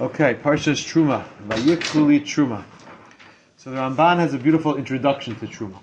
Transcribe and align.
Okay, 0.00 0.34
Parshas 0.34 0.82
Truma, 0.82 1.24
Vayikuli 1.46 2.20
Truma. 2.22 2.64
So 3.58 3.70
the 3.70 3.76
Ramban 3.76 4.16
has 4.16 4.32
a 4.32 4.38
beautiful 4.38 4.76
introduction 4.76 5.36
to 5.36 5.46
Truma. 5.46 5.78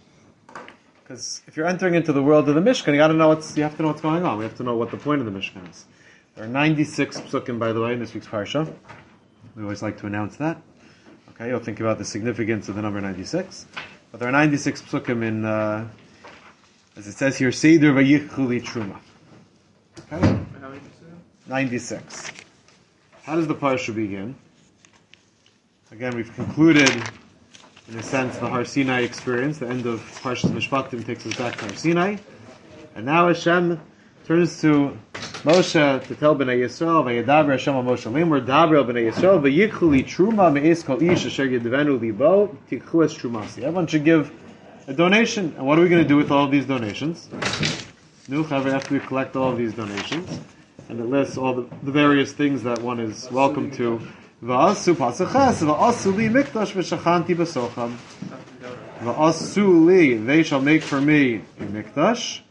Because 1.03 1.41
if 1.47 1.55
you're 1.55 1.67
entering 1.67 1.93
into 1.93 2.11
the 2.11 2.21
world 2.21 2.49
of 2.49 2.55
the 2.55 2.61
Mishkan, 2.61 2.87
you 2.87 2.97
got 2.97 3.09
to 3.09 3.13
know 3.13 3.29
what's 3.29 3.55
you 3.55 3.63
have 3.63 3.77
to 3.77 3.83
know 3.83 3.89
what's 3.89 4.01
going 4.01 4.25
on. 4.25 4.39
We 4.39 4.43
have 4.43 4.57
to 4.57 4.63
know 4.63 4.75
what 4.75 4.89
the 4.91 4.97
point 4.97 5.21
of 5.21 5.31
the 5.31 5.31
Mishkan 5.31 5.69
is. 5.69 5.85
There 6.35 6.43
are 6.43 6.47
96 6.47 7.21
psukim, 7.21 7.59
by 7.59 7.71
the 7.71 7.81
way, 7.81 7.93
in 7.93 7.99
this 7.99 8.13
week's 8.13 8.27
parsha. 8.27 8.71
We 9.55 9.63
always 9.63 9.81
like 9.81 9.99
to 9.99 10.07
announce 10.07 10.37
that. 10.37 10.59
Okay, 11.29 11.47
you'll 11.47 11.59
think 11.59 11.79
about 11.79 11.99
the 11.99 12.05
significance 12.05 12.67
of 12.67 12.75
the 12.75 12.81
number 12.81 12.99
96. 12.99 13.67
But 14.11 14.19
there 14.19 14.27
are 14.27 14.31
96 14.33 14.81
psukim 14.81 15.23
in, 15.23 15.45
uh, 15.45 15.87
as 16.97 17.07
it 17.07 17.13
says 17.13 17.37
here, 17.37 17.51
Seder 17.51 17.93
Vayikuli 17.93 18.61
Truma. 18.63 18.99
Okay, 20.11 20.39
96. 21.47 22.31
How 23.29 23.35
does 23.35 23.45
the 23.45 23.53
parsha 23.53 23.93
begin? 23.93 24.35
Again, 25.91 26.15
we've 26.15 26.33
concluded, 26.33 26.89
in 27.87 27.95
a 27.95 28.01
sense, 28.01 28.35
the 28.37 28.47
Har 28.47 28.65
Sinai 28.65 29.01
experience. 29.01 29.59
The 29.59 29.67
end 29.67 29.85
of 29.85 29.99
Parshas 30.23 30.49
Mishpatim 30.49 31.05
takes 31.05 31.27
us 31.27 31.37
back 31.37 31.55
to 31.59 31.65
Har 31.65 31.75
Sinai. 31.75 32.17
And 32.95 33.05
now 33.05 33.27
Hashem 33.27 33.79
turns 34.25 34.59
to 34.61 34.97
Moshe 35.43 36.07
to 36.07 36.15
tell 36.15 36.35
Bnei 36.35 36.61
Yisrael, 36.61 37.03
Vayedaber 37.03 37.51
Hashem 37.51 37.75
al 37.75 37.83
Moshe 37.83 38.11
Limur, 38.11 38.43
Daber 38.43 38.83
Bnei 38.83 39.11
Yisrael, 39.11 39.39
Vayichuli 39.39 40.03
Truma 40.03 40.51
Me'es 40.51 40.81
Kol 40.81 40.99
Ish 40.99 41.27
Asher 41.27 41.47
Yedvenu 41.47 42.01
Libo, 42.01 42.57
Tikhu 42.71 43.05
Es 43.05 43.13
Trumasi. 43.13 43.59
Everyone 43.59 43.85
should 43.85 44.05
give 44.05 44.31
a 44.87 44.93
donation. 44.93 45.53
And 45.55 45.67
what 45.67 45.77
are 45.77 45.83
we 45.83 45.89
going 45.89 46.01
to 46.01 46.07
do 46.07 46.17
with 46.17 46.31
all 46.31 46.45
of 46.45 46.51
these 46.51 46.65
donations? 46.65 47.29
After 48.31 48.93
we 48.95 48.99
collect 48.99 49.35
all 49.35 49.51
of 49.51 49.59
these 49.59 49.75
donations, 49.75 50.39
and 50.89 50.99
it 50.99 51.05
lists 51.05 51.37
all 51.37 51.53
the, 51.53 51.69
the 51.83 51.91
various 51.91 52.33
things 52.33 52.63
that 52.63 52.81
one 52.81 52.99
is 52.99 53.29
welcome 53.31 53.69
to. 53.71 54.01
Va'asu 54.43 54.95
pasaches, 54.95 55.63
va'asu 55.63 56.15
li 56.15 56.27
mikdash 56.27 56.73
v'shachanti 56.73 57.35
b'socham. 57.35 57.95
Va'asu 59.01 59.85
li, 59.85 60.15
they 60.15 60.41
shall 60.41 60.61
make 60.61 60.81
for 60.81 60.99
me 60.99 61.41
a 61.59 61.63
mikdash, 61.63 62.41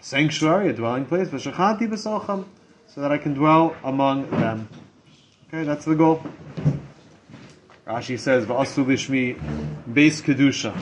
sanctuary, 0.00 0.68
a 0.68 0.72
dwelling 0.74 1.06
place, 1.06 1.28
v'shachanti 1.28 1.88
b'socham, 1.88 2.44
so 2.86 3.00
that 3.00 3.10
I 3.10 3.18
can 3.18 3.32
dwell 3.32 3.74
among 3.82 4.30
them. 4.30 4.68
Okay, 5.48 5.64
that's 5.64 5.86
the 5.86 5.94
goal. 5.94 6.22
Rashi 7.86 8.18
says, 8.18 8.44
va'asu 8.44 8.84
lishmi 8.84 9.38
beis 9.90 10.22
kedusha, 10.22 10.76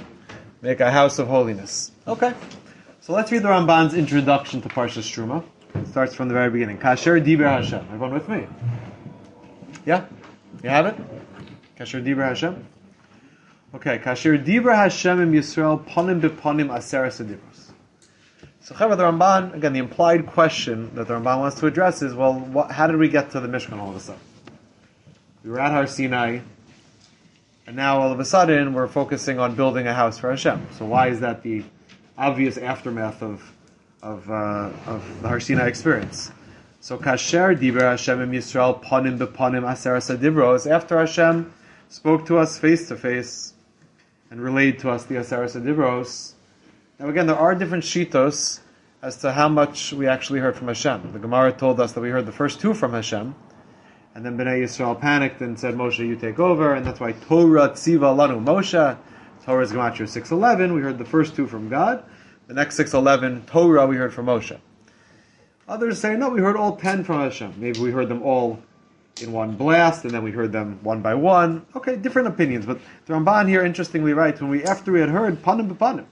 make 0.61 0.81
a 0.81 0.91
house 0.91 1.21
of 1.21 1.29
holiness. 1.29 1.93
Okay. 2.09 2.35
So 3.01 3.13
let's 3.13 3.31
read 3.31 3.43
the 3.43 3.49
Ramban's 3.49 3.95
introduction 3.95 4.63
to 4.63 4.69
Parshas 4.69 5.11
Truma. 5.11 5.45
It 5.75 5.89
starts 5.89 6.15
from 6.15 6.29
the 6.29 6.35
very 6.35 6.51
beginning. 6.51 6.79
Kasher 6.79 7.25
Diber 7.25 7.49
Hashem. 7.49 7.81
Everyone 7.81 8.13
with 8.13 8.29
me? 8.29 8.47
Yeah? 9.85 10.07
You 10.63 10.71
have 10.71 10.87
it? 10.87 10.97
Kasher 11.79 12.05
Diber 12.05 12.25
Hashem? 12.25 12.67
Okay. 13.75 13.99
Kasher 13.99 14.43
Diber 14.43 14.75
Hashem 14.75 15.21
im 15.21 15.33
Yisrael 15.33 15.85
ponim 15.85 16.21
beponim 16.21 16.69
aseres 16.69 17.25
adibros. 17.25 17.73
So 18.61 18.77
Chavar, 18.77 18.97
the 18.97 19.03
Ramban, 19.03 19.55
again, 19.55 19.73
the 19.73 19.81
implied 19.81 20.27
question 20.27 20.95
that 20.95 21.09
the 21.09 21.15
Ramban 21.15 21.41
wants 21.41 21.59
to 21.59 21.67
address 21.67 22.01
is, 22.01 22.15
well, 22.15 22.35
what, 22.39 22.71
how 22.71 22.87
did 22.87 22.97
we 22.97 23.09
get 23.09 23.33
to 23.33 23.41
the 23.41 23.49
Mishkan 23.49 23.79
all 23.81 23.91
of 23.91 23.97
a 23.97 24.01
sudden? 24.01 24.21
We 25.43 25.51
were 25.51 25.59
at 25.59 25.73
Har 25.73 25.89
Sinai, 25.89 26.39
and 27.67 27.75
now 27.75 28.01
all 28.01 28.13
of 28.13 28.21
a 28.21 28.25
sudden 28.25 28.73
we're 28.73 28.87
focusing 28.87 29.41
on 29.41 29.57
building 29.57 29.89
a 29.89 29.95
house 29.95 30.17
for 30.17 30.31
Hashem. 30.31 30.69
So 30.79 30.85
why 30.85 31.09
is 31.09 31.19
that 31.21 31.43
the 31.43 31.65
obvious 32.17 32.57
aftermath 32.57 33.21
of 33.21 33.53
of, 34.03 34.29
uh, 34.31 34.71
of 34.87 35.23
the 35.23 35.29
Har 35.29 35.41
Sinai 35.41 35.67
experience. 35.67 36.33
So 36.81 36.99
kasher 36.99 37.57
diber 37.57 37.83
Hashem 37.83 38.21
im 38.21 38.33
Yisrael 38.33 38.83
panim 38.83 39.17
bepanim 39.17 39.63
aseres 39.63 40.15
adibros. 40.15 40.69
After 40.69 40.99
Hashem 40.99 41.53
spoke 41.89 42.27
to 42.27 42.39
us 42.39 42.59
face 42.59 42.89
to 42.89 42.97
face 42.97 43.55
and 44.31 44.41
relayed 44.41 44.81
to 44.81 44.91
us 44.91 45.05
the 45.05 45.15
aseres 45.15 45.55
adibros. 45.61 46.33
Now 46.99 47.09
again, 47.09 47.29
there 47.29 47.37
are 47.37 47.55
different 47.55 47.85
shitos 47.85 48.59
as 49.03 49.17
to 49.19 49.33
how 49.33 49.49
much 49.49 49.93
we 49.93 50.09
actually 50.09 50.41
heard 50.41 50.57
from 50.57 50.69
Hashem. 50.69 51.13
The 51.13 51.19
Gemara 51.21 51.53
told 51.53 51.79
us 51.79 51.93
that 51.93 52.01
we 52.01 52.11
heard 52.11 52.27
the 52.27 52.33
first 52.33 52.61
two 52.61 52.75
from 52.75 52.93
Hashem, 52.93 53.35
and 54.15 54.27
then 54.27 54.37
Bnei 54.37 54.63
Yisrael 54.63 55.01
panicked 55.01 55.41
and 55.41 55.59
said, 55.59 55.75
"Moshe, 55.75 55.99
you 55.99 56.17
take 56.17 56.41
over," 56.41 56.75
and 56.75 56.85
that's 56.85 56.99
why 56.99 57.13
Torah 57.13 57.69
tziva 57.71 58.15
lanu 58.17 58.45
Moshe. 58.45 58.97
Torah 59.45 59.63
is 59.63 59.73
Gematria 59.73 60.09
611. 60.09 60.75
We 60.75 60.83
heard 60.83 60.99
the 60.99 61.05
first 61.05 61.37
two 61.37 61.47
from 61.47 61.69
God. 61.69 62.05
The 62.49 62.55
next 62.55 62.77
611, 62.77 63.47
Torah, 63.47 63.87
we 63.87 63.97
heard 63.97 64.13
from 64.13 64.27
Moshe. 64.27 64.59
Others 65.69 66.01
say, 66.01 66.17
no, 66.17 66.29
we 66.29 66.41
heard 66.41 66.57
all 66.57 66.77
10 66.77 67.05
from 67.05 67.21
Hashem. 67.21 67.55
Maybe 67.57 67.81
we 67.81 67.93
heard 67.93 68.09
them 68.09 68.23
all 68.23 68.61
in 69.21 69.33
one 69.33 69.57
blast, 69.57 70.05
and 70.05 70.13
then 70.13 70.23
we 70.23 70.33
heard 70.33 70.53
them 70.53 70.79
one 70.83 71.03
by 71.03 71.15
one. 71.15 71.65
Okay, 71.77 71.97
different 71.97 72.29
opinions. 72.29 72.67
But 72.67 72.81
the 73.07 73.15
Ramban 73.15 73.49
here 73.49 73.65
interestingly 73.65 74.13
writes, 74.13 74.41
when 74.41 74.51
we, 74.51 74.65
after 74.65 74.93
we 74.93 75.01
had 75.01 75.09
heard 75.09 75.43
panim 75.43 75.73
b'panim, 75.73 76.07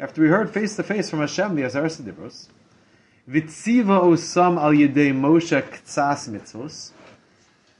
after 0.00 0.22
we 0.22 0.28
heard 0.28 0.50
face 0.50 0.76
to 0.76 0.82
face 0.82 1.10
from 1.10 1.20
Hashem, 1.20 1.54
the 1.54 1.62
Azaras 1.62 2.00
Dibros, 2.00 2.48
Vitziva 3.28 4.00
osam 4.02 4.56
al 4.56 4.72
yedei 4.72 5.12
Moshe 5.12 5.60
ktsas 5.62 6.28
mitzvos, 6.28 6.92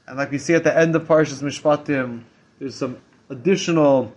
and 0.05 0.17
like 0.17 0.31
we 0.31 0.37
see 0.37 0.53
at 0.53 0.63
the 0.63 0.77
end 0.77 0.95
of 0.95 1.07
Parshas 1.07 1.41
Mishpatim, 1.41 2.23
there's 2.59 2.75
some 2.75 2.97
additional 3.29 4.13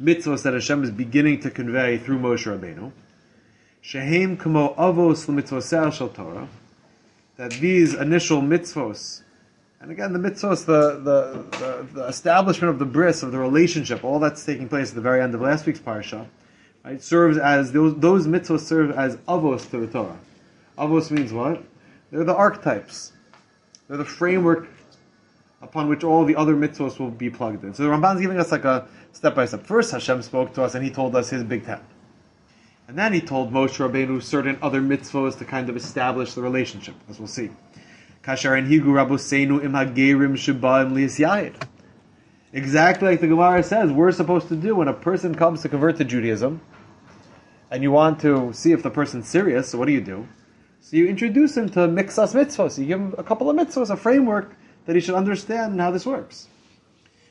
mitzvos 0.00 0.42
that 0.42 0.54
Hashem 0.54 0.84
is 0.84 0.90
beginning 0.90 1.40
to 1.40 1.50
convey 1.50 1.98
through 1.98 2.18
Moshe 2.18 2.46
Rabbeinu. 2.46 2.92
Shehem 3.86 4.36
kamo 4.36 4.74
avos 4.74 5.28
l'mitzvoseh 5.28 5.92
shel 5.92 6.08
Torah. 6.08 6.48
That 7.36 7.52
these 7.52 7.94
initial 7.94 8.42
mitzvos, 8.42 9.22
and 9.80 9.92
again 9.92 10.12
the 10.12 10.18
mitzvos, 10.18 10.66
the, 10.66 10.98
the, 10.98 11.56
the, 11.56 11.86
the, 11.92 12.06
establishment 12.08 12.72
of 12.72 12.80
the 12.80 12.84
bris, 12.84 13.22
of 13.22 13.30
the 13.30 13.38
relationship, 13.38 14.02
all 14.02 14.18
that's 14.18 14.44
taking 14.44 14.68
place 14.68 14.88
at 14.88 14.96
the 14.96 15.00
very 15.00 15.22
end 15.22 15.36
of 15.36 15.40
last 15.40 15.66
week's 15.66 15.78
parsha, 15.78 16.26
right, 16.84 17.00
serves 17.00 17.38
as, 17.38 17.70
those, 17.70 17.94
those 18.00 18.26
mitzvos 18.26 18.62
serve 18.62 18.90
as 18.90 19.18
avos 19.28 19.70
to 19.70 19.78
the 19.78 19.86
Torah. 19.86 20.18
Avos 20.76 21.12
means 21.12 21.32
what? 21.32 21.62
They're 22.10 22.24
the 22.24 22.34
archetypes. 22.34 23.12
They're 23.86 23.98
the 23.98 24.04
framework 24.04 24.66
upon 25.62 25.88
which 25.88 26.02
all 26.02 26.24
the 26.24 26.34
other 26.34 26.56
mitzvos 26.56 26.98
will 26.98 27.12
be 27.12 27.30
plugged 27.30 27.62
in. 27.62 27.72
So 27.72 27.84
the 27.84 27.90
Ramban's 27.90 28.20
giving 28.20 28.40
us 28.40 28.50
like 28.50 28.64
a 28.64 28.88
step 29.12 29.36
by 29.36 29.44
step. 29.44 29.64
First, 29.64 29.92
Hashem 29.92 30.22
spoke 30.22 30.54
to 30.54 30.64
us 30.64 30.74
and 30.74 30.82
He 30.82 30.90
told 30.90 31.14
us 31.14 31.30
His 31.30 31.44
big 31.44 31.64
ten. 31.64 31.78
And 32.88 32.98
then 32.98 33.12
He 33.12 33.20
told 33.20 33.52
Moshe 33.52 33.78
Rabbeinu 33.78 34.22
certain 34.22 34.58
other 34.62 34.80
mitzvos 34.80 35.38
to 35.38 35.44
kind 35.44 35.68
of 35.68 35.76
establish 35.76 36.34
the 36.34 36.42
relationship, 36.42 36.94
as 37.08 37.18
we'll 37.18 37.28
see. 37.28 37.50
Kasher 38.22 38.58
and 38.58 38.68
Higu 38.68 38.86
Rabboseinu 38.86 39.64
im 39.64 39.72
hagerim 39.72 40.36
sheba 40.36 40.80
im 40.82 41.54
Exactly 42.52 43.08
like 43.10 43.20
the 43.20 43.26
Gemara 43.26 43.62
says, 43.62 43.90
we're 43.92 44.12
supposed 44.12 44.48
to 44.48 44.56
do 44.56 44.74
when 44.74 44.88
a 44.88 44.92
person 44.92 45.34
comes 45.34 45.62
to 45.62 45.68
convert 45.68 45.96
to 45.98 46.04
Judaism, 46.04 46.60
and 47.70 47.82
you 47.82 47.90
want 47.90 48.20
to 48.20 48.52
see 48.52 48.72
if 48.72 48.82
the 48.82 48.90
person's 48.90 49.28
serious. 49.28 49.68
So 49.68 49.78
what 49.78 49.86
do 49.86 49.92
you 49.92 50.00
do? 50.00 50.26
So 50.80 50.96
you 50.96 51.06
introduce 51.06 51.56
him 51.56 51.68
to 51.70 51.80
mixas 51.80 52.34
mitzvos. 52.34 52.78
You 52.78 52.86
give 52.86 53.00
him 53.00 53.14
a 53.18 53.24
couple 53.24 53.50
of 53.50 53.56
mitzvos, 53.56 53.90
a 53.90 53.96
framework 53.96 54.56
that 54.86 54.94
he 54.94 55.00
should 55.00 55.16
understand 55.16 55.80
how 55.80 55.90
this 55.90 56.06
works. 56.06 56.48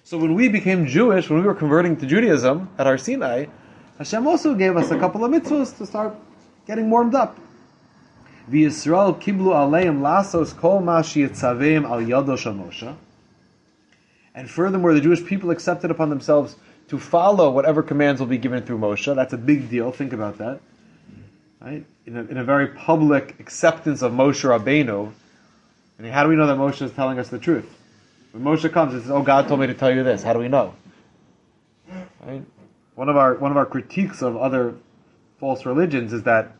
So 0.03 0.17
when 0.17 0.35
we 0.35 0.49
became 0.49 0.85
Jewish, 0.85 1.29
when 1.29 1.39
we 1.39 1.45
were 1.45 1.55
converting 1.55 1.97
to 1.97 2.05
Judaism 2.05 2.69
at 2.77 2.85
Har 2.85 2.97
Sinai, 2.97 3.45
Hashem 3.97 4.27
also 4.27 4.53
gave 4.55 4.75
us 4.75 4.91
a 4.91 4.99
couple 4.99 5.23
of 5.23 5.31
mitzvahs 5.31 5.77
to 5.77 5.85
start 5.85 6.15
getting 6.67 6.89
warmed 6.89 7.15
up. 7.15 7.39
V'Yisrael 8.49 9.19
kiblu 9.21 9.53
aleim 9.53 10.01
lasos 10.01 10.55
kol 10.57 10.77
al 10.89 11.03
yado 11.03 12.35
Moshe. 12.53 12.95
And 14.33 14.49
furthermore, 14.49 14.93
the 14.93 15.01
Jewish 15.01 15.25
people 15.25 15.49
accepted 15.49 15.91
upon 15.91 16.09
themselves 16.09 16.57
to 16.89 16.99
follow 16.99 17.49
whatever 17.49 17.81
commands 17.81 18.19
will 18.19 18.27
be 18.27 18.37
given 18.37 18.63
through 18.63 18.79
Moshe. 18.79 19.15
That's 19.15 19.33
a 19.33 19.37
big 19.37 19.69
deal. 19.69 19.91
Think 19.91 20.11
about 20.11 20.37
that. 20.39 20.59
Right? 21.61 21.85
In 22.05 22.17
a, 22.17 22.21
in 22.25 22.37
a 22.37 22.43
very 22.43 22.67
public 22.67 23.39
acceptance 23.39 24.01
of 24.01 24.11
Moshe 24.11 24.43
Rabbeinu, 24.43 25.11
and 25.97 26.07
how 26.07 26.23
do 26.23 26.29
we 26.29 26.35
know 26.35 26.47
that 26.47 26.57
Moshe 26.57 26.81
is 26.81 26.91
telling 26.91 27.17
us 27.17 27.29
the 27.29 27.39
truth? 27.39 27.65
When 28.33 28.43
Moshe 28.43 28.69
comes 28.71 28.93
and 28.93 29.01
says, 29.03 29.11
"Oh, 29.11 29.23
God 29.23 29.47
told 29.47 29.61
me 29.61 29.67
to 29.67 29.73
tell 29.73 29.95
you 29.95 30.03
this," 30.03 30.21
how 30.21 30.33
do 30.33 30.39
we 30.39 30.49
know? 30.49 30.75
Right? 32.25 32.43
One 32.95 33.09
of 33.09 33.17
our 33.17 33.35
one 33.35 33.51
of 33.51 33.57
our 33.57 33.65
critiques 33.65 34.21
of 34.21 34.37
other 34.37 34.75
false 35.37 35.65
religions 35.65 36.13
is 36.13 36.23
that 36.23 36.55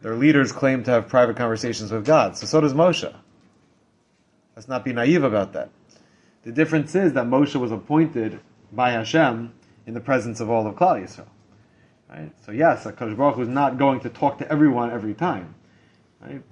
their 0.00 0.16
leaders 0.16 0.50
claim 0.50 0.82
to 0.84 0.90
have 0.90 1.08
private 1.08 1.36
conversations 1.36 1.92
with 1.92 2.04
God. 2.04 2.36
So 2.36 2.46
so 2.46 2.60
does 2.60 2.72
Moshe. 2.72 3.14
Let's 4.56 4.68
not 4.68 4.84
be 4.84 4.92
naive 4.92 5.24
about 5.24 5.52
that. 5.52 5.70
The 6.42 6.52
difference 6.52 6.94
is 6.94 7.12
that 7.12 7.26
Moshe 7.26 7.54
was 7.54 7.70
appointed 7.70 8.40
by 8.72 8.90
Hashem 8.90 9.52
in 9.86 9.94
the 9.94 10.00
presence 10.00 10.40
of 10.40 10.50
all 10.50 10.66
of 10.66 10.74
Klal 10.74 11.02
Yisrael. 11.02 11.26
Right? 12.08 12.32
So 12.44 12.52
yes, 12.52 12.84
Hakadosh 12.84 13.16
Baruch 13.16 13.36
Hu 13.36 13.42
is 13.42 13.48
not 13.48 13.78
going 13.78 14.00
to 14.00 14.08
talk 14.08 14.38
to 14.38 14.50
everyone 14.50 14.90
every 14.90 15.14
time. 15.14 15.54
Right? 16.20 16.42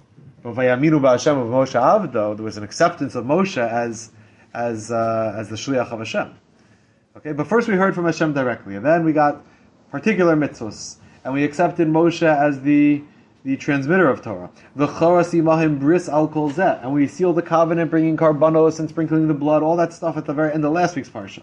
But 0.43 0.55
Vayaminu 0.55 0.99
Ba'Hashem 0.99 1.39
of 1.39 1.49
Moshe 1.49 1.79
Avdo, 1.79 2.35
there 2.35 2.43
was 2.43 2.57
an 2.57 2.63
acceptance 2.63 3.15
of 3.15 3.25
Moshe 3.25 3.57
as 3.57 4.11
as 4.53 4.91
uh, 4.91 5.35
as 5.37 5.49
the 5.49 5.55
shliach 5.55 5.91
of 5.91 5.99
Hashem. 5.99 6.35
Okay, 7.17 7.33
but 7.33 7.47
first 7.47 7.67
we 7.67 7.75
heard 7.75 7.93
from 7.93 8.05
Hashem 8.05 8.33
directly, 8.33 8.75
and 8.75 8.85
then 8.85 9.03
we 9.03 9.11
got 9.11 9.43
particular 9.89 10.35
mitzvahs, 10.35 10.95
and 11.23 11.33
we 11.33 11.43
accepted 11.43 11.87
Moshe 11.87 12.23
as 12.23 12.61
the 12.61 13.03
the 13.43 13.57
transmitter 13.57 14.07
of 14.07 14.21
Torah. 14.21 14.51
Bris 14.75 16.09
al. 16.09 16.27
And 16.59 16.93
we 16.93 17.07
seal 17.07 17.33
the 17.33 17.41
covenant, 17.41 17.89
bringing 17.89 18.15
karbanos 18.15 18.79
and 18.79 18.87
sprinkling 18.87 19.27
the 19.27 19.33
blood, 19.33 19.63
all 19.63 19.75
that 19.77 19.93
stuff 19.93 20.15
at 20.15 20.25
the 20.25 20.33
very 20.33 20.53
end 20.53 20.63
of 20.63 20.71
last 20.71 20.95
week's 20.95 21.09
parsha. 21.09 21.41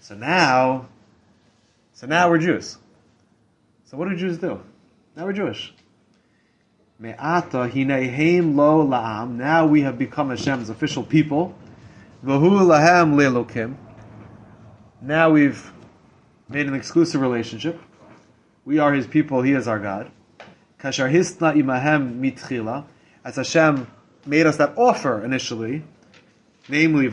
So 0.00 0.14
now, 0.14 0.88
so 1.92 2.06
now 2.06 2.30
we're 2.30 2.38
Jews. 2.38 2.78
So 3.84 3.96
what 3.96 4.08
do 4.08 4.16
Jews 4.16 4.38
do? 4.38 4.60
Now 5.16 5.26
we're 5.26 5.32
Jewish. 5.32 5.74
Me'ata 6.98 7.58
lo 7.58 8.86
la'am. 8.86 9.30
Now 9.36 9.66
we 9.66 9.82
have 9.82 9.98
become 9.98 10.30
Hashem's 10.30 10.70
official 10.70 11.02
people. 11.02 11.54
V'hu 12.24 12.50
lahem 12.62 13.14
le'lokim. 13.14 13.76
Now 15.00 15.30
we've 15.30 15.72
made 16.48 16.66
an 16.66 16.74
exclusive 16.74 17.20
relationship. 17.20 17.80
We 18.64 18.80
are 18.80 18.92
His 18.92 19.06
people. 19.06 19.42
He 19.42 19.52
is 19.52 19.68
our 19.68 19.78
God. 19.78 20.10
Kashar 20.80 21.12
hisna 21.12 21.54
imahem 21.54 22.20
mitchila. 22.20 22.84
As 23.24 23.36
Hashem 23.36 23.86
made 24.26 24.46
us 24.46 24.56
that 24.56 24.76
offer 24.76 25.24
initially, 25.24 25.84
namely. 26.68 27.06
If 27.06 27.12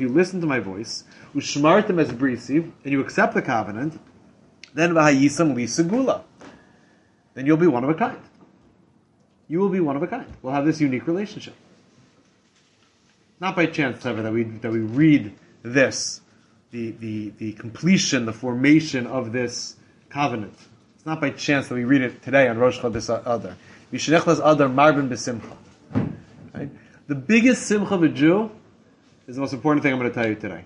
you 0.00 0.08
listen 0.08 0.40
to 0.40 0.46
my 0.46 0.58
voice, 0.58 1.04
ushmartem 1.34 2.00
as 2.00 2.10
brisi, 2.10 2.72
and 2.84 2.92
you 2.92 3.00
accept 3.00 3.34
the 3.34 3.42
covenant, 3.42 4.00
then 4.74 4.90
v'hayisam 4.90 5.54
li 5.54 6.20
then 7.34 7.46
you'll 7.46 7.56
be 7.56 7.68
one 7.68 7.84
of 7.84 7.90
a 7.90 7.94
kind. 7.94 8.18
You 9.46 9.60
will 9.60 9.68
be 9.68 9.80
one 9.80 9.94
of 9.94 10.02
a 10.02 10.08
kind. 10.08 10.26
We'll 10.42 10.52
have 10.52 10.64
this 10.64 10.80
unique 10.80 11.06
relationship. 11.06 11.54
Not 13.40 13.54
by 13.54 13.66
chance, 13.66 14.04
ever, 14.04 14.22
that 14.22 14.32
we, 14.32 14.42
that 14.42 14.70
we 14.70 14.80
read 14.80 15.32
this, 15.62 16.20
the, 16.70 16.92
the, 16.92 17.30
the 17.38 17.52
completion, 17.52 18.26
the 18.26 18.32
formation 18.32 19.06
of 19.06 19.32
this 19.32 19.76
covenant. 20.08 20.56
It's 20.96 21.06
not 21.06 21.20
by 21.20 21.30
chance 21.30 21.68
that 21.68 21.74
we 21.74 21.84
read 21.84 22.02
it 22.02 22.22
today 22.22 22.48
on 22.48 22.58
Rosh 22.58 22.78
Chodesh 22.78 23.08
Adar. 23.08 23.56
Yishenechlas 23.92 24.38
Adar? 24.44 24.68
The 27.06 27.14
biggest 27.14 27.66
simcha 27.66 27.94
of 27.94 28.02
a 28.02 28.08
Jew 28.08 28.50
is 29.26 29.36
the 29.36 29.40
most 29.40 29.52
important 29.52 29.82
thing 29.82 29.92
I'm 29.92 29.98
going 29.98 30.10
to 30.10 30.14
tell 30.14 30.28
you 30.28 30.36
today. 30.36 30.64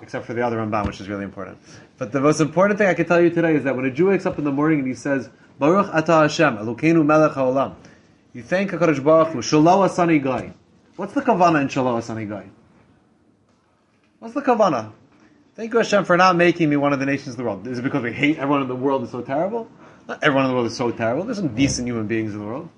Except 0.00 0.26
for 0.26 0.34
the 0.34 0.42
other 0.44 0.58
Ramban, 0.58 0.86
which 0.86 1.00
is 1.00 1.08
really 1.08 1.24
important. 1.24 1.58
But 1.98 2.12
the 2.12 2.20
most 2.20 2.40
important 2.40 2.78
thing 2.78 2.88
I 2.88 2.94
can 2.94 3.06
tell 3.06 3.20
you 3.20 3.30
today 3.30 3.56
is 3.56 3.64
that 3.64 3.74
when 3.74 3.86
a 3.86 3.90
Jew 3.90 4.08
wakes 4.08 4.26
up 4.26 4.38
in 4.38 4.44
the 4.44 4.52
morning 4.52 4.80
and 4.80 4.88
he 4.88 4.94
says, 4.94 5.30
Baruch 5.58 5.92
Ata 5.92 6.12
Hashem, 6.12 6.58
Elokeinu 6.58 7.04
Melech 7.04 7.32
HaOlam. 7.32 7.74
You 8.34 8.42
thank 8.42 8.70
HaKadosh 8.70 9.02
Baruch 9.02 9.28
Hu, 9.28 9.40
Shalom 9.40 9.88
Asani 9.88 10.22
Gai. 10.22 10.52
What's 10.96 11.14
the 11.14 11.22
kavana 11.22 11.62
in 11.62 11.68
Shalom 11.68 12.00
Asani 12.00 12.28
Gai? 12.28 12.44
What's 14.26 14.34
the 14.34 14.42
kavana? 14.42 14.90
Thank 15.54 15.72
you 15.72 15.78
Hashem 15.78 16.04
for 16.04 16.16
not 16.16 16.34
making 16.34 16.68
me 16.68 16.76
one 16.76 16.92
of 16.92 16.98
the 16.98 17.06
nations 17.06 17.28
of 17.28 17.36
the 17.36 17.44
world. 17.44 17.64
Is 17.68 17.78
it 17.78 17.82
because 17.82 18.02
we 18.02 18.12
hate 18.12 18.38
everyone 18.38 18.62
in 18.62 18.66
the 18.66 18.74
world 18.74 19.04
is 19.04 19.12
so 19.12 19.22
terrible? 19.22 19.70
Not 20.08 20.20
everyone 20.20 20.46
in 20.46 20.50
the 20.50 20.54
world 20.56 20.66
is 20.66 20.76
so 20.76 20.90
terrible. 20.90 21.22
There's 21.22 21.36
some 21.36 21.54
decent 21.54 21.86
human 21.86 22.08
beings 22.08 22.34
in 22.34 22.40
the 22.40 22.44
world. 22.44 22.68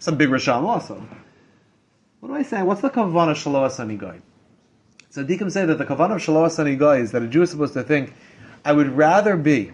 Some 0.00 0.16
big 0.16 0.28
Rasham 0.28 0.64
also. 0.64 1.00
What 2.18 2.30
am 2.30 2.34
I 2.34 2.42
saying? 2.42 2.66
What's 2.66 2.80
the 2.80 2.90
kavana 2.90 3.36
Asani 3.36 3.96
Gai? 3.96 4.20
Tzaddikim 5.12 5.52
say 5.52 5.66
that 5.66 5.78
the 5.78 5.84
kavana 5.84 6.16
of 6.16 6.22
Shalom 6.22 6.48
Asani 6.48 6.76
Gai 6.76 6.98
is 6.98 7.12
that 7.12 7.22
a 7.22 7.28
Jew 7.28 7.42
is 7.42 7.52
supposed 7.52 7.74
to 7.74 7.84
think, 7.84 8.12
I 8.64 8.72
would 8.72 8.88
rather 8.88 9.36
be 9.36 9.70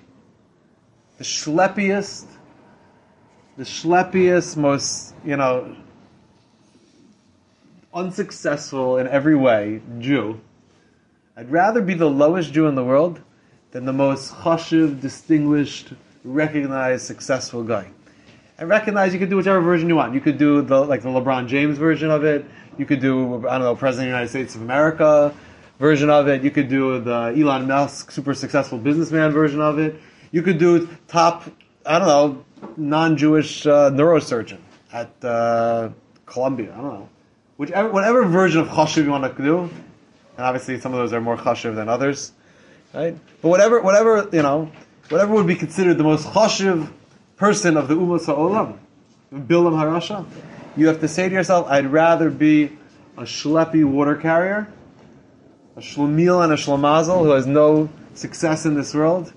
the 1.16 1.24
schleppiest, 1.24 2.26
the 3.56 3.64
schleppiest, 3.64 4.58
most, 4.58 5.14
you 5.24 5.38
know, 5.38 5.74
unsuccessful 7.94 8.98
in 8.98 9.08
every 9.08 9.34
way 9.34 9.80
Jew, 10.00 10.38
I'd 11.36 11.50
rather 11.50 11.82
be 11.82 11.94
the 11.94 12.08
lowest 12.08 12.52
Jew 12.52 12.68
in 12.68 12.76
the 12.76 12.84
world 12.84 13.20
than 13.72 13.84
the 13.86 13.92
most 13.92 14.32
chashiv, 14.32 15.00
distinguished, 15.00 15.92
recognized, 16.22 17.06
successful 17.06 17.64
guy. 17.64 17.90
And 18.56 18.68
recognize 18.68 19.12
you 19.12 19.18
could 19.18 19.30
do 19.30 19.36
whichever 19.36 19.60
version 19.60 19.88
you 19.88 19.96
want. 19.96 20.14
You 20.14 20.20
could 20.20 20.38
do 20.38 20.62
the 20.62 20.84
like 20.84 21.02
the 21.02 21.08
LeBron 21.08 21.48
James 21.48 21.76
version 21.76 22.08
of 22.08 22.22
it. 22.22 22.46
You 22.78 22.86
could 22.86 23.00
do 23.00 23.48
I 23.48 23.58
don't 23.58 23.62
know 23.62 23.74
President 23.74 24.10
of 24.10 24.12
the 24.12 24.16
United 24.16 24.28
States 24.28 24.54
of 24.54 24.62
America 24.62 25.34
version 25.80 26.08
of 26.08 26.28
it. 26.28 26.44
You 26.44 26.52
could 26.52 26.68
do 26.68 27.00
the 27.00 27.34
Elon 27.36 27.66
Musk 27.66 28.12
super 28.12 28.32
successful 28.32 28.78
businessman 28.78 29.32
version 29.32 29.60
of 29.60 29.80
it. 29.80 29.96
You 30.30 30.42
could 30.42 30.58
do 30.58 30.88
top 31.08 31.50
I 31.84 31.98
don't 31.98 32.06
know 32.06 32.44
non-Jewish 32.76 33.66
uh, 33.66 33.90
neurosurgeon 33.90 34.58
at 34.92 35.10
uh, 35.24 35.90
Columbia. 36.26 36.72
I 36.72 36.76
don't 36.76 36.94
know. 36.94 37.08
Whichever, 37.56 37.90
whatever 37.90 38.24
version 38.24 38.60
of 38.60 38.68
chashiv 38.68 39.02
you 39.02 39.10
want 39.10 39.36
to 39.36 39.42
do, 39.42 39.68
and 40.36 40.46
obviously 40.46 40.80
some 40.80 40.92
of 40.92 40.98
those 40.98 41.12
are 41.12 41.20
more 41.20 41.36
chashiv 41.36 41.74
than 41.74 41.88
others, 41.88 42.32
right? 42.92 43.16
But 43.42 43.48
whatever, 43.48 43.80
whatever 43.80 44.28
you 44.32 44.42
know, 44.42 44.70
whatever 45.08 45.34
would 45.34 45.46
be 45.46 45.56
considered 45.56 45.98
the 45.98 46.04
most 46.04 46.26
chashiv 46.26 46.90
person 47.36 47.76
of 47.76 47.88
the 47.88 47.94
Umos 47.94 48.26
Ha'olam, 48.26 48.78
Bilam 49.32 49.72
Harasha, 49.72 50.26
you 50.76 50.88
have 50.88 51.00
to 51.00 51.08
say 51.08 51.28
to 51.28 51.34
yourself, 51.34 51.66
I'd 51.68 51.86
rather 51.86 52.30
be 52.30 52.76
a 53.16 53.22
schleppy 53.22 53.84
water 53.84 54.16
carrier, 54.16 54.68
a 55.76 55.80
shlomil 55.80 56.42
and 56.42 56.52
a 56.52 56.56
shlomazel 56.56 57.22
who 57.22 57.30
has 57.30 57.46
no 57.46 57.88
success 58.14 58.64
in 58.64 58.74
this 58.74 58.94
world, 58.94 59.32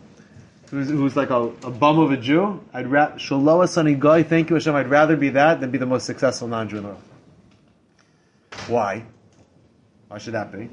who's, 0.72 0.90
who's 0.90 1.16
like 1.16 1.30
a, 1.30 1.44
a 1.64 1.72
bum 1.72 2.00
of 2.00 2.12
a 2.12 2.18
Jew. 2.18 2.64
I'd 2.74 2.88
rather 2.88 3.16
Shaloah 3.16 3.70
Sunny 3.70 3.96
Guy. 3.96 4.24
Thank 4.24 4.50
you, 4.50 4.56
Hashem. 4.56 4.76
I'd 4.76 4.90
rather 4.90 5.16
be 5.16 5.30
that 5.30 5.60
than 5.60 5.72
be 5.72 5.78
the 5.78 5.86
most 5.86 6.06
successful 6.06 6.48
non-Jew 6.48 6.78
in 6.78 6.84
the 6.84 6.90
world. 6.90 7.02
Why? 8.68 9.06
Why 10.08 10.18
should 10.18 10.34
that 10.34 10.52
be? 10.52 10.70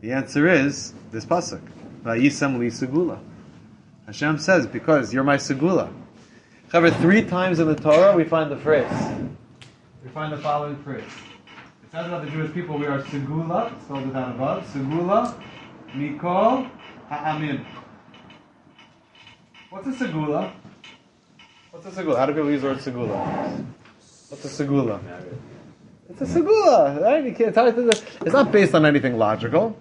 The 0.00 0.12
answer 0.12 0.48
is 0.48 0.94
this 1.12 1.24
pasuk. 1.24 1.62
Vayisam 2.02 2.58
li 2.58 2.66
segula. 2.66 3.20
Hashem 4.06 4.38
says, 4.38 4.66
because 4.66 5.14
you're 5.14 5.22
my 5.22 5.36
segula. 5.36 5.92
However, 6.70 6.90
three 6.90 7.22
times 7.22 7.60
in 7.60 7.68
the 7.68 7.76
Torah 7.76 8.16
we 8.16 8.24
find 8.24 8.50
the 8.50 8.56
phrase. 8.56 8.90
We 10.02 10.10
find 10.10 10.32
the 10.32 10.38
following 10.38 10.82
phrase. 10.82 11.04
It 11.84 11.92
says 11.92 12.06
about 12.06 12.24
the 12.24 12.30
Jewish 12.30 12.52
people, 12.52 12.78
we 12.78 12.86
are 12.86 13.00
segula, 13.02 13.80
spelled 13.84 14.08
it 14.08 14.12
down 14.12 14.32
above. 14.32 14.64
Segula, 14.72 15.40
mikol, 15.92 16.68
ha'amin. 17.08 17.64
What's 19.70 19.86
a 19.86 19.92
segula? 19.92 20.52
What's 21.70 21.86
a 21.86 21.90
segula? 21.90 22.18
How 22.18 22.26
do 22.26 22.32
people 22.32 22.50
use 22.50 22.62
the 22.62 22.68
word 22.68 22.78
segula? 22.78 23.64
What's 24.28 24.44
a 24.44 24.64
segula? 24.64 25.00
It's 26.12 26.20
a 26.20 26.40
segula, 26.40 27.00
right? 27.00 27.24
You 27.24 27.32
can't 27.32 27.54
tell 27.54 27.66
it. 27.68 28.04
It's 28.20 28.32
not 28.32 28.52
based 28.52 28.74
on 28.74 28.84
anything 28.84 29.16
logical. 29.16 29.78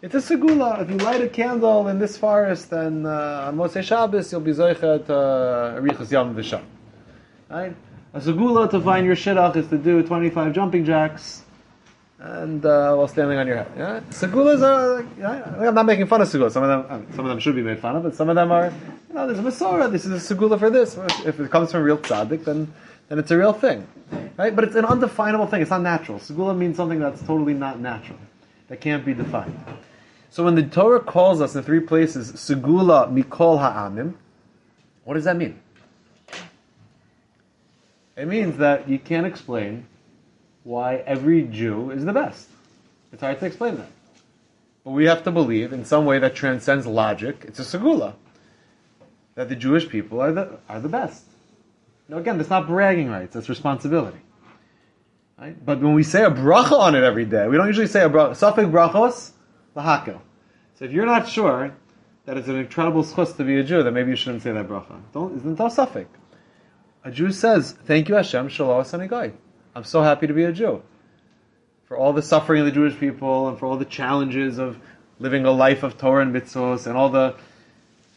It's 0.00 0.14
a 0.14 0.18
segula. 0.18 0.80
If 0.80 0.90
you 0.90 0.96
light 0.98 1.20
a 1.22 1.28
candle 1.28 1.88
in 1.88 1.98
this 1.98 2.16
forest, 2.16 2.70
then 2.70 3.04
uh, 3.04 3.46
on 3.48 3.56
Moshe 3.56 3.82
Shabbos 3.82 4.30
you'll 4.30 4.42
be 4.42 4.52
zoichet 4.52 5.10
uh, 5.10 5.80
arichas 5.80 6.10
yom 6.12 6.36
v'sham. 6.36 6.62
Right? 7.50 7.74
A 8.14 8.20
segula 8.20 8.70
to 8.70 8.80
find 8.80 9.04
your 9.04 9.16
shidduch 9.16 9.56
is 9.56 9.66
to 9.68 9.78
do 9.78 10.02
25 10.04 10.52
jumping 10.52 10.84
jacks 10.84 11.42
and 12.20 12.64
uh, 12.64 12.94
while 12.94 13.08
standing 13.08 13.38
on 13.38 13.48
your 13.48 13.56
head. 13.56 13.72
Yeah? 13.76 14.00
Segulas 14.10 14.62
are, 14.62 15.04
yeah, 15.18 15.66
I'm 15.68 15.74
not 15.74 15.86
making 15.86 16.06
fun 16.06 16.20
of 16.20 16.28
segulas. 16.28 16.52
Some 16.52 16.62
of 16.62 16.88
them, 16.88 17.12
some 17.16 17.24
of 17.24 17.30
them 17.30 17.40
should 17.40 17.56
be 17.56 17.62
made 17.62 17.80
fun 17.80 17.96
of, 17.96 18.04
but 18.04 18.14
some 18.14 18.28
of 18.28 18.36
them 18.36 18.52
are, 18.52 18.72
you 19.08 19.14
know, 19.14 19.26
there's 19.26 19.40
a 19.40 19.42
Masorah, 19.42 19.90
this 19.90 20.04
is 20.04 20.30
a 20.30 20.34
segula 20.34 20.58
for 20.58 20.70
this. 20.70 20.96
If 21.26 21.40
it 21.40 21.50
comes 21.50 21.72
from 21.72 21.82
real 21.82 21.98
tzaddik, 21.98 22.44
then, 22.44 22.72
then 23.08 23.18
it's 23.18 23.30
a 23.30 23.38
real 23.38 23.52
thing. 23.52 23.86
Right? 24.36 24.54
But 24.54 24.64
it's 24.64 24.74
an 24.74 24.84
undefinable 24.84 25.46
thing. 25.46 25.62
It's 25.62 25.70
not 25.70 25.82
natural. 25.82 26.18
Segula 26.18 26.56
means 26.56 26.76
something 26.76 26.98
that's 26.98 27.20
totally 27.22 27.54
not 27.54 27.80
natural. 27.80 28.18
That 28.68 28.80
can't 28.80 29.04
be 29.04 29.14
defined. 29.14 29.58
So 30.30 30.44
when 30.44 30.54
the 30.54 30.62
Torah 30.62 31.00
calls 31.00 31.42
us 31.42 31.54
in 31.54 31.62
three 31.62 31.80
places, 31.80 32.32
segula 32.32 33.12
mikol 33.12 33.58
ha'amim, 33.58 34.14
what 35.04 35.14
does 35.14 35.24
that 35.24 35.36
mean? 35.36 35.60
It 38.16 38.26
means 38.26 38.56
that 38.58 38.88
you 38.88 38.98
can't 38.98 39.26
explain 39.26 39.86
why 40.64 40.96
every 40.96 41.42
Jew 41.42 41.90
is 41.90 42.04
the 42.04 42.12
best. 42.12 42.48
It's 43.12 43.20
hard 43.20 43.40
to 43.40 43.46
explain 43.46 43.76
that. 43.76 43.90
But 44.84 44.92
we 44.92 45.04
have 45.04 45.22
to 45.24 45.30
believe 45.30 45.72
in 45.72 45.84
some 45.84 46.06
way 46.06 46.18
that 46.18 46.34
transcends 46.34 46.86
logic. 46.86 47.44
It's 47.46 47.58
a 47.58 47.62
segula. 47.62 48.14
That 49.34 49.48
the 49.48 49.56
Jewish 49.56 49.88
people 49.88 50.20
are 50.20 50.32
the, 50.32 50.58
are 50.68 50.80
the 50.80 50.88
best. 50.88 51.24
Now 52.08 52.18
again, 52.18 52.38
that's 52.38 52.50
not 52.50 52.66
bragging 52.66 53.08
rights, 53.08 53.34
that's 53.34 53.48
responsibility. 53.48 54.18
Right? 55.38 55.64
But 55.64 55.80
when 55.80 55.94
we 55.94 56.02
say 56.02 56.24
a 56.24 56.30
bracha 56.30 56.78
on 56.78 56.94
it 56.94 57.02
every 57.02 57.24
day, 57.24 57.48
we 57.48 57.56
don't 57.56 57.66
usually 57.66 57.86
say 57.86 58.04
a 58.04 58.08
bracha. 58.08 58.30
Safik 58.30 58.70
brachos, 58.70 59.32
lahakel. 59.76 60.20
So 60.74 60.84
if 60.84 60.92
you're 60.92 61.06
not 61.06 61.28
sure 61.28 61.74
that 62.26 62.36
it's 62.36 62.48
an 62.48 62.56
incredible 62.56 63.02
schus 63.02 63.36
to 63.36 63.44
be 63.44 63.58
a 63.58 63.64
Jew, 63.64 63.82
then 63.82 63.94
maybe 63.94 64.10
you 64.10 64.16
shouldn't 64.16 64.42
say 64.42 64.52
that 64.52 64.68
bracha. 64.68 65.00
Don't, 65.12 65.36
isn't 65.36 65.56
that 65.56 65.72
safik? 65.72 66.06
A 67.04 67.10
Jew 67.10 67.32
says, 67.32 67.72
thank 67.84 68.08
you 68.08 68.14
Hashem, 68.14 68.48
shalom 68.48 68.84
anigai. 68.84 69.32
I'm 69.74 69.84
so 69.84 70.02
happy 70.02 70.26
to 70.26 70.32
be 70.34 70.44
a 70.44 70.52
Jew. 70.52 70.82
For 71.86 71.96
all 71.96 72.12
the 72.12 72.22
suffering 72.22 72.60
of 72.60 72.66
the 72.66 72.72
Jewish 72.72 72.96
people 72.98 73.48
and 73.48 73.58
for 73.58 73.66
all 73.66 73.76
the 73.76 73.84
challenges 73.84 74.58
of 74.58 74.78
living 75.18 75.44
a 75.44 75.50
life 75.50 75.82
of 75.82 75.98
Torah 75.98 76.22
and 76.22 76.34
mitzvos 76.34 76.86
and 76.86 76.96
all 76.96 77.08
the 77.08 77.34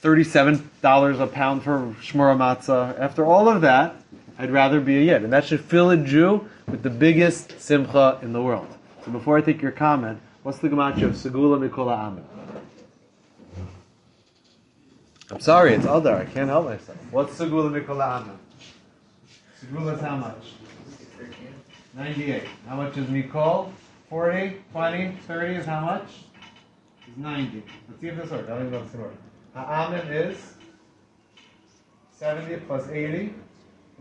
$37 0.05 1.19
a 1.19 1.27
pound 1.27 1.63
for 1.63 1.95
shmura 1.99 2.37
matzah. 2.37 2.99
After 2.99 3.25
all 3.25 3.49
of 3.49 3.61
that, 3.61 3.95
I'd 4.37 4.51
rather 4.51 4.79
be 4.79 4.97
a 4.99 5.01
Yid. 5.01 5.23
And 5.23 5.33
that 5.33 5.45
should 5.45 5.61
fill 5.61 5.89
a 5.89 5.97
Jew 5.97 6.47
with 6.67 6.83
the 6.83 6.91
biggest 6.91 7.59
simcha 7.59 8.19
in 8.21 8.31
the 8.31 8.41
world. 8.41 8.67
So 9.03 9.09
before 9.09 9.35
I 9.35 9.41
take 9.41 9.63
your 9.63 9.71
comment, 9.71 10.19
what's 10.43 10.59
the 10.59 10.69
gematria 10.69 11.05
of 11.05 11.13
Segula 11.13 11.57
Mikola 11.57 11.97
Amen? 11.97 12.25
I'm 15.31 15.39
sorry, 15.39 15.73
it's 15.73 15.85
Adar. 15.85 16.17
I 16.17 16.25
can't 16.25 16.49
help 16.49 16.65
myself. 16.65 16.99
What's 17.09 17.39
Segula 17.39 17.71
Mikola 17.71 18.21
Amna? 18.21 18.37
Segula 19.59 19.95
is 19.95 20.01
how 20.01 20.17
much? 20.17 20.53
98. 21.95 22.43
How 22.67 22.75
much 22.75 22.95
is 22.97 23.07
Mikol? 23.07 23.71
40, 24.11 24.57
20, 24.71 25.17
30 25.27 25.55
is 25.55 25.65
how 25.65 25.79
much? 25.79 26.09
Is 27.09 27.17
90. 27.17 27.63
Let's 27.89 28.01
see 28.01 28.07
if 28.07 28.17
this 28.17 28.29
works. 28.29 28.43
I 28.45 28.49
don't 28.49 28.59
even 28.59 28.71
know 28.71 28.79
if 28.79 28.91
this 28.91 29.01
works. 29.01 29.17
Ha'amin 29.55 30.05
is 30.07 30.37
70 32.11 32.57
plus 32.67 32.89
80 32.89 33.17
is 33.17 33.31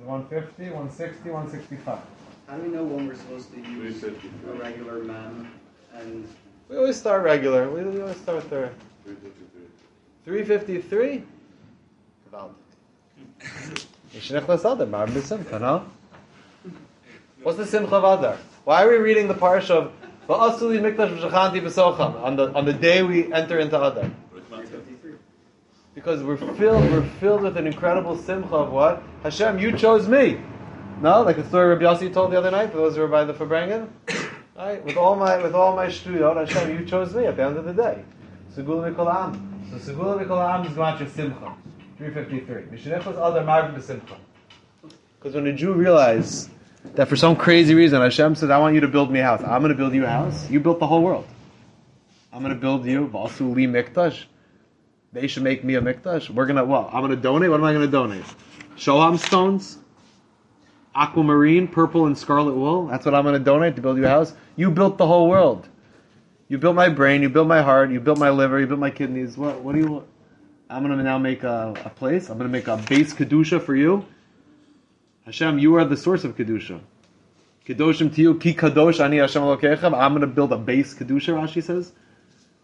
150, 0.05 0.65
160, 0.65 1.31
165. 1.31 1.99
How 2.49 2.57
do 2.57 2.63
we 2.63 2.69
know 2.71 2.83
when 2.83 3.07
we're 3.07 3.15
supposed 3.15 3.55
to 3.55 3.61
use 3.61 4.03
a 4.03 4.11
regular 4.55 5.05
man 5.05 5.49
and 5.95 6.29
We 6.69 6.77
always 6.77 6.97
start 6.97 7.23
regular. 7.23 7.71
We 7.71 7.85
we 7.85 8.01
always 8.01 8.17
start 8.17 8.51
there. 8.51 8.73
353. 10.25 11.23
353? 11.23 11.23
What's 17.45 17.59
the 17.59 17.67
Simcha 17.67 17.95
of 17.95 18.19
Adar? 18.19 18.39
Why 18.65 18.83
are 18.83 18.89
we 18.89 18.97
reading 18.97 19.29
the 19.29 19.35
parsha 19.35 19.71
of 19.71 19.93
Va'asuli 20.29 20.81
Mikdash 20.81 21.17
V'shachanti 21.17 21.61
B'socham 21.63 22.21
on 22.23 22.35
the 22.35 22.53
on 22.55 22.65
the 22.65 22.73
day 22.73 23.05
we 23.05 23.33
enter 23.33 23.61
into 23.61 23.81
Adar? 23.81 24.11
353? 25.95 26.01
Because 26.01 26.23
we're 26.23 26.57
filled 26.57 26.91
we're 26.91 27.09
filled 27.21 27.43
with 27.43 27.57
an 27.57 27.67
incredible 27.67 28.17
Simcha 28.17 28.55
of 28.55 28.73
what? 28.73 29.03
Hashem, 29.23 29.59
you 29.59 29.77
chose 29.77 30.09
me. 30.09 30.41
No, 31.01 31.23
like 31.23 31.37
the 31.37 31.45
story 31.45 31.69
Rabbi 31.69 31.85
Yossi 31.85 32.13
told 32.13 32.33
the 32.33 32.39
other 32.39 32.51
night 32.51 32.71
for 32.71 32.79
those 32.79 32.95
who 32.95 33.03
were 33.03 33.09
by 33.09 33.25
the 33.25 33.35
Farbrengen. 33.35 33.89
Right? 34.57 34.85
With 34.85 34.97
all 34.97 35.17
my 35.17 35.43
with 35.43 35.53
all 35.53 35.75
my 35.75 35.87
shtuyot, 35.87 36.37
Hashem, 36.37 36.79
you 36.79 36.87
chose 36.87 37.13
me 37.13 37.27
at 37.27 37.37
the 37.37 37.43
end 37.43 37.57
of 37.57 37.65
the 37.65 37.73
day. 37.73 38.05
Segula 38.55 38.95
Mikol 38.95 39.13
Am. 39.13 39.67
So 39.69 39.93
Segula 39.93 40.25
Mikol 40.25 40.39
Am 40.39 40.65
is 40.65 40.73
Gematria 40.75 41.11
Simcha. 41.11 41.57
353. 41.99 42.63
Mishnechos 42.71 43.15
Adar 43.15 43.43
Marbin 43.43 43.75
B'Simcha. 43.75 44.17
Because 45.19 45.35
when 45.35 45.49
a 45.49 45.53
Jew 45.53 45.73
realizes 45.73 46.51
that 46.95 47.09
for 47.09 47.17
some 47.17 47.35
crazy 47.35 47.75
reason 47.75 48.01
Hashem 48.01 48.37
says, 48.37 48.49
I 48.49 48.59
want 48.59 48.77
you 48.77 48.81
to 48.83 48.89
build 48.89 49.11
me 49.11 49.19
a 49.19 49.25
house. 49.25 49.43
I'm 49.43 49.61
going 49.61 49.73
to 49.73 49.77
build 49.77 49.93
you 49.93 50.05
a 50.05 50.09
house. 50.09 50.49
You 50.49 50.61
built 50.61 50.79
the 50.79 50.87
whole 50.87 51.03
world. 51.03 51.27
I'm 52.33 52.41
going 52.41 52.55
to 52.55 52.61
build 52.61 52.87
you, 52.87 53.09
Vasu 53.09 53.53
Li 53.53 53.67
Mikdash. 53.67 54.27
They 55.15 55.29
should 55.29 55.45
make 55.45 55.63
me 55.63 55.77
a 55.77 55.81
Mikdash. 55.81 56.29
We're 56.29 56.49
to, 56.49 56.65
well, 56.65 56.91
I'm 56.93 57.09
to 57.09 57.15
donate? 57.15 57.49
What 57.49 57.61
am 57.61 57.65
I 57.65 57.73
to 57.73 57.87
donate? 57.87 58.25
Shoham 58.77 59.17
stones? 59.17 59.79
Aquamarine, 60.97 61.69
purple 61.69 62.07
and 62.07 62.19
scarlet 62.19 62.55
wool? 62.55 62.89
That's 62.89 63.07
what 63.07 63.15
I'm 63.15 63.25
to 63.25 63.39
donate 63.39 63.77
to 63.77 63.83
build 63.83 63.97
you 63.97 64.07
a 64.07 64.09
house? 64.09 64.35
You 64.57 64.73
built 64.73 64.99
the 64.99 65.07
whole 65.07 65.29
world. 65.29 65.69
You 66.49 66.59
built 66.59 66.75
my 66.75 66.89
brain, 66.89 67.23
you 67.23 67.29
built 67.29 67.47
my 67.47 67.63
heart, 67.63 67.91
you 67.91 68.01
built 68.01 68.19
my 68.19 68.31
liver, 68.31 68.59
you 68.59 68.67
built 68.67 68.81
my 68.81 68.91
kidneys. 68.91 69.39
What, 69.39 69.61
what 69.61 69.77
do 69.77 69.81
you 69.81 69.87
want? 69.87 70.07
I'm 70.69 70.85
to 70.85 70.97
now 70.97 71.19
make 71.19 71.45
a, 71.45 71.75
a 71.85 71.91
place. 71.91 72.29
I'm 72.29 72.39
to 72.41 72.49
make 72.49 72.67
a 72.67 72.77
base 72.77 73.15
Kedusha 73.15 73.63
for 73.63 73.77
you. 73.77 74.05
Hashem, 75.27 75.61
you 75.61 75.77
are 75.77 75.85
the 75.85 75.97
source 75.97 76.25
of 76.25 76.37
Kedusha. 76.37 76.81
Kedoshim 77.67 78.13
to 78.15 78.21
you, 78.21 78.39
ki 78.39 78.55
kadosh 78.55 79.03
ani 79.03 79.19
Hashem. 79.19 79.95
I'm 79.95 80.21
to 80.21 80.27
build 80.27 80.53
a 80.53 80.59
base 80.59 80.93
Kedusha, 80.93 81.35
Rashi 81.35 81.63
says. 81.63 81.93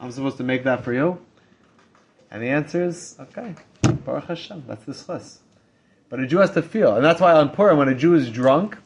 I'm 0.01 0.11
supposed 0.11 0.39
to 0.39 0.45
make 0.45 0.65
that 0.65 0.83
for 0.83 0.93
you. 0.93 1.19
And 2.31 2.43
the 2.43 2.49
answer 2.49 2.85
is, 2.85 3.17
okay, 3.19 3.55
Baruch 3.83 4.27
Hashem, 4.27 4.65
that's 4.67 4.85
the 4.85 4.93
schus. 4.93 5.39
But 6.09 6.21
a 6.21 6.27
Jew 6.27 6.39
has 6.39 6.51
to 6.53 6.63
feel. 6.63 6.97
And 6.97 7.05
that's 7.05 7.21
why 7.21 7.33
on 7.33 7.51
Purim, 7.51 7.79
when 7.79 7.89
a 7.89 7.95
Jew 7.95 8.15
is 8.15 8.31
drunk, 8.31 8.77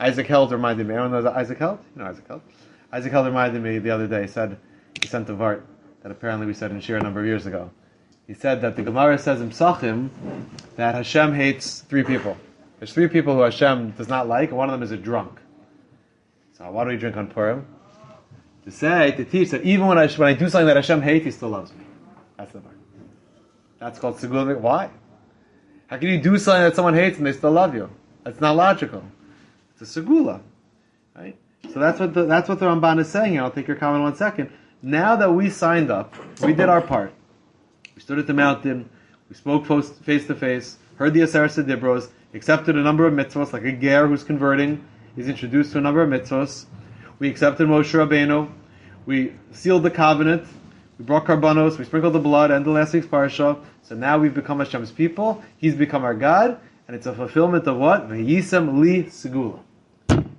Isaac 0.00 0.26
Held 0.26 0.50
reminded 0.50 0.86
me. 0.86 0.94
Everyone 0.94 1.12
knows 1.12 1.26
Isaac 1.26 1.58
Held? 1.58 1.78
You 1.94 2.02
know 2.02 2.08
Isaac 2.08 2.26
Held? 2.26 2.42
Isaac 2.92 3.12
Held 3.12 3.26
reminded 3.26 3.62
me 3.62 3.78
the 3.78 3.90
other 3.90 4.06
day, 4.06 4.22
he 4.22 4.28
said, 4.28 4.58
he 5.00 5.06
sent 5.08 5.28
a 5.30 5.34
vart 5.34 5.62
that 6.02 6.10
apparently 6.10 6.46
we 6.46 6.54
said 6.54 6.70
in 6.70 6.80
Shir 6.80 6.96
a 6.96 7.02
number 7.02 7.20
of 7.20 7.26
years 7.26 7.46
ago. 7.46 7.70
He 8.26 8.34
said 8.34 8.60
that 8.62 8.76
the 8.76 8.82
Gemara 8.82 9.18
says 9.18 9.40
in 9.40 9.50
Psachim 9.50 10.10
that 10.76 10.94
Hashem 10.94 11.34
hates 11.34 11.80
three 11.80 12.02
people. 12.02 12.36
There's 12.78 12.92
three 12.92 13.08
people 13.08 13.34
who 13.34 13.42
Hashem 13.42 13.92
does 13.92 14.08
not 14.08 14.28
like, 14.28 14.48
and 14.48 14.58
one 14.58 14.68
of 14.68 14.72
them 14.72 14.82
is 14.82 14.90
a 14.90 14.96
drunk. 14.96 15.38
So 16.58 16.70
why 16.70 16.84
do 16.84 16.90
we 16.90 16.96
drink 16.96 17.16
on 17.16 17.28
Purim? 17.28 17.66
To 18.64 18.70
say, 18.70 19.12
to 19.12 19.24
teach 19.24 19.50
that 19.50 19.62
even 19.62 19.86
when 19.86 19.98
I, 19.98 20.08
when 20.08 20.28
I 20.28 20.34
do 20.34 20.48
something 20.48 20.66
that 20.66 20.76
Hashem 20.76 21.02
hates, 21.02 21.24
He 21.24 21.30
still 21.30 21.50
loves 21.50 21.72
me. 21.72 21.81
That's 23.82 23.98
called 23.98 24.16
Segula. 24.18 24.56
Why? 24.60 24.90
How 25.88 25.98
can 25.98 26.08
you 26.08 26.20
do 26.20 26.38
something 26.38 26.62
that 26.62 26.76
someone 26.76 26.94
hates 26.94 27.18
and 27.18 27.26
they 27.26 27.32
still 27.32 27.50
love 27.50 27.74
you? 27.74 27.90
That's 28.22 28.40
not 28.40 28.54
logical. 28.54 29.02
It's 29.72 29.96
a 29.96 30.00
Segula. 30.00 30.40
Right? 31.16 31.36
So 31.72 31.80
that's 31.80 31.98
what 31.98 32.14
the, 32.14 32.26
that's 32.26 32.48
what 32.48 32.60
the 32.60 32.66
Ramban 32.66 33.00
is 33.00 33.08
saying. 33.08 33.40
I'll 33.40 33.50
take 33.50 33.66
your 33.66 33.76
comment 33.76 34.04
one 34.04 34.14
second. 34.14 34.52
Now 34.82 35.16
that 35.16 35.32
we 35.32 35.50
signed 35.50 35.90
up, 35.90 36.14
we 36.40 36.52
did 36.52 36.68
our 36.68 36.80
part. 36.80 37.12
We 37.96 38.02
stood 38.02 38.20
at 38.20 38.28
the 38.28 38.34
mountain, 38.34 38.88
we 39.28 39.34
spoke 39.34 39.66
face 39.66 40.28
to 40.28 40.34
face, 40.36 40.78
heard 40.94 41.12
the 41.14 41.20
Aseret 41.20 41.66
Dibros, 41.66 42.08
accepted 42.34 42.76
a 42.76 42.82
number 42.82 43.04
of 43.04 43.12
mitzvahs, 43.12 43.52
like 43.52 43.64
a 43.64 43.72
ger 43.72 44.06
who's 44.06 44.22
converting, 44.22 44.84
is 45.16 45.28
introduced 45.28 45.72
to 45.72 45.78
a 45.78 45.80
number 45.80 46.02
of 46.02 46.08
mitzvahs. 46.08 46.66
We 47.18 47.28
accepted 47.28 47.66
Moshe 47.66 47.94
Rabbeinu, 47.94 48.48
we 49.06 49.32
sealed 49.50 49.82
the 49.82 49.90
covenant, 49.90 50.46
we 50.98 51.04
brought 51.04 51.24
karbanos, 51.24 51.78
we 51.78 51.84
sprinkled 51.84 52.12
the 52.12 52.18
blood, 52.18 52.50
and 52.50 52.64
the 52.64 52.70
last 52.70 52.92
week's 52.92 53.06
parsha. 53.06 53.58
So 53.82 53.94
now 53.94 54.18
we've 54.18 54.34
become 54.34 54.58
Hashem's 54.58 54.90
people, 54.90 55.42
He's 55.56 55.74
become 55.74 56.04
our 56.04 56.14
God, 56.14 56.58
and 56.86 56.96
it's 56.96 57.06
a 57.06 57.14
fulfillment 57.14 57.66
of 57.66 57.76
what? 57.76 58.08
V'yisam 58.08 58.80
li 58.80 59.04
segula. 59.04 59.60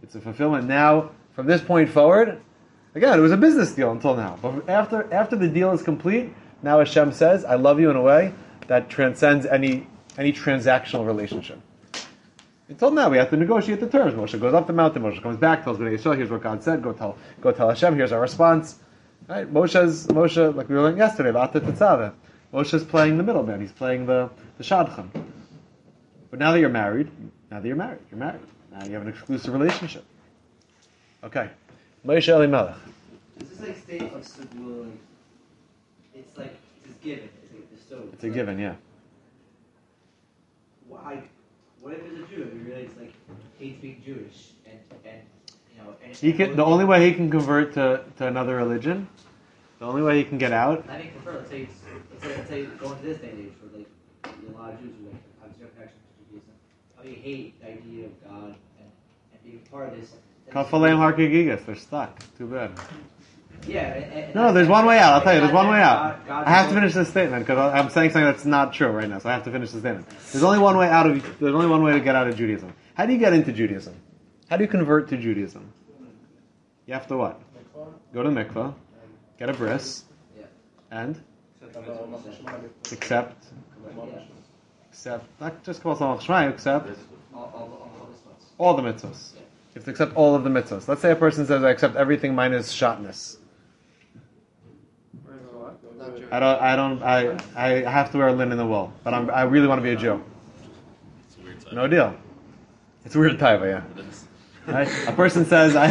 It's 0.03 0.15
a 0.15 0.21
fulfillment 0.21 0.67
now, 0.67 1.11
from 1.35 1.47
this 1.47 1.61
point 1.61 1.89
forward, 1.89 2.39
again, 2.95 3.17
it 3.17 3.21
was 3.21 3.31
a 3.31 3.37
business 3.37 3.73
deal 3.73 3.91
until 3.91 4.15
now, 4.15 4.37
but 4.41 4.69
after, 4.69 5.11
after 5.13 5.35
the 5.35 5.47
deal 5.47 5.71
is 5.71 5.81
complete, 5.81 6.33
now 6.61 6.79
Hashem 6.79 7.11
says, 7.11 7.43
I 7.43 7.55
love 7.55 7.79
you 7.79 7.89
in 7.89 7.95
a 7.95 8.01
way 8.01 8.33
that 8.67 8.89
transcends 8.89 9.45
any, 9.45 9.87
any 10.17 10.31
transactional 10.31 11.05
relationship. 11.05 11.59
Until 12.69 12.91
now, 12.91 13.09
we 13.09 13.17
have 13.17 13.29
to 13.29 13.37
negotiate 13.37 13.81
the 13.81 13.87
terms. 13.87 14.13
Moshe 14.13 14.39
goes 14.39 14.53
up 14.53 14.67
the 14.67 14.73
mountain. 14.73 15.03
Moshe 15.03 15.21
comes 15.21 15.37
back, 15.37 15.63
tells 15.65 15.77
Bnei 15.77 15.97
Yisrael, 15.97 16.15
"Here's 16.15 16.31
what 16.31 16.41
God 16.41 16.63
said. 16.63 16.81
Go 16.81 16.93
tell, 16.93 17.17
go 17.41 17.51
tell 17.51 17.67
Hashem. 17.69 17.95
Here's 17.95 18.13
our 18.13 18.21
response." 18.21 18.79
Right? 19.27 19.51
Moshe's 19.51 20.07
Moshe, 20.07 20.55
like 20.55 20.67
we 20.69 20.75
were 20.75 20.81
learning 20.81 20.97
yesterday, 20.97 21.29
about 21.29 21.53
the 21.53 21.61
Tetzaveh. 21.61 22.13
Moshe's 22.53 22.83
playing 22.83 23.17
the 23.17 23.23
middleman. 23.23 23.61
He's 23.61 23.71
playing 23.71 24.05
the 24.05 24.29
the 24.57 24.63
shadchan. 24.63 25.09
But 26.29 26.39
now 26.39 26.51
that 26.51 26.59
you're 26.59 26.69
married, 26.69 27.09
now 27.49 27.59
that 27.59 27.67
you're 27.67 27.77
married, 27.77 27.99
you're 28.11 28.19
married. 28.19 28.41
Now 28.71 28.85
you 28.85 28.93
have 28.93 29.03
an 29.03 29.07
exclusive 29.07 29.53
relationship. 29.53 30.03
Okay, 31.23 31.49
Moshe 32.05 32.27
Elimelech. 32.27 32.75
Is 33.39 33.49
this 33.49 33.59
like 33.61 33.77
state 33.77 34.01
of 34.01 34.21
Segula? 34.21 34.91
It's 36.13 36.37
like 36.37 36.55
it's 36.83 36.93
given. 37.03 37.29
It's 37.43 37.53
like 37.53 37.71
bestowed. 37.71 38.13
It's 38.13 38.23
a 38.23 38.29
given, 38.29 38.59
yeah. 38.59 38.75
Why? 40.87 41.23
What 41.81 41.93
if 41.93 41.99
it's 42.05 42.31
a 42.31 42.35
Jew? 42.35 42.49
He 42.51 42.69
really 42.69 42.89
like 42.99 43.13
hates 43.57 43.81
being 43.81 44.01
Jewish 44.05 44.51
and 44.65 44.79
and 45.05 45.21
you 45.21 45.32
know. 45.77 45.95
He 46.19 46.33
can. 46.33 46.55
The 46.55 46.65
only 46.65 46.85
way 46.85 47.07
he 47.07 47.13
can 47.13 47.29
convert 47.29 47.73
to, 47.73 48.03
to 48.17 48.27
another 48.27 48.55
religion, 48.55 49.07
the 49.79 49.85
only 49.85 50.01
way 50.01 50.17
he 50.17 50.23
can 50.23 50.37
get 50.37 50.51
out. 50.51 50.85
I 50.89 50.97
think 50.97 51.13
prefer. 51.13 51.39
Let's 51.39 51.49
say 51.49 51.67
let's 52.11 52.23
say 52.23 52.35
let's 52.37 52.49
say 52.49 52.65
going 52.65 52.97
to 52.97 53.03
this 53.03 53.17
day 53.19 53.29
and 53.29 53.39
age 53.47 53.53
where 53.61 53.79
like 53.79 53.87
a 54.23 54.57
lot 54.57 54.73
of 54.73 54.79
Jews 54.81 54.93
who 54.99 55.05
like 55.07 55.15
have 55.41 55.57
zero 55.57 55.69
connection 55.75 55.99
to 56.17 56.33
Judaism. 56.33 56.53
How 56.97 57.03
do 57.03 57.09
you 57.09 57.15
hate 57.15 57.61
the 57.61 57.67
idea 57.67 58.05
of 58.05 58.23
God 58.23 58.55
and, 58.79 58.91
and 59.33 59.43
being 59.43 59.59
part 59.71 59.89
of 59.93 59.99
this? 59.99 60.13
Kafaleim 60.51 60.97
harkegigas. 60.97 61.65
They're 61.65 61.75
stuck. 61.75 62.23
Too 62.37 62.47
bad. 62.47 62.71
Yeah. 63.67 63.93
And, 63.93 64.13
and 64.13 64.35
No, 64.35 64.53
there's 64.53 64.67
one 64.67 64.85
way 64.85 64.99
out. 64.99 65.13
I'll 65.13 65.21
tell 65.21 65.33
you, 65.33 65.41
there's 65.41 65.53
one 65.53 65.69
way 65.69 65.81
out. 65.81 66.19
I 66.29 66.49
have 66.49 66.69
to 66.69 66.75
finish 66.75 66.93
this 66.93 67.09
statement 67.09 67.45
because 67.45 67.57
I'm 67.57 67.89
saying 67.89 68.11
something 68.11 68.25
that's 68.25 68.45
not 68.45 68.73
true 68.73 68.87
right 68.87 69.09
now, 69.09 69.19
so 69.19 69.29
I 69.29 69.33
have 69.33 69.43
to 69.45 69.51
finish 69.51 69.71
this 69.71 69.81
statement. 69.81 70.07
There's 70.31 70.43
only 70.43 70.59
one 70.59 70.77
way 70.77 70.87
out 70.87 71.09
of. 71.09 71.39
There's 71.39 71.55
only 71.55 71.67
one 71.67 71.81
way 71.83 71.93
to 71.93 71.99
get 71.99 72.15
out 72.15 72.27
of 72.27 72.35
Judaism. 72.35 72.73
How 72.93 73.05
do 73.05 73.13
you 73.13 73.19
get 73.19 73.33
into 73.33 73.51
Judaism? 73.51 73.95
How 74.49 74.57
do 74.57 74.63
you 74.63 74.69
convert 74.69 75.09
to 75.09 75.17
Judaism? 75.17 75.71
You 76.85 76.93
have 76.93 77.07
to 77.07 77.17
what? 77.17 77.39
Go 78.13 78.23
to 78.23 78.29
mikvah, 78.29 78.73
get 79.39 79.49
a 79.49 79.53
bris, 79.53 80.03
and 80.91 81.19
Accept. 82.91 83.45
accept, 84.91 85.25
not 85.39 85.63
just 85.63 85.81
Kabbalah 85.81 86.21
Shema, 86.21 86.49
accept 86.49 86.89
All, 88.59 88.75
the 88.75 88.83
mitzvahs. 88.83 89.33
You 89.33 89.39
have 89.75 89.85
to 89.85 89.91
accept 89.91 90.15
all 90.15 90.35
of 90.35 90.43
the 90.43 90.49
mitzvahs. 90.49 90.87
Let's 90.87 91.01
say 91.01 91.11
a 91.11 91.15
person 91.15 91.47
says, 91.47 91.63
"I 91.63 91.71
accept 91.71 91.95
everything 91.95 92.35
minus 92.35 92.71
shatnez." 92.71 93.37
I 96.31 96.39
don't. 96.39 96.61
I 96.61 96.75
don't. 96.75 97.01
I. 97.01 97.37
I 97.55 97.89
have 97.89 98.11
to 98.11 98.17
wear 98.17 98.27
a 98.27 98.33
linen 98.33 98.51
in 98.51 98.57
the 98.57 98.65
wool, 98.65 98.93
but 99.03 99.13
I'm, 99.13 99.29
I 99.31 99.43
really 99.43 99.67
want 99.67 99.79
to 99.79 99.83
be 99.83 99.91
a 99.91 99.95
Jew. 99.95 100.21
It's 101.27 101.37
a 101.37 101.41
weird 101.43 101.61
time. 101.61 101.75
No 101.75 101.87
deal. 101.87 102.15
It's 103.05 103.15
a 103.15 103.19
weird 103.19 103.39
type, 103.39 103.61
yeah. 103.61 103.81
Right? 104.65 104.87
A 105.07 105.11
person 105.11 105.45
says, 105.45 105.75
I, 105.75 105.87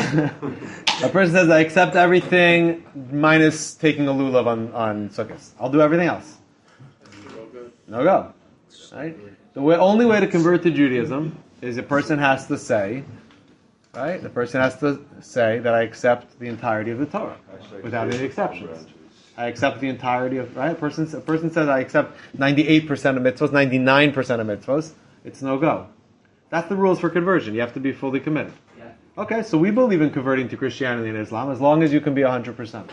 a 1.03 1.09
person 1.11 1.35
says, 1.35 1.51
I 1.51 1.61
accept 1.61 1.95
everything 1.95 2.85
minus 3.13 3.75
taking 3.75 4.09
a 4.09 4.13
lulav 4.13 4.47
on 4.47 4.73
on 4.73 5.11
sukkahs. 5.11 5.51
I'll 5.61 5.71
do 5.71 5.83
everything 5.83 6.09
else. 6.09 6.39
No 7.87 8.03
go. 8.03 8.33
Right? 8.93 9.17
The 9.53 9.61
way, 9.61 9.77
only 9.77 10.07
way 10.07 10.21
to 10.21 10.27
convert 10.27 10.63
to 10.63 10.71
Judaism 10.71 11.37
is 11.61 11.77
a 11.77 11.83
person 11.83 12.19
has 12.19 12.47
to 12.47 12.57
say, 12.57 13.05
right? 13.95 14.23
The 14.23 14.31
person 14.31 14.63
has 14.63 14.79
to 14.79 15.05
say 15.21 15.59
that 15.59 15.75
I 15.75 15.83
accept 15.83 16.39
the 16.39 16.49
entirety 16.49 16.91
of 16.91 16.99
the 16.99 17.07
Torah 17.07 17.37
without 17.83 18.13
any 18.13 18.25
exceptions. 18.25 18.87
I 19.37 19.47
accept 19.47 19.81
the 19.81 19.89
entirety 19.89 20.39
of 20.39 20.57
right. 20.57 20.73
A 20.73 20.75
person, 20.75 21.15
a 21.15 21.21
person 21.21 21.51
says 21.51 21.69
I 21.69 21.81
accept 21.81 22.17
ninety 22.39 22.67
eight 22.67 22.87
percent 22.89 23.19
of 23.19 23.23
mitzvahs, 23.23 23.53
ninety 23.53 23.79
nine 23.79 24.13
percent 24.13 24.41
of 24.41 24.47
mitzvahs. 24.47 24.93
It's 25.25 25.43
no 25.43 25.59
go. 25.59 25.89
That's 26.51 26.69
the 26.69 26.77
rules 26.77 27.01
for 27.01 27.09
conversion. 27.09 27.55
You 27.55 27.61
have 27.61 27.75
to 27.75 27.81
be 27.81 27.93
fully 27.93 28.21
committed. 28.21 28.53
Okay, 29.17 29.43
so 29.43 29.59
we 29.59 29.71
believe 29.71 30.01
in 30.01 30.11
converting 30.11 30.49
to 30.49 30.57
Christianity 30.57 31.11
and 31.11 31.19
Islam 31.19 31.53
as 31.53 31.61
long 31.61 31.83
as 31.83 31.93
you 31.93 32.01
can 32.01 32.15
be 32.15 32.23
hundred 32.23 32.57
percent. 32.57 32.91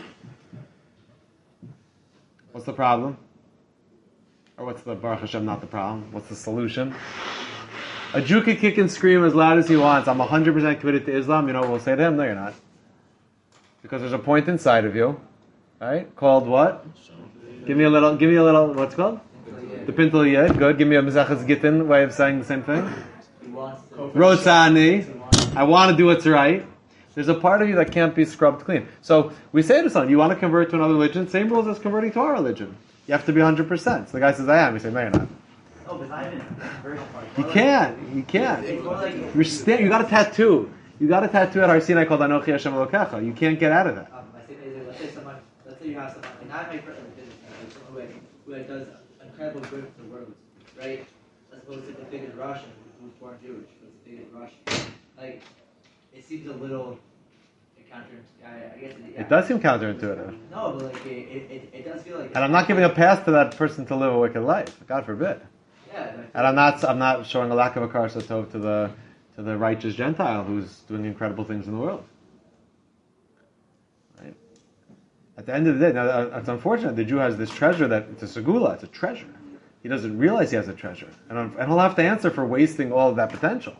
What's 2.52 2.66
the 2.66 2.74
problem? 2.74 3.16
Or 4.58 4.66
what's 4.66 4.82
the 4.82 4.94
Baruch 4.94 5.20
Hashem 5.20 5.46
not 5.46 5.62
the 5.62 5.66
problem? 5.66 6.12
What's 6.12 6.28
the 6.28 6.36
solution? 6.36 6.94
A 8.12 8.20
Jew 8.20 8.42
can 8.42 8.56
kick 8.56 8.76
and 8.76 8.90
scream 8.90 9.24
as 9.24 9.34
loud 9.34 9.56
as 9.56 9.68
he 9.68 9.76
wants. 9.76 10.08
I'm 10.08 10.18
100% 10.18 10.80
committed 10.80 11.06
to 11.06 11.16
Islam. 11.16 11.46
You 11.46 11.54
know 11.54 11.60
what 11.60 11.70
we'll 11.70 11.80
say 11.80 11.96
to 11.96 12.02
him? 12.02 12.16
No, 12.16 12.24
you're 12.24 12.34
not. 12.34 12.54
Because 13.80 14.02
there's 14.02 14.12
a 14.12 14.18
point 14.18 14.48
inside 14.48 14.84
of 14.84 14.94
you, 14.94 15.18
right? 15.80 16.14
Called 16.16 16.46
what? 16.46 16.84
Give 17.64 17.78
me 17.78 17.84
a 17.84 17.90
little. 17.90 18.16
Give 18.16 18.28
me 18.28 18.36
a 18.36 18.44
little. 18.44 18.74
What's 18.74 18.92
it 18.92 18.96
called? 18.96 19.20
The 19.86 19.92
Pintele 19.92 20.30
Yid. 20.30 20.58
Good. 20.58 20.76
Give 20.76 20.86
me 20.88 20.96
a 20.96 21.02
Mizachas 21.02 21.46
Gittin 21.46 21.88
way 21.88 22.02
of 22.02 22.12
saying 22.12 22.40
the 22.40 22.44
same 22.44 22.62
thing. 22.62 22.86
He 25.04 25.19
wants 25.54 25.56
to. 25.56 25.56
Rotzani. 25.56 25.56
He 25.56 25.56
wants 25.56 25.56
I 25.56 25.62
want 25.64 25.90
to 25.90 25.96
do 25.96 26.06
what's 26.06 26.26
right. 26.26 26.66
There's 27.14 27.28
a 27.28 27.34
part 27.34 27.60
of 27.60 27.68
you 27.68 27.74
that 27.76 27.92
can't 27.92 28.14
be 28.14 28.24
scrubbed 28.24 28.64
clean. 28.64 28.86
So 29.02 29.32
we 29.52 29.62
say 29.62 29.82
to 29.82 29.90
someone, 29.90 30.10
you 30.10 30.18
want 30.18 30.32
to 30.32 30.38
convert 30.38 30.70
to 30.70 30.76
another 30.76 30.94
religion? 30.94 31.28
Same 31.28 31.48
rules 31.48 31.66
as 31.66 31.78
converting 31.78 32.12
to 32.12 32.20
our 32.20 32.32
religion. 32.32 32.76
You 33.06 33.12
have 33.12 33.26
to 33.26 33.32
be 33.32 33.40
100%. 33.40 34.06
So 34.06 34.12
the 34.12 34.20
guy 34.20 34.32
says, 34.32 34.48
I 34.48 34.58
am. 34.58 34.74
You 34.74 34.80
say, 34.80 34.90
no, 34.90 35.00
you're 35.00 35.10
not. 35.10 35.28
Oh, 35.88 35.98
but 35.98 36.08
not 36.08 36.26
even 36.26 36.38
the 36.38 36.44
conversion 36.44 37.04
part. 37.08 37.26
You 37.36 37.44
can't. 37.44 38.14
You 38.14 38.22
can't. 38.22 38.84
Like. 38.84 39.34
You're 39.34 39.44
sta- 39.44 39.80
you 39.80 39.88
got 39.88 40.04
a 40.04 40.08
tattoo. 40.08 40.70
You 41.00 41.08
got 41.08 41.24
a 41.24 41.28
tattoo 41.28 41.62
at 41.62 41.68
Har 41.68 41.80
Sinai 41.80 42.04
called 42.04 42.20
Anochi 42.20 42.46
Hashem 42.46 42.72
Elokecha. 42.72 43.24
You 43.24 43.32
can't 43.32 43.58
get 43.58 43.72
out 43.72 43.88
of 43.88 43.96
that. 43.96 44.12
Um, 44.12 44.24
I 44.36 44.46
say, 44.46 44.56
let's 44.86 44.98
say 44.98 45.10
someone, 45.10 45.36
let's 45.66 45.80
say 45.80 45.88
you 45.88 45.94
have 45.98 46.12
someone, 46.12 46.30
like 46.38 46.48
not 46.48 46.68
my 46.68 46.78
friend, 46.78 46.98
like 46.98 47.16
businessman, 47.16 47.50
like 47.60 47.72
someone 47.72 48.22
who, 48.46 48.52
who 48.52 48.62
does 48.62 48.88
incredible 49.26 49.60
good 49.62 49.90
for 49.96 50.02
the 50.02 50.08
world, 50.08 50.34
right? 50.78 51.06
As 51.52 51.58
opposed 51.58 51.86
to 51.86 51.92
the 51.92 52.04
bigot 52.04 52.34
Russian 52.36 52.70
who's 53.02 53.12
born 53.14 53.36
Jewish, 53.42 53.66
who's 53.80 53.90
the 54.04 54.10
bigot 54.10 54.28
Russian. 54.32 54.94
Like, 55.20 55.42
it 56.14 56.24
seems 56.24 56.46
a 56.48 56.52
little. 56.52 56.98
I, 57.92 57.98
I 58.48 58.78
guess 58.78 58.92
it, 58.92 58.98
yeah. 59.14 59.20
It 59.20 59.28
does 59.28 59.48
seem 59.48 59.60
counterintuitive. 59.60 60.38
No, 60.50 60.78
but 60.78 60.94
like 60.94 61.06
it, 61.06 61.50
it, 61.50 61.70
it, 61.72 61.84
does 61.84 62.02
feel 62.02 62.18
like. 62.18 62.28
And 62.34 62.44
I'm 62.44 62.52
not 62.52 62.68
giving 62.68 62.84
a 62.84 62.88
pass 62.88 63.24
to 63.24 63.32
that 63.32 63.56
person 63.56 63.84
to 63.86 63.96
live 63.96 64.14
a 64.14 64.18
wicked 64.18 64.42
life. 64.42 64.76
God 64.86 65.04
forbid. 65.04 65.40
Yeah. 65.92 66.12
And 66.34 66.46
I'm 66.46 66.54
not 66.54 66.84
I'm 66.84 66.98
not 66.98 67.26
showing 67.26 67.50
a 67.50 67.54
lack 67.54 67.76
of 67.76 67.82
a 67.82 67.88
karsa 67.88 68.22
tov 68.22 68.50
to 68.52 68.58
the 68.58 68.90
to 69.34 69.42
the 69.42 69.58
righteous 69.58 69.94
Gentile 69.94 70.44
who's 70.44 70.80
doing 70.80 71.04
incredible 71.04 71.44
things 71.44 71.66
in 71.66 71.74
the 71.74 71.80
world. 71.80 72.04
Right? 74.22 74.34
At 75.36 75.46
the 75.46 75.54
end 75.54 75.66
of 75.66 75.78
the 75.78 75.86
day, 75.86 75.92
now 75.92 76.04
uh, 76.06 76.38
it's 76.38 76.48
unfortunate 76.48 76.94
the 76.94 77.04
Jew 77.04 77.16
has 77.16 77.36
this 77.36 77.50
treasure 77.50 77.88
that 77.88 78.06
it's 78.12 78.22
a 78.22 78.40
segula, 78.40 78.74
it's 78.74 78.84
a 78.84 78.88
treasure. 78.88 79.26
He 79.82 79.88
doesn't 79.88 80.16
realize 80.16 80.50
he 80.50 80.56
has 80.56 80.68
a 80.68 80.74
treasure, 80.74 81.08
and, 81.28 81.38
and 81.38 81.68
he'll 81.68 81.78
have 81.78 81.96
to 81.96 82.02
answer 82.02 82.30
for 82.30 82.44
wasting 82.44 82.92
all 82.92 83.08
of 83.08 83.16
that 83.16 83.30
potential. 83.30 83.74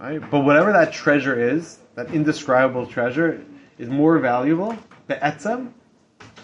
Right? 0.00 0.20
But 0.30 0.40
whatever 0.40 0.72
that 0.72 0.92
treasure 0.92 1.38
is, 1.38 1.78
that 1.94 2.12
indescribable 2.12 2.86
treasure, 2.86 3.44
is 3.78 3.88
more 3.88 4.18
valuable, 4.18 4.76
the 5.06 5.14
etzem, 5.16 5.72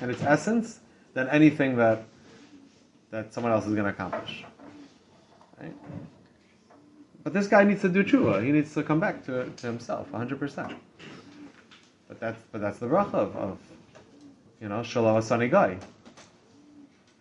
and 0.01 0.11
its 0.11 0.23
essence, 0.23 0.81
than 1.15 1.29
anything 1.29 1.77
that 1.77 2.05
that 3.11 3.33
someone 3.33 3.53
else 3.53 3.65
is 3.65 3.75
going 3.75 3.85
to 3.85 3.91
accomplish. 3.91 4.45
Right? 5.61 5.73
But 7.23 7.33
this 7.33 7.47
guy 7.47 7.63
needs 7.63 7.81
to 7.83 7.89
do 7.89 8.03
tshuva. 8.03 8.45
He 8.45 8.51
needs 8.51 8.75
to 8.75 8.83
come 8.83 8.99
back 8.99 9.25
to, 9.27 9.49
to 9.49 9.67
himself, 9.67 10.11
100%. 10.11 10.75
But 12.09 12.21
that's 12.21 12.43
but 12.53 12.61
that's 12.61 12.79
the 12.79 12.87
bracha 12.87 13.15
of, 13.15 13.37
of 13.37 13.59
you 14.61 14.69
know 14.69 14.83
shalom 14.83 15.23
asani 15.23 15.51
guy. 15.51 15.79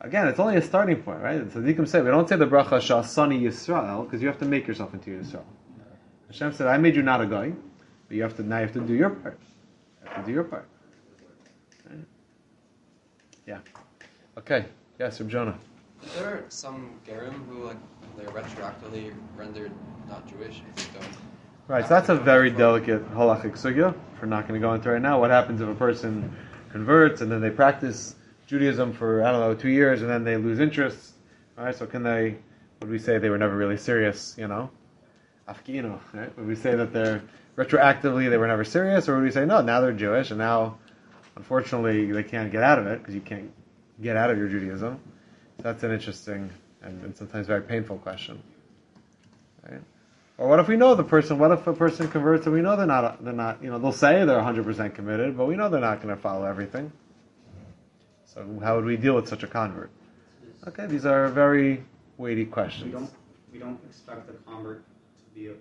Again, 0.02 0.28
it's 0.28 0.40
only 0.40 0.58
a 0.58 0.62
starting 0.62 1.02
point, 1.02 1.22
right? 1.22 1.52
So 1.54 1.62
can 1.62 1.86
say 1.86 2.02
we 2.02 2.10
don't 2.10 2.28
say 2.28 2.36
the 2.36 2.48
bracha 2.48 2.80
shasani 2.82 3.42
Yisrael 3.42 4.04
because 4.04 4.22
you 4.22 4.28
have 4.28 4.40
to 4.40 4.46
make 4.46 4.68
yourself 4.68 4.94
into 4.94 5.12
Yisrael. 5.12 5.46
Hashem 6.34 6.52
said, 6.54 6.66
"I 6.66 6.78
made 6.78 6.96
you 6.96 7.04
not 7.04 7.22
a 7.22 7.28
guy, 7.28 7.54
but 8.08 8.18
you 8.18 8.24
have 8.24 8.36
to 8.38 8.44
now 8.44 8.58
you 8.58 8.64
have 8.64 8.74
to 8.74 8.80
do 8.80 8.96
your 8.96 9.12
part. 9.12 9.38
You 10.02 10.10
have 10.10 10.22
to 10.22 10.26
do 10.26 10.34
your 10.34 10.44
part." 10.44 10.68
Right? 11.88 12.00
Yeah. 13.46 13.60
Okay. 14.40 14.66
Yes, 14.98 15.22
Reb 15.22 15.30
Jonah. 15.30 15.60
There 16.16 16.26
are 16.26 16.44
some 16.50 17.00
Gerim 17.08 17.48
who 17.48 17.66
like 17.66 17.78
they're 18.18 18.26
retroactively 18.30 19.14
rendered 19.38 19.72
not 20.10 20.28
Jewish 20.28 20.64
if 20.76 20.92
they 20.92 21.00
don't. 21.00 21.14
Right, 21.68 21.84
so 21.84 21.90
that's 21.90 22.10
a 22.10 22.16
very 22.16 22.50
delicate 22.50 23.08
halachic 23.14 23.54
sugya. 23.54 23.96
We're 24.20 24.28
not 24.28 24.48
going 24.48 24.60
to 24.60 24.68
go 24.68 24.74
into 24.74 24.90
right 24.90 25.02
now. 25.02 25.20
What 25.20 25.30
happens 25.30 25.62
if 25.62 25.70
a 25.70 25.76
person 25.76 26.36
converts 26.72 27.22
and 27.22 27.32
then 27.32 27.42
they 27.42 27.52
practice 27.52 28.16
Judaism 28.48 28.92
for 28.92 29.24
I 29.24 29.32
don't 29.32 29.40
know 29.40 29.54
two 29.54 29.70
years 29.70 30.02
and 30.02 30.10
then 30.10 30.24
they 30.24 30.38
lose 30.38 30.60
interest? 30.60 31.14
All 31.60 31.66
right, 31.66 31.76
so 31.76 31.86
can 31.86 32.02
they? 32.02 32.38
Would 32.82 32.90
we 32.90 32.98
say 32.98 33.20
they 33.20 33.30
were 33.30 33.38
never 33.38 33.56
really 33.56 33.78
serious? 33.78 34.36
You 34.38 34.48
know, 34.48 34.72
afkino. 35.48 36.00
Right? 36.14 36.36
Would 36.38 36.48
we 36.48 36.56
say 36.56 36.76
that 36.76 36.94
they're 36.94 37.22
retroactively 37.56 38.30
they 38.30 38.38
were 38.38 38.48
never 38.48 38.64
serious, 38.64 39.08
or 39.08 39.16
would 39.16 39.24
we 39.24 39.32
say 39.32 39.46
no? 39.46 39.62
Now 39.62 39.82
they're 39.82 39.92
Jewish 39.92 40.32
and 40.32 40.40
now, 40.40 40.78
unfortunately, 41.36 42.12
they 42.12 42.24
can't 42.24 42.52
get 42.52 42.64
out 42.64 42.80
of 42.80 42.88
it 42.88 43.00
because 43.00 43.16
you 43.16 43.22
can't 43.22 43.52
get 44.02 44.16
out 44.16 44.30
of 44.30 44.38
your 44.38 44.48
Judaism. 44.48 45.00
So 45.58 45.64
that's 45.64 45.84
an 45.84 45.92
interesting 45.92 46.50
and, 46.82 47.04
and 47.04 47.16
sometimes 47.16 47.48
very 47.48 47.62
painful 47.62 47.98
question. 47.98 48.42
Right? 49.70 49.82
Or 50.38 50.48
what 50.48 50.60
if 50.60 50.68
we 50.68 50.78
know 50.78 50.96
the 50.96 51.04
person? 51.04 51.38
What 51.38 51.52
if 51.52 51.66
a 51.68 51.74
person 51.74 52.08
converts 52.10 52.46
and 52.46 52.56
we 52.56 52.62
know 52.62 52.76
they're 52.76 52.86
not? 52.88 53.24
They're 53.24 53.34
not. 53.34 53.64
You 53.64 53.70
know, 53.70 53.78
they'll 53.80 53.92
say 53.92 54.26
they're 54.26 54.36
100 54.36 54.66
percent 54.66 54.96
committed, 54.96 55.38
but 55.38 55.46
we 55.46 55.56
know 55.56 55.70
they're 55.70 55.80
not 55.80 56.02
going 56.02 56.14
to 56.14 56.20
follow 56.22 56.46
everything. 56.46 56.92
So 58.26 58.60
how 58.64 58.76
would 58.76 58.86
we 58.86 58.98
deal 58.98 59.14
with 59.14 59.28
such 59.28 59.44
a 59.44 59.48
convert? 59.48 59.92
Okay, 60.68 60.88
these 60.88 61.06
are 61.06 61.28
very 61.28 61.84
weighty 62.18 62.46
We 62.46 62.50
questions. 62.50 62.92
don't, 62.92 63.12
we 63.52 63.60
don't 63.60 63.80
expect 63.88 64.26
the 64.28 64.34
convert 64.50 64.84
be 65.36 65.48
a, 65.48 65.52
a 65.52 65.54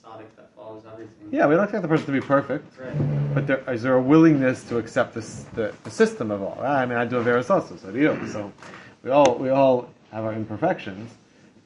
tzaddik 0.00 0.26
that 0.36 0.54
follows 0.54 0.84
everything. 0.90 1.28
Yeah, 1.30 1.46
we 1.46 1.54
don't 1.54 1.64
expect 1.64 1.82
the 1.82 1.88
person 1.88 2.06
to 2.06 2.12
be 2.12 2.20
perfect, 2.20 2.78
Right. 2.78 3.34
but 3.34 3.46
there, 3.46 3.70
is 3.70 3.82
there 3.82 3.94
a 3.94 4.02
willingness 4.02 4.64
to 4.64 4.78
accept 4.78 5.14
this, 5.14 5.44
the, 5.54 5.74
the 5.84 5.90
system 5.90 6.30
of 6.30 6.42
all? 6.42 6.58
I 6.62 6.86
mean, 6.86 6.98
I 6.98 7.04
do 7.04 7.16
a 7.18 7.22
veris 7.22 7.50
also, 7.50 7.76
so 7.76 7.90
do 7.90 7.98
you. 7.98 8.28
So 8.32 8.52
we 9.02 9.10
all 9.10 9.34
we 9.36 9.50
all 9.50 9.90
have 10.12 10.24
our 10.24 10.32
imperfections, 10.32 11.10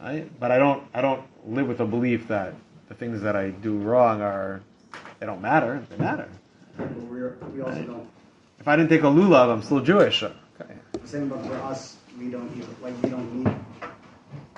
right? 0.01 0.29
But 0.41 0.51
I 0.51 0.59
don't 0.59 0.83
I 0.95 1.01
don't 1.01 1.23
live 1.47 1.69
with 1.69 1.81
a 1.81 1.87
belief 1.87 2.29
that 2.29 2.55
the 2.89 2.95
things 2.95 3.21
that 3.23 3.37
I 3.37 3.51
do 3.51 3.79
wrong 3.79 4.21
are 4.23 4.61
they 5.21 5.27
don't 5.27 5.41
matter. 5.41 5.85
They 5.91 5.97
matter. 5.97 6.29
But 6.77 6.91
we're, 6.95 7.37
we 7.55 7.61
also 7.63 7.83
don't, 7.83 8.09
If 8.59 8.67
I 8.67 8.77
didn't 8.77 8.89
take 8.89 9.03
a 9.03 9.07
lulav, 9.07 9.53
I'm 9.53 9.63
still 9.63 9.81
Jewish. 9.81 10.23
Okay. 10.23 10.75
the 10.93 11.07
same, 11.09 11.29
but 11.29 11.45
for 11.47 11.55
us, 11.55 11.97
we 12.19 12.29
don't 12.31 12.51
even, 12.57 12.75
like, 12.83 12.95
we 13.03 13.11
don't 13.11 13.35
need, 13.45 13.55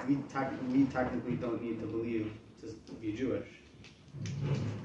we 0.08 0.16
tec- 0.32 0.52
we 0.72 0.84
technically 0.84 1.34
don't 1.36 1.60
need 1.62 1.80
to 1.80 1.86
believe 1.86 2.32
to, 2.86 2.92
be 2.94 3.12
Jewish. 3.12 3.46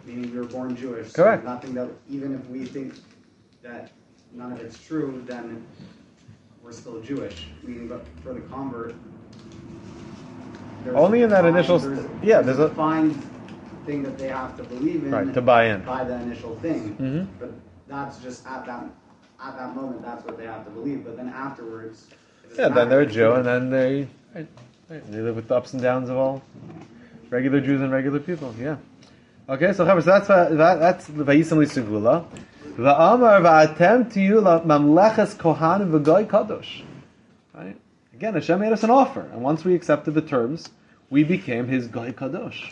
Meaning 0.06 0.32
we 0.32 0.38
were 0.40 0.46
born 0.46 0.76
Jewish. 0.76 1.12
so 1.12 1.24
Correct. 1.24 1.44
Nothing 1.46 1.74
that, 1.76 1.90
even 2.10 2.34
if 2.34 2.46
we 2.48 2.66
think 2.66 2.96
that 3.62 3.92
none 4.34 4.52
of 4.52 4.60
it's 4.60 4.78
true, 4.84 5.24
then 5.28 5.66
we're 6.64 6.72
still 6.72 7.00
Jewish. 7.02 7.48
Meaning, 7.64 7.88
but 7.88 8.06
for 8.24 8.34
the 8.34 8.42
convert, 8.42 8.96
Only 10.94 11.22
in 11.22 11.30
that 11.30 11.42
defined- 11.42 11.58
initial 11.58 11.80
there's- 11.80 12.06
yeah, 12.24 12.42
there's 12.42 12.60
a- 12.60 12.70
defined 12.70 13.22
thing 13.86 14.02
that 14.04 14.18
they 14.18 14.30
have 14.30 14.56
to 14.58 14.64
believe 14.64 15.04
in. 15.04 15.12
Right, 15.12 15.34
to 15.34 15.42
buy 15.42 15.66
in. 15.66 15.84
buy 15.84 16.04
the 16.04 16.16
initial 16.16 16.56
thing. 16.58 16.96
Mhm. 16.98 17.28
But 17.40 17.52
that's 17.88 18.18
just 18.24 18.46
at 18.48 18.66
that 18.66 18.86
at 19.42 19.58
that 19.58 19.76
moment. 19.76 20.02
That's 20.02 20.24
what 20.26 20.38
they 20.38 20.46
have 20.46 20.66
to 20.66 20.72
believe. 20.72 21.04
But 21.06 21.16
then 21.18 21.30
afterwards, 21.30 22.08
Yeah, 22.58 22.70
then 22.70 22.90
they're 22.90 23.02
a. 23.02 23.06
Jew, 23.06 23.34
and 23.34 23.46
then 23.46 23.70
they 23.70 24.08
right, 24.36 24.48
right, 24.90 25.12
they 25.12 25.22
live 25.22 25.36
with 25.36 25.48
the 25.48 25.56
ups 25.56 25.74
and 25.74 25.82
downs 25.82 26.10
of 26.10 26.18
all 26.18 26.42
regular 27.30 27.62
Jews 27.62 27.82
and 27.82 27.92
regular 27.92 28.20
people. 28.20 28.54
Yeah. 28.60 28.78
Okay, 29.48 29.74
so 29.74 29.84
that's 29.84 30.30
uh, 30.30 30.50
that, 30.52 30.80
that's 30.80 31.08
the 31.08 31.24
Vayisam 31.24 31.58
Segula. 31.66 32.26
Va'amar 32.78 33.42
va'atem 33.42 34.12
tiyu 34.12 34.42
mamleches 34.66 35.36
kohanim 35.36 35.92
v'goy 35.92 36.28
kadosh. 36.28 36.84
Right. 37.54 37.76
Again, 38.14 38.36
Hashem 38.36 38.60
made 38.60 38.72
us 38.72 38.84
an 38.84 38.90
offer, 38.90 39.22
and 39.22 39.42
once 39.42 39.66
we 39.66 39.74
accepted 39.74 40.14
the 40.14 40.22
terms, 40.22 40.70
we 41.10 41.24
became 41.24 41.68
His 41.68 41.88
goy 41.88 42.12
kadosh. 42.12 42.72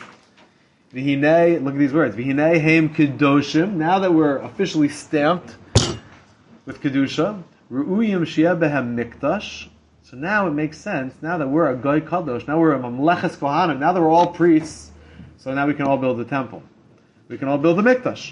V'hinei, 0.94 1.62
look 1.64 1.74
at 1.74 1.80
these 1.80 1.94
words. 1.94 2.16
V'hinei 2.16 2.62
heim 2.62 2.94
kedoshim. 2.94 3.74
Now 3.74 4.00
that 4.00 4.14
we're 4.14 4.38
officially 4.38 4.90
stamped 4.90 5.56
with 6.66 6.80
kedusha, 6.82 7.44
ru'uyim 7.72 8.22
shia 8.22 8.58
behem 8.58 8.96
mikdash. 8.96 9.68
So 10.10 10.16
now 10.16 10.48
it 10.48 10.52
makes 10.52 10.78
sense. 10.78 11.16
Now 11.22 11.38
that 11.38 11.50
we're 11.50 11.70
a 11.70 11.76
goy 11.76 12.00
kadosh, 12.00 12.48
now 12.48 12.58
we're 12.58 12.72
a 12.72 12.80
mamleches 12.80 13.36
kohanim. 13.36 13.80
Now 13.80 13.92
that 13.92 14.00
we're 14.00 14.10
all 14.10 14.28
priests, 14.28 14.90
so 15.36 15.54
now 15.54 15.68
we 15.68 15.74
can 15.74 15.86
all 15.86 15.98
build 15.98 16.18
the 16.18 16.24
temple. 16.24 16.64
We 17.28 17.38
can 17.38 17.50
all 17.50 17.58
build 17.58 17.78
the 17.78 17.82
mikdash. 17.82 18.32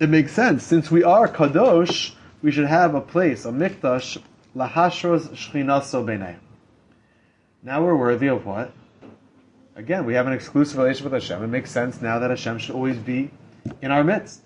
It 0.00 0.10
makes 0.10 0.32
sense 0.32 0.64
since 0.64 0.90
we 0.90 1.02
are 1.02 1.28
kadosh. 1.28 2.14
We 2.42 2.52
should 2.52 2.66
have 2.66 2.94
a 2.94 3.00
place, 3.00 3.46
a 3.46 3.48
mikdash, 3.48 4.18
lahashros 4.54 5.30
shchinaso 5.30 6.04
b'nei. 6.04 6.36
Now 7.62 7.82
we're 7.82 7.96
worthy 7.96 8.26
of 8.26 8.44
what? 8.44 8.74
Again, 9.74 10.04
we 10.04 10.12
have 10.12 10.26
an 10.26 10.34
exclusive 10.34 10.76
relationship 10.76 11.10
with 11.10 11.22
Hashem. 11.22 11.42
It 11.42 11.46
makes 11.46 11.70
sense 11.70 12.02
now 12.02 12.18
that 12.18 12.28
Hashem 12.28 12.58
should 12.58 12.74
always 12.74 12.98
be 12.98 13.30
in 13.80 13.90
our 13.90 14.04
midst. 14.04 14.42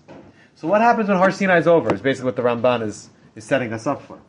So 0.54 0.68
what 0.68 0.80
happens 0.80 1.09
when 1.09 1.16
Har 1.16 1.32
Sinai 1.32 1.59
is 1.59 1.66
over? 1.66 1.92
Is 1.92 2.00
basically 2.00 2.26
what 2.26 2.37
the 2.37 2.42
Ramban 2.42 2.82
is 2.82 3.11
is 3.35 3.42
setting 3.42 3.72
us 3.72 3.88
up 3.88 4.02
for. 4.02 4.20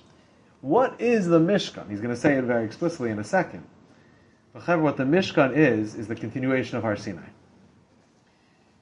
What 0.61 0.99
is 0.99 1.27
the 1.27 1.39
Mishkan? 1.39 1.89
He's 1.89 2.01
going 2.01 2.13
to 2.13 2.19
say 2.19 2.35
it 2.35 2.43
very 2.43 2.65
explicitly 2.65 3.11
in 3.11 3.19
a 3.19 3.23
second. 3.23 3.63
But 4.53 4.79
what 4.79 4.97
the 4.97 5.03
Mishkan 5.03 5.55
is, 5.55 5.95
is 5.95 6.07
the 6.07 6.15
continuation 6.15 6.77
of 6.77 6.83
Har 6.83 6.97
Sinai. 6.97 7.29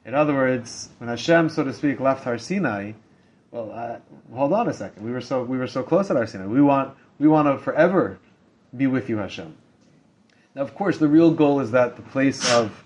In 0.06 0.14
other 0.14 0.34
words, 0.34 0.90
when 1.00 1.10
Hashem, 1.10 1.50
so 1.50 1.64
to 1.64 1.74
speak, 1.74 2.00
left 2.00 2.24
Har 2.24 2.38
Sinai, 2.38 2.94
well, 3.52 3.72
uh, 3.72 3.98
hold 4.36 4.54
on 4.54 4.70
a 4.70 4.74
second. 4.74 5.04
We 5.04 5.12
were 5.12 5.22
so 5.22 5.44
we 5.44 5.58
were 5.58 5.68
so 5.68 5.82
close 5.82 6.10
at 6.10 6.18
Har 6.18 6.28
Sinai. 6.28 6.46
We 6.46 6.62
want 6.62 6.96
we 7.20 7.28
want 7.28 7.48
to 7.48 7.58
forever 7.58 8.20
be 8.76 8.88
with 8.88 9.10
you, 9.10 9.18
Hashem. 9.18 9.56
Now, 10.54 10.62
of 10.62 10.76
course, 10.76 10.98
the 10.98 11.08
real 11.08 11.32
goal 11.32 11.60
is 11.60 11.72
that 11.72 11.96
the 11.96 12.02
place 12.02 12.54
of 12.54 12.84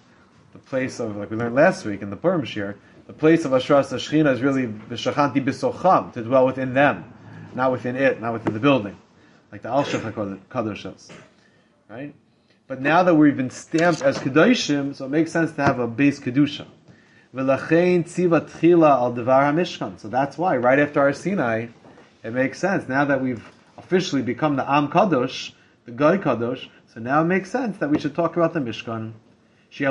the 0.54 0.60
place 0.60 1.00
of 1.00 1.18
like 1.18 1.30
we 1.30 1.38
learned 1.38 1.56
last 1.56 1.86
week 1.86 2.02
in 2.02 2.10
the 2.10 2.16
Purim 2.16 2.46
Shir, 2.46 2.76
the 3.08 3.14
place 3.14 3.46
of 3.46 3.52
Ashras 3.52 3.92
Shechina 3.92 4.34
is 4.34 4.42
really 4.42 4.68
the 4.68 4.96
Shachanti 4.96 5.44
Bisocham 5.44 6.14
to 6.14 6.24
dwell 6.24 6.46
within 6.46 6.74
them, 6.74 7.14
not 7.56 7.72
within 7.72 7.96
it, 7.96 8.22
not 8.22 8.34
within 8.34 8.54
the 8.54 8.60
building, 8.60 8.98
like 9.52 9.62
the 9.62 9.70
Al 9.70 9.84
Kadoshos, 9.84 11.12
right? 11.90 12.14
But 12.68 12.82
now 12.82 13.04
that 13.04 13.16
we've 13.16 13.36
been 13.36 13.50
stamped 13.50 14.02
as 14.02 14.18
Kedoshim, 14.18 14.96
so 14.96 15.06
it 15.06 15.10
makes 15.10 15.32
sense 15.32 15.52
to 15.54 15.64
have 15.64 15.80
a 15.80 15.88
base 15.88 16.20
Kedusha. 16.20 16.68
So 17.32 17.44
that's 20.08 20.38
why, 20.38 20.58
right 20.58 20.80
after 20.80 21.00
our 21.00 21.14
Sinai, 21.14 21.68
it 22.24 22.34
makes 22.34 22.60
sense. 22.60 22.88
Now 22.90 23.06
that 23.06 23.22
we've 23.22 23.44
officially 23.78 24.24
become 24.24 24.56
the 24.56 24.72
Am 24.72 24.88
Kadosh, 24.88 25.52
the 25.86 25.92
Goy 25.92 26.18
Kadosh, 26.18 26.68
so 26.94 27.00
now 27.00 27.22
it 27.22 27.26
makes 27.26 27.52
sense 27.52 27.78
that 27.78 27.90
we 27.90 28.00
should 28.00 28.16
talk 28.16 28.36
about 28.36 28.54
the 28.54 28.60
Mishkan. 28.60 29.14
To 29.72 29.86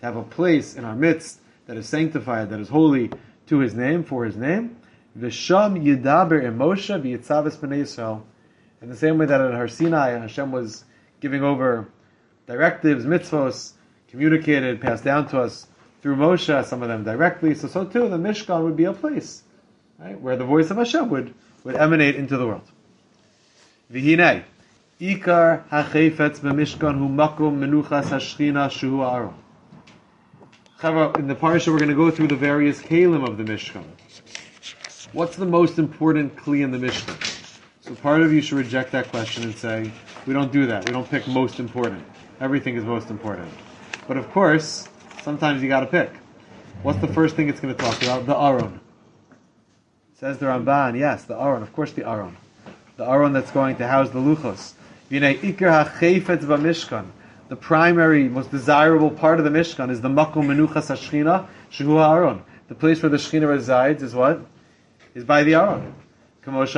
have 0.00 0.16
a 0.16 0.22
place 0.22 0.74
in 0.74 0.84
our 0.86 0.96
midst 0.96 1.40
that 1.66 1.76
is 1.76 1.86
sanctified, 1.86 2.48
that 2.48 2.58
is 2.58 2.70
holy 2.70 3.10
to 3.48 3.58
His 3.58 3.74
name, 3.74 4.04
for 4.04 4.24
His 4.24 4.36
name. 4.36 4.77
V'sham 5.18 5.82
yidaber 5.82 6.42
Moshe 6.54 7.00
v'yitzavis 7.00 7.56
b'nei 7.56 7.82
Yisrael. 7.82 8.22
In 8.80 8.88
the 8.88 8.96
same 8.96 9.18
way 9.18 9.26
that 9.26 9.40
at 9.40 9.52
Har 9.52 9.66
Sinai, 9.66 10.10
Hashem 10.10 10.52
was 10.52 10.84
giving 11.20 11.42
over 11.42 11.88
directives, 12.46 13.04
mitzvos, 13.04 13.72
communicated, 14.08 14.80
passed 14.80 15.02
down 15.02 15.26
to 15.28 15.40
us 15.40 15.66
through 16.00 16.16
Moshe, 16.16 16.64
some 16.64 16.82
of 16.82 16.88
them 16.88 17.02
directly. 17.02 17.54
So, 17.54 17.66
so 17.66 17.84
too, 17.84 18.08
the 18.08 18.16
Mishkan 18.16 18.62
would 18.62 18.76
be 18.76 18.84
a 18.84 18.92
place 18.92 19.42
right, 19.98 20.20
where 20.20 20.36
the 20.36 20.44
voice 20.44 20.70
of 20.70 20.76
Hashem 20.76 21.10
would, 21.10 21.34
would 21.64 21.74
emanate 21.74 22.14
into 22.14 22.36
the 22.36 22.46
world. 22.46 22.70
V'hinei, 23.92 24.44
ikar 25.00 25.68
hachefetz 25.68 26.38
b'mishkan 26.38 26.98
hu 26.98 27.08
makom 27.08 27.58
menuchas 27.58 28.04
hashchina 28.04 28.68
shuhu 28.68 29.04
aron. 29.04 29.34
In 30.80 31.26
the 31.26 31.34
parsha, 31.34 31.72
we're 31.72 31.78
going 31.78 31.88
to 31.88 31.96
go 31.96 32.08
through 32.12 32.28
the 32.28 32.36
various 32.36 32.80
kalim 32.80 33.26
of 33.28 33.36
the 33.36 33.42
Mishkan. 33.42 33.82
What's 35.14 35.36
the 35.36 35.46
most 35.46 35.78
important 35.78 36.36
kli 36.36 36.62
in 36.62 36.70
the 36.70 36.76
Mishkan? 36.76 37.16
So 37.80 37.94
part 37.94 38.20
of 38.20 38.30
you 38.30 38.42
should 38.42 38.58
reject 38.58 38.92
that 38.92 39.08
question 39.08 39.42
and 39.42 39.56
say, 39.56 39.90
we 40.26 40.34
don't 40.34 40.52
do 40.52 40.66
that. 40.66 40.84
We 40.84 40.92
don't 40.92 41.08
pick 41.08 41.26
most 41.26 41.60
important. 41.60 42.04
Everything 42.40 42.76
is 42.76 42.84
most 42.84 43.08
important. 43.08 43.50
But 44.06 44.18
of 44.18 44.30
course, 44.32 44.86
sometimes 45.22 45.62
you 45.62 45.68
got 45.70 45.80
to 45.80 45.86
pick. 45.86 46.10
What's 46.82 46.98
the 46.98 47.08
first 47.08 47.36
thing 47.36 47.48
it's 47.48 47.58
going 47.58 47.74
to 47.74 47.82
talk 47.82 48.02
about? 48.02 48.26
The 48.26 48.36
Aron. 48.36 48.80
Says 50.20 50.36
the 50.36 50.44
Ramban, 50.44 50.98
yes, 50.98 51.24
the 51.24 51.40
Aron. 51.40 51.62
Of 51.62 51.72
course, 51.72 51.92
the 51.92 52.06
Aron. 52.06 52.36
The 52.98 53.08
Aron 53.08 53.32
that's 53.32 53.50
going 53.50 53.76
to 53.76 53.86
house 53.88 54.10
the 54.10 54.18
Luchos. 54.18 54.74
The 57.48 57.56
primary, 57.58 58.28
most 58.28 58.50
desirable 58.50 59.10
part 59.10 59.38
of 59.38 59.46
the 59.46 59.50
Mishkan 59.50 59.90
is 59.90 60.02
the 60.02 60.10
Makom 60.10 60.48
Menuchas 60.48 60.94
Hashchina, 60.94 61.46
Shehu 61.72 61.98
Aron. 61.98 62.42
The 62.68 62.74
place 62.74 63.02
where 63.02 63.08
the 63.08 63.16
Shechina 63.16 63.48
resides 63.48 64.02
is 64.02 64.14
what? 64.14 64.42
Is 65.18 65.24
by 65.24 65.42
the 65.42 65.56
Aron. 65.56 65.94
The 66.44 66.52
voice 66.52 66.76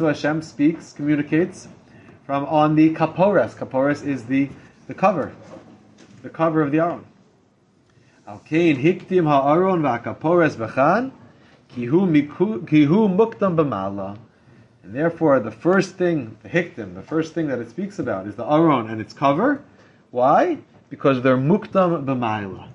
of 0.00 0.06
Hashem 0.08 0.42
speaks, 0.42 0.92
communicates 0.92 1.68
from 2.24 2.44
on 2.46 2.74
the 2.74 2.92
kapores. 2.92 3.54
Kapores 3.54 4.04
is 4.04 4.24
the, 4.24 4.50
the 4.88 4.94
cover, 4.94 5.32
the 6.24 6.28
cover 6.28 6.60
of 6.60 6.72
the 6.72 6.80
aron. 6.80 7.04
Alkein 8.26 8.82
hiktim 8.82 9.28
ha'aron 9.28 9.82
v'akapores 9.82 10.56
b'chan 10.56 11.12
kihu 11.70 13.08
muktam 13.16 13.54
b'mala. 13.54 14.18
And 14.82 14.92
therefore, 14.92 15.38
the 15.38 15.52
first 15.52 15.94
thing, 15.94 16.36
the 16.42 16.48
hiktim, 16.48 16.96
the 16.96 17.02
first 17.02 17.32
thing 17.32 17.46
that 17.46 17.60
it 17.60 17.70
speaks 17.70 18.00
about 18.00 18.26
is 18.26 18.34
the 18.34 18.44
aron 18.44 18.90
and 18.90 19.00
its 19.00 19.12
cover. 19.12 19.62
Why? 20.10 20.58
Because 20.90 21.22
they're 21.22 21.38
muktam 21.38 22.04
b'mala. 22.04 22.70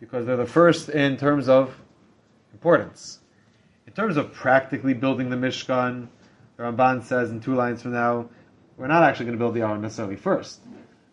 Because 0.00 0.26
they're 0.26 0.36
the 0.36 0.46
first 0.46 0.88
in 0.88 1.16
terms 1.16 1.48
of 1.48 1.76
importance. 2.52 3.20
In 3.86 3.92
terms 3.92 4.16
of 4.16 4.32
practically 4.32 4.94
building 4.94 5.30
the 5.30 5.36
Mishkan, 5.36 6.08
the 6.56 6.62
Ramban 6.62 7.04
says 7.04 7.30
in 7.30 7.40
two 7.40 7.54
lines 7.54 7.82
from 7.82 7.92
now, 7.92 8.28
we're 8.76 8.86
not 8.86 9.02
actually 9.02 9.26
going 9.26 9.38
to 9.38 9.42
build 9.42 9.54
the 9.54 9.60
Aron 9.60 9.82
necessarily 9.82 10.16
first. 10.16 10.60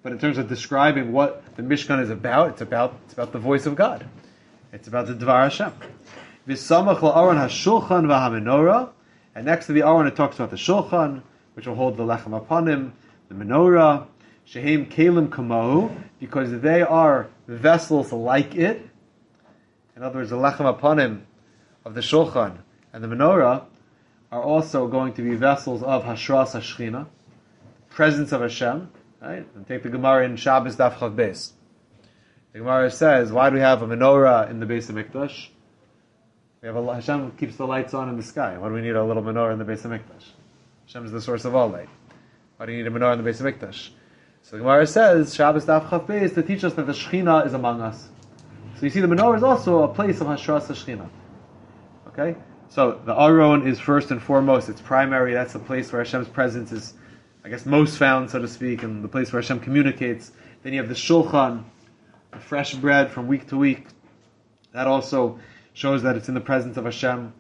But 0.04 0.14
in 0.14 0.20
terms 0.20 0.38
of 0.38 0.48
describing 0.48 1.12
what 1.12 1.44
the 1.58 1.64
Mishkan 1.64 2.02
is 2.02 2.10
about, 2.10 2.52
it's 2.52 2.62
about 2.62 2.98
it's 3.04 3.14
about 3.14 3.34
the 3.34 3.40
voice 3.40 3.66
of 3.66 3.76
God. 3.76 4.06
It's 4.72 4.88
about 4.88 5.08
the 5.08 5.14
Dvar 5.14 5.44
Hashem. 5.44 5.74
V'samach 6.48 7.00
la'aron 7.00 7.36
hashulchan 7.36 8.06
v'hamenorah. 8.06 8.90
And 9.36 9.46
next 9.46 9.66
to 9.68 9.74
the 9.74 9.82
Aron, 9.82 10.08
it 10.08 10.16
talks 10.16 10.38
about 10.38 10.50
the 10.50 10.56
Shulchan, 10.56 11.22
which 11.56 11.68
will 11.68 11.76
hold 11.76 11.98
the 11.98 12.04
Lechem 12.04 12.36
upon 12.36 12.68
him, 12.68 12.94
the 13.30 13.36
Menorah, 13.36 14.08
Shehem 14.46 14.86
Kalim 14.86 15.28
Kamahu, 15.28 15.94
because 16.20 16.62
they 16.62 16.82
are 16.82 17.28
vessels 17.48 18.12
like 18.12 18.56
it. 18.56 18.82
In 19.96 20.04
other 20.04 20.20
words, 20.20 20.30
the 20.30 20.36
Lechem 20.36 21.00
him 21.00 21.28
of 21.86 21.94
the 21.94 22.02
Shulchan 22.02 22.58
and 22.94 23.04
the 23.04 23.08
Menorah 23.08 23.66
are 24.32 24.42
also 24.42 24.88
going 24.88 25.14
to 25.14 25.22
be 25.22 25.36
vessels 25.36 25.82
of 25.84 26.04
Hashras 26.04 26.52
Hashchina 26.52 27.08
presence 27.90 28.32
of 28.32 28.42
Hashem, 28.42 28.90
right? 29.22 29.48
And 29.56 29.68
take 29.68 29.82
the 29.82 29.90
Gemara 29.90 30.26
in 30.26 30.36
Shabbos 30.36 30.76
Daf 30.76 30.98
Chav 30.98 31.16
Beis. 31.16 31.54
The 32.54 32.60
Gemara 32.60 32.92
says, 32.92 33.32
why 33.32 33.50
do 33.50 33.56
we 33.56 33.62
have 33.62 33.82
a 33.82 33.88
menorah 33.88 34.52
in 34.52 34.60
the 34.60 34.68
base 34.68 34.88
of 34.90 34.96
Mikdash? 34.96 35.48
We 36.62 36.68
have 36.68 36.76
a, 36.76 36.94
Hashem 36.94 37.32
keeps 37.32 37.56
the 37.56 37.66
lights 37.66 37.96
on 37.96 38.08
in 38.10 38.16
the 38.16 38.22
sky. 38.24 38.56
Why 38.58 38.68
do 38.68 38.76
we 38.76 38.82
need 38.82 38.96
a 38.96 39.04
little 39.04 39.24
menorah 39.24 39.54
in 39.54 39.58
the 39.58 39.66
base 39.66 39.84
of 39.84 39.90
Mikdash? 39.90 40.26
Hashem 40.86 41.06
is 41.06 41.12
the 41.12 41.22
source 41.22 41.44
of 41.46 41.56
all 41.56 41.70
light. 41.70 41.90
Why 42.58 42.68
do 42.68 42.72
you 42.72 42.84
need 42.84 42.88
a 42.88 42.92
menorah 42.92 43.14
in 43.14 43.18
the 43.18 43.24
base 43.24 43.40
of 43.40 43.48
Mikdash? 43.48 43.90
So 44.48 44.56
the 44.56 44.64
Gemara 44.64 44.88
says, 44.88 45.36
Shabbos 45.36 45.66
Daf 45.66 45.90
Chav 45.90 46.08
Beis, 46.08 46.34
to 46.36 46.42
teach 46.42 46.64
us 46.64 46.74
that 46.76 46.86
the 46.86 46.94
Shechina 46.94 47.46
is 47.46 47.54
among 47.54 47.82
us. 47.82 48.08
So 48.78 48.86
you 48.86 48.90
see, 48.90 49.02
the 49.02 49.08
menorah 49.08 49.36
is 49.36 49.44
also 49.44 49.84
a 49.84 49.94
place 49.94 50.22
of 50.22 50.28
Hashras 50.28 50.68
Shechina. 50.68 51.10
Okay? 52.08 52.34
So 52.70 53.02
the 53.04 53.14
Aron 53.14 53.68
is 53.68 53.78
first 53.78 54.10
and 54.10 54.22
foremost, 54.22 54.70
it's 54.70 54.80
primary, 54.80 55.34
that's 55.34 55.52
the 55.52 55.60
place 55.60 55.92
where 55.92 56.02
Hashem's 56.02 56.30
presence 56.30 56.72
is 56.72 56.94
I 57.48 57.50
guess, 57.50 57.66
most 57.66 57.98
found, 57.98 58.30
so 58.30 58.40
to 58.40 58.48
speak, 58.48 58.84
and 58.84 59.02
the 59.02 59.08
place 59.08 59.32
where 59.32 59.42
Hashem 59.42 59.62
communicates. 59.62 60.34
Then 60.64 60.74
you 60.74 60.80
have 60.80 60.90
the 60.90 60.96
shulchan, 60.96 61.64
the 62.32 62.40
fresh 62.40 62.74
bread 62.74 63.10
from 63.10 63.28
week 63.28 63.48
to 63.48 63.58
week. 63.58 63.88
That 64.74 64.86
also 64.86 65.40
shows 65.74 66.04
that 66.04 66.18
it's 66.18 66.28
in 66.28 66.36
the 66.36 66.42
presence 66.42 66.76
of 66.76 66.84
Hashem. 66.84 67.34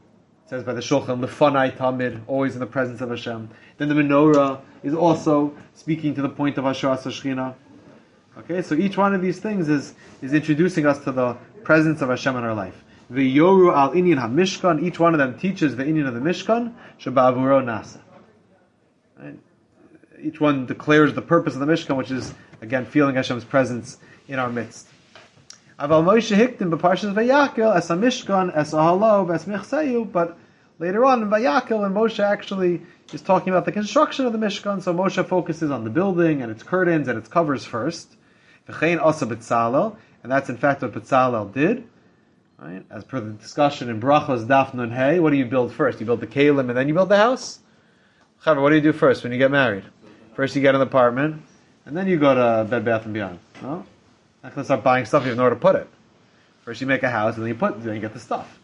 Says 0.47 0.63
by 0.63 0.73
the 0.73 0.79
shulchan, 0.79 1.19
lefanai 1.19 1.75
tamid, 1.75 2.21
always 2.25 2.53
in 2.53 2.61
the 2.61 2.65
presence 2.65 3.01
of 3.01 3.09
Hashem. 3.09 3.49
Then 3.77 3.89
the 3.89 3.95
menorah 3.95 4.61
is 4.81 4.93
also 4.93 5.53
speaking 5.73 6.15
to 6.15 6.21
the 6.21 6.29
point 6.29 6.57
of 6.57 6.63
Hashras 6.63 7.03
Shechina. 7.03 7.53
Okay, 8.37 8.61
so 8.61 8.73
each 8.75 8.95
one 8.95 9.13
of 9.13 9.21
these 9.21 9.39
things 9.39 9.67
is, 9.67 9.93
is 10.21 10.33
introducing 10.33 10.85
us 10.85 11.03
to 11.03 11.11
the 11.11 11.33
presence 11.63 12.01
of 12.01 12.07
Hashem 12.07 12.37
in 12.37 12.45
our 12.45 12.53
life. 12.53 12.81
The 13.09 13.35
Yoru 13.37 13.75
al 13.75 13.91
Inyan 13.91 14.21
HaMishkan, 14.21 14.81
each 14.81 14.99
one 14.99 15.13
of 15.13 15.17
them 15.17 15.37
teaches 15.37 15.75
the 15.75 15.83
Inyan 15.83 16.07
of 16.07 16.13
the 16.13 16.21
Mishkan, 16.21 16.73
Shabavuro 16.97 17.61
Nasa. 17.61 17.99
Each 20.21 20.39
one 20.39 20.65
declares 20.65 21.13
the 21.13 21.21
purpose 21.21 21.55
of 21.55 21.59
the 21.59 21.65
Mishkan, 21.65 21.97
which 21.97 22.11
is 22.11 22.33
again 22.61 22.85
feeling 22.85 23.15
Hashem's 23.15 23.43
presence 23.43 23.97
in 24.29 24.39
our 24.39 24.49
midst. 24.49 24.87
Aval 25.79 26.03
Moshe 26.03 26.35
hiktim 26.35 26.75
b'parshas 26.75 27.13
Vayakel 27.13 27.75
as 27.75 27.91
a 27.91 27.95
Mishkan 27.95 28.51
as 28.51 28.73
a 28.73 28.81
halo 28.81 29.29
as 29.31 29.45
michseyu, 29.45 30.11
but 30.11 30.35
later 30.79 31.05
on 31.05 31.21
in 31.21 31.29
Vayakel, 31.29 31.81
when 31.81 31.93
Moshe 31.93 32.19
actually 32.19 32.81
is 33.13 33.21
talking 33.21 33.53
about 33.53 33.65
the 33.65 33.71
construction 33.71 34.25
of 34.25 34.33
the 34.33 34.39
Mishkan, 34.39 34.81
so 34.81 34.91
Moshe 34.91 35.23
focuses 35.27 35.69
on 35.69 35.83
the 35.83 35.91
building 35.91 36.41
and 36.41 36.51
its 36.51 36.63
curtains 36.63 37.07
and 37.07 37.15
its 37.15 37.27
covers 37.27 37.63
first. 37.63 38.15
V'chein 38.67 38.99
asa 38.99 39.27
B'tzalel, 39.27 39.95
and 40.23 40.31
that's 40.31 40.49
in 40.49 40.57
fact 40.57 40.81
what 40.81 40.93
B'tzalel 40.93 41.53
did. 41.53 41.87
Right? 42.57 42.83
As 42.89 43.03
per 43.03 43.19
the 43.19 43.33
discussion 43.33 43.87
in 43.89 44.01
Brachos 44.01 44.47
Daf 44.47 44.73
Nun 44.73 44.89
Hey, 44.89 45.19
what 45.19 45.29
do 45.29 45.37
you 45.37 45.45
build 45.45 45.71
first? 45.71 45.99
You 45.99 46.07
build 46.07 46.21
the 46.21 46.27
kalim 46.27 46.69
and 46.69 46.75
then 46.75 46.87
you 46.87 46.95
build 46.95 47.09
the 47.09 47.17
house. 47.17 47.59
Chaver, 48.43 48.63
what 48.63 48.69
do 48.69 48.75
you 48.77 48.81
do 48.81 48.93
first 48.93 49.21
when 49.21 49.31
you 49.31 49.37
get 49.37 49.51
married? 49.51 49.83
First 50.33 50.55
you 50.55 50.63
get 50.63 50.73
an 50.73 50.81
apartment, 50.81 51.43
and 51.85 51.95
then 51.95 52.07
you 52.07 52.17
go 52.17 52.33
to 52.33 52.67
Bed 52.67 52.83
Bath 52.83 53.05
and 53.05 53.13
Beyond. 53.13 53.37
No, 53.61 53.85
not 54.47 54.55
gonna 54.55 54.65
start 54.65 54.83
buying 54.83 55.03
stuff 55.05 55.23
you 55.23 55.29
have 55.29 55.37
nowhere 55.37 55.49
to 55.49 55.57
put 55.57 55.75
it. 55.75 55.89
First 56.63 56.79
you 56.79 56.87
make 56.87 57.03
a 57.03 57.09
house, 57.09 57.35
and 57.35 57.43
then 57.43 57.49
you 57.49 57.55
put, 57.55 57.83
then 57.83 57.95
you 57.95 57.99
get 57.99 58.13
the 58.13 58.19
stuff. 58.19 58.59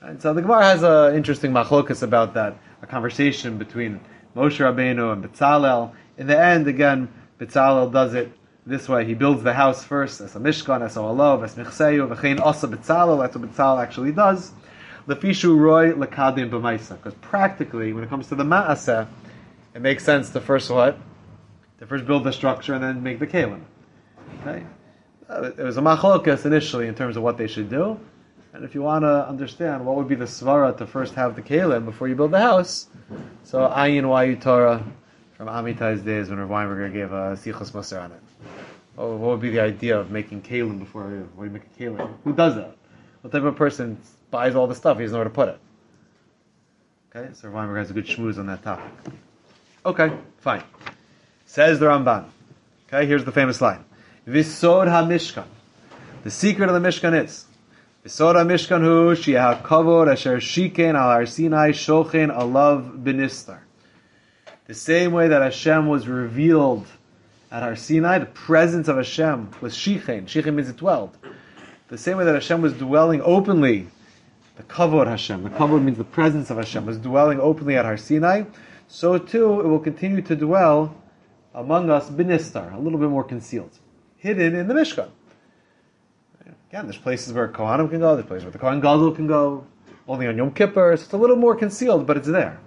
And 0.00 0.20
so 0.20 0.34
the 0.34 0.42
Gemara 0.42 0.64
has 0.64 0.82
an 0.82 1.14
interesting 1.14 1.52
machlokas 1.52 2.02
about 2.02 2.34
that, 2.34 2.56
a 2.82 2.86
conversation 2.86 3.58
between 3.58 4.00
Moshe 4.34 4.58
Rabbeinu 4.58 5.12
and 5.12 5.24
Betzalel. 5.24 5.92
In 6.16 6.26
the 6.26 6.36
end, 6.36 6.66
again, 6.66 7.08
Betzalel 7.38 7.92
does 7.92 8.14
it 8.14 8.32
This 8.68 8.86
way, 8.86 9.06
he 9.06 9.14
builds 9.14 9.42
the 9.42 9.54
house 9.54 9.82
first 9.82 10.20
as 10.20 10.36
a 10.36 10.38
mishkan, 10.38 10.82
as 10.82 10.98
a 10.98 11.00
olav, 11.00 11.42
as 11.42 11.54
michseyu, 11.54 12.06
v'chein 12.06 12.38
asa 12.38 12.68
b'tzalel. 12.68 13.18
That's 13.18 13.34
what 13.34 13.50
b'tzalel 13.50 13.82
actually 13.82 14.12
does. 14.12 14.52
Lefishu 15.06 15.58
roy 15.58 15.92
lekadim 15.92 16.50
b'maisa. 16.50 16.96
Because 16.96 17.14
practically, 17.22 17.94
when 17.94 18.04
it 18.04 18.10
comes 18.10 18.26
to 18.28 18.34
the 18.34 18.44
ma'aseh, 18.44 19.06
it 19.74 19.80
makes 19.80 20.04
sense 20.04 20.28
to 20.30 20.40
first 20.42 20.68
what? 20.70 20.98
To 21.78 21.86
first 21.86 22.04
build 22.04 22.24
the 22.24 22.32
structure 22.32 22.74
and 22.74 22.84
then 22.84 23.02
make 23.02 23.20
the 23.20 23.26
kalim. 23.26 23.62
Okay? 24.42 24.64
Uh, 25.28 25.50
It 25.56 25.62
was 25.62 25.76
a 25.76 25.80
machlokas 25.80 26.46
initially 26.46 26.88
in 26.88 26.94
terms 26.94 27.16
of 27.16 27.22
what 27.22 27.36
they 27.36 27.46
should 27.46 27.68
do. 27.68 27.98
And 28.54 28.64
if 28.64 28.74
you 28.74 28.82
want 28.82 29.02
to 29.02 29.28
understand 29.28 29.84
what 29.84 29.96
would 29.96 30.08
be 30.08 30.14
the 30.14 30.24
svara 30.24 30.76
to 30.78 30.86
first 30.86 31.14
have 31.14 31.36
the 31.36 31.42
kalim 31.42 31.84
before 31.84 32.08
you 32.08 32.16
build 32.16 32.30
the 32.30 32.40
house, 32.40 32.86
so 33.44 33.60
ayin 33.68 34.04
wayu 34.04 34.40
Torah 34.40 34.82
from 35.36 35.48
Amitai's 35.48 36.00
days 36.00 36.30
when 36.30 36.38
Rav 36.38 36.48
Weinberger 36.48 36.92
gave 36.92 37.12
a 37.12 37.36
sichos 37.36 37.74
moser 37.74 38.00
on 38.00 38.12
it. 38.12 38.20
What 38.96 39.10
what 39.10 39.30
would 39.30 39.40
be 39.40 39.50
the 39.50 39.60
idea 39.60 39.98
of 39.98 40.10
making 40.10 40.42
kalim 40.42 40.78
before 40.78 41.10
you, 41.10 41.20
before 41.20 41.44
you 41.44 41.50
make 41.50 41.64
a 41.64 41.82
kalim? 41.82 42.14
Who 42.24 42.32
does 42.32 42.54
that? 42.56 42.74
What 43.20 43.32
type 43.32 43.42
of 43.42 43.54
person 43.54 43.98
buys 44.30 44.54
all 44.54 44.66
the 44.66 44.74
stuff? 44.74 44.96
He 44.96 45.04
doesn't 45.04 45.12
know 45.12 45.18
where 45.18 45.24
to 45.24 45.30
put 45.30 45.48
it. 45.50 45.58
Okay, 47.14 47.32
so 47.34 47.48
Rav 47.48 47.68
Weinberger 47.68 47.78
has 47.78 47.90
a 47.90 47.94
good 47.94 48.06
shmooze 48.06 48.38
on 48.38 48.46
that 48.46 48.62
topic. 48.62 48.90
Okay, 49.84 50.10
fine. 50.38 50.64
Says 51.44 51.78
the 51.78 51.86
Ramban. 51.86 52.24
Okay, 52.88 53.06
here's 53.06 53.24
the 53.24 53.32
famous 53.32 53.60
line. 53.60 53.84
Visod 54.28 54.88
ha-mishkan. 54.88 55.46
The 56.22 56.30
secret 56.30 56.68
of 56.68 56.74
the 56.74 56.86
Mishkan 56.86 57.24
is 57.24 57.46
Visod 58.04 58.34
ha-mishkan 58.34 58.82
hu 58.82 59.14
asher 60.10 60.38
al 61.94 62.50
alav 62.50 63.02
binistar. 63.02 63.60
The 64.66 64.74
same 64.74 65.12
way 65.12 65.28
that 65.28 65.40
Hashem 65.40 65.86
was 65.86 66.06
revealed 66.06 66.86
at 67.50 67.62
Har 67.62 67.74
Sinai, 67.74 68.18
the 68.18 68.26
presence 68.26 68.86
of 68.88 68.96
Hashem 68.96 69.48
was 69.62 69.74
shichen. 69.74 70.26
Shichen 70.26 70.54
means 70.54 70.68
it 70.68 70.76
dwelled. 70.76 71.16
The 71.88 71.96
same 71.96 72.18
way 72.18 72.26
that 72.26 72.34
Hashem 72.34 72.60
was 72.60 72.74
dwelling 72.74 73.22
openly, 73.22 73.86
the 74.58 74.62
kavod 74.64 75.06
Hashem, 75.06 75.42
the 75.42 75.48
kavod 75.48 75.82
means 75.82 75.96
the 75.96 76.04
presence 76.04 76.50
of 76.50 76.58
Hashem, 76.58 76.84
was 76.84 76.98
dwelling 76.98 77.40
openly 77.40 77.78
at 77.78 77.86
Har 77.86 77.96
Sinai, 77.96 78.42
so 78.88 79.16
too 79.16 79.60
it 79.60 79.66
will 79.66 79.78
continue 79.78 80.20
to 80.20 80.36
dwell 80.36 80.94
among 81.54 81.88
us 81.88 82.10
binistar, 82.10 82.74
a 82.74 82.78
little 82.78 82.98
bit 82.98 83.08
more 83.08 83.24
concealed, 83.24 83.70
hidden 84.18 84.54
in 84.54 84.68
the 84.68 84.74
Mishkan. 84.74 85.08
Again, 86.70 86.84
there's 86.84 86.98
places 86.98 87.32
where 87.32 87.48
Kohanim 87.48 87.88
can 87.88 88.00
go, 88.00 88.14
there's 88.14 88.26
places 88.26 88.44
where 88.44 88.52
the 88.52 88.58
Kohen 88.58 88.80
Gadol 88.80 89.12
can 89.12 89.26
go, 89.26 89.66
only 90.06 90.26
on 90.26 90.36
Yom 90.36 90.52
Kippur, 90.52 90.96
so 90.96 91.02
it's 91.02 91.12
a 91.12 91.16
little 91.16 91.36
more 91.36 91.56
concealed, 91.56 92.06
but 92.06 92.16
it's 92.16 92.28
there. 92.28 92.58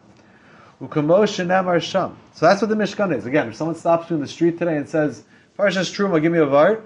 Ukamosh 0.81 1.81
Sham. 1.81 2.17
So 2.33 2.45
that's 2.47 2.61
what 2.61 2.69
the 2.69 2.75
Mishkan 2.75 3.15
is. 3.15 3.25
Again, 3.27 3.49
if 3.49 3.55
someone 3.55 3.75
stops 3.75 4.09
you 4.09 4.15
in 4.15 4.21
the 4.21 4.27
street 4.27 4.57
today 4.57 4.77
and 4.77 4.89
says, 4.89 5.23
Parshas 5.57 5.93
Truma, 5.93 6.19
give 6.21 6.31
me 6.31 6.39
a 6.39 6.45
vart, 6.45 6.81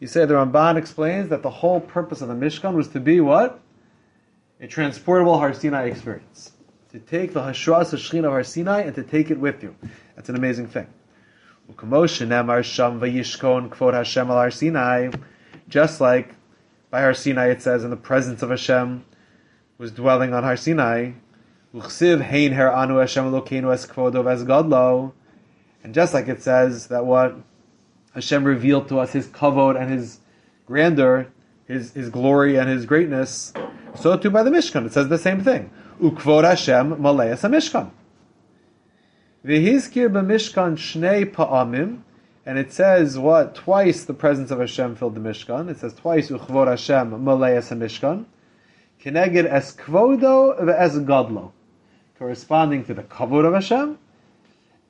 you 0.00 0.06
say 0.06 0.24
the 0.24 0.34
Ramban 0.34 0.76
explains 0.76 1.28
that 1.28 1.42
the 1.42 1.50
whole 1.50 1.80
purpose 1.80 2.22
of 2.22 2.28
the 2.28 2.34
Mishkan 2.34 2.74
was 2.74 2.88
to 2.88 3.00
be 3.00 3.20
what? 3.20 3.60
A 4.60 4.66
transportable 4.66 5.38
Har 5.38 5.52
Sinai 5.52 5.84
experience. 5.84 6.52
To 6.92 6.98
take 6.98 7.34
the 7.34 7.40
Hashras 7.40 7.92
Hashchin 7.92 8.24
of 8.24 8.32
Har 8.32 8.44
Sinai 8.44 8.80
and 8.82 8.94
to 8.94 9.02
take 9.02 9.30
it 9.30 9.38
with 9.38 9.62
you. 9.62 9.76
That's 10.16 10.30
an 10.30 10.36
amazing 10.36 10.68
thing. 10.68 10.86
Just 15.68 16.00
like 16.00 16.34
by 16.90 17.00
Har 17.00 17.14
Sinai 17.14 17.46
it 17.46 17.62
says 17.62 17.84
in 17.84 17.90
the 17.90 17.96
presence 17.96 18.42
of 18.42 18.50
Hashem 18.50 19.04
was 19.78 19.90
dwelling 19.90 20.34
on 20.34 20.42
Har 20.42 20.56
Sinai. 20.56 21.12
And 21.72 21.82
just 25.94 26.14
like 26.14 26.28
it 26.28 26.42
says 26.42 26.86
that 26.88 27.06
what 27.06 27.36
Hashem 28.14 28.44
revealed 28.44 28.88
to 28.88 29.00
us 29.00 29.12
His 29.12 29.26
kavod 29.28 29.80
and 29.80 29.90
His 29.90 30.20
grandeur, 30.66 31.28
His 31.66 31.92
His 31.94 32.10
glory 32.10 32.56
and 32.56 32.68
His 32.68 32.86
greatness, 32.86 33.52
so 33.96 34.16
too 34.16 34.30
by 34.30 34.42
the 34.42 34.50
Mishkan 34.50 34.86
it 34.86 34.92
says 34.92 35.08
the 35.08 35.18
same 35.18 35.42
thing. 35.42 35.70
Ukvod 36.00 36.44
Hashem 36.44 36.96
maleas 36.96 37.40
Mishkan. 37.40 37.90
V'hizkir 39.44 40.08
b'Mishkan 40.08 40.76
shnei 40.76 41.30
pa'amim, 41.30 42.00
and 42.46 42.58
it 42.58 42.72
says 42.72 43.18
what 43.18 43.54
twice 43.54 44.04
the 44.04 44.14
presence 44.14 44.50
of 44.50 44.58
Hashem 44.58 44.96
filled 44.96 45.14
the 45.14 45.20
Mishkan. 45.20 45.68
It 45.68 45.78
says 45.78 45.92
twice 45.92 46.30
Uchvod 46.30 46.68
Hashem 46.68 47.10
maleas 47.10 47.70
Mishkan. 47.76 48.24
Keneged 49.02 49.44
es 49.44 49.74
kvodo 49.74 50.58
ve'es 50.60 51.04
godlo 51.04 51.52
corresponding 52.18 52.84
to 52.84 52.94
the 52.94 53.02
kavod 53.02 53.44
of 53.44 53.52
Hashem 53.52 53.98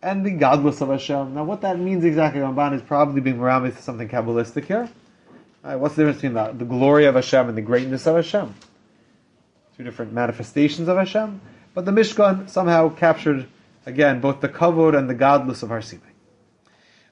and 0.03 0.25
the 0.25 0.31
godless 0.31 0.81
of 0.81 0.89
Hashem. 0.89 1.35
Now, 1.35 1.43
what 1.43 1.63
that 1.63 1.79
means 1.79 2.05
exactly, 2.05 2.41
Ramban 2.41 2.75
is 2.75 2.83
probably 2.83 3.21
being 3.21 3.41
around 3.41 3.65
to 3.65 3.83
something 3.83 4.09
kabbalistic 4.09 4.67
here. 4.67 4.89
Right, 5.65 5.77
what's 5.77 5.97
the 5.97 6.03
difference 6.03 6.21
between 6.21 6.35
the, 6.35 6.53
the 6.53 6.65
glory 6.65 7.07
of 7.07 7.15
Hashem 7.17 7.49
and 7.49 7.57
the 7.57 7.63
greatness 7.63 8.07
of 8.07 8.17
Hashem? 8.17 8.55
Two 9.77 9.83
different 9.83 10.13
manifestations 10.13 10.87
of 10.87 10.97
Hashem, 10.97 11.41
but 11.73 11.87
the 11.87 11.91
Mishkan 11.91 12.49
somehow 12.49 12.91
captured 12.91 13.49
again 13.87 14.21
both 14.21 14.41
the 14.41 14.49
kavod 14.49 14.97
and 14.97 15.09
the 15.09 15.15
godless 15.15 15.63
of 15.63 15.69
Har 15.69 15.83
Sinai. 15.83 16.03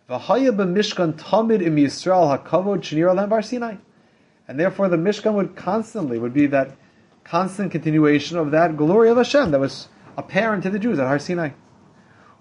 V'haya 0.09 0.51
b'Mishkan 0.55 1.15
tamid 1.15 1.63
im 1.63 1.77
Yisrael 1.77 2.39
hakavod 2.39 2.81
shenir 2.81 3.29
Har 3.29 3.43
Sinai, 3.43 3.77
and 4.49 4.59
therefore 4.59 4.89
the 4.89 4.97
Mishkan 4.97 5.35
would 5.35 5.57
constantly 5.57 6.19
would 6.19 6.35
be 6.35 6.47
that 6.47 6.77
constant 7.25 7.71
continuation 7.71 8.37
of 8.37 8.51
that 8.51 8.77
glory 8.77 9.09
of 9.09 9.17
Hashem 9.17 9.51
that 9.53 9.61
was 9.61 9.89
apparent 10.17 10.63
to 10.65 10.71
the 10.71 10.79
Jews 10.79 10.99
at 10.99 11.07
Har 11.07 11.19
Sinai. 11.19 11.51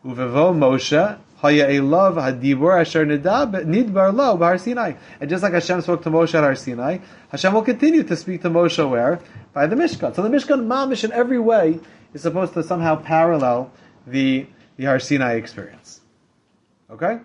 Uvevo 0.04 0.56
Moshe 0.56 1.20
haya 1.38 1.68
elav 1.68 2.16
hadibur 2.16 2.80
asher 2.80 3.06
nidbar 3.06 4.14
lo 4.14 4.38
b'Har 4.38 4.60
Sinai. 4.60 4.94
And 5.20 5.30
just 5.30 5.44
like 5.44 5.54
Hashem 5.54 5.82
spoke 5.82 6.04
to 6.04 6.10
Moshe 6.10 6.34
at 6.34 6.44
Har 6.44 6.56
Sinai, 6.56 6.98
Hashem 7.30 7.54
will 7.54 7.62
continue 7.62 8.04
to 8.04 8.16
speak 8.16 8.42
to 8.42 8.50
Moshe 8.50 8.90
where 8.90 9.20
by 9.54 9.68
the 9.68 9.76
Mishkan. 9.76 10.16
So 10.16 10.24
the 10.24 10.30
Mishkan 10.30 10.66
mamish 10.66 11.04
in 11.04 11.12
every 11.12 11.40
way 11.40 11.80
is 12.14 12.24
supposed 12.24 12.54
to 12.54 12.64
somehow 12.64 12.96
parallel 12.96 13.72
the 14.08 14.48
the 14.78 14.86
Har 14.86 15.00
Sinai 15.00 15.34
experience. 15.34 16.02
Okay. 16.90 17.20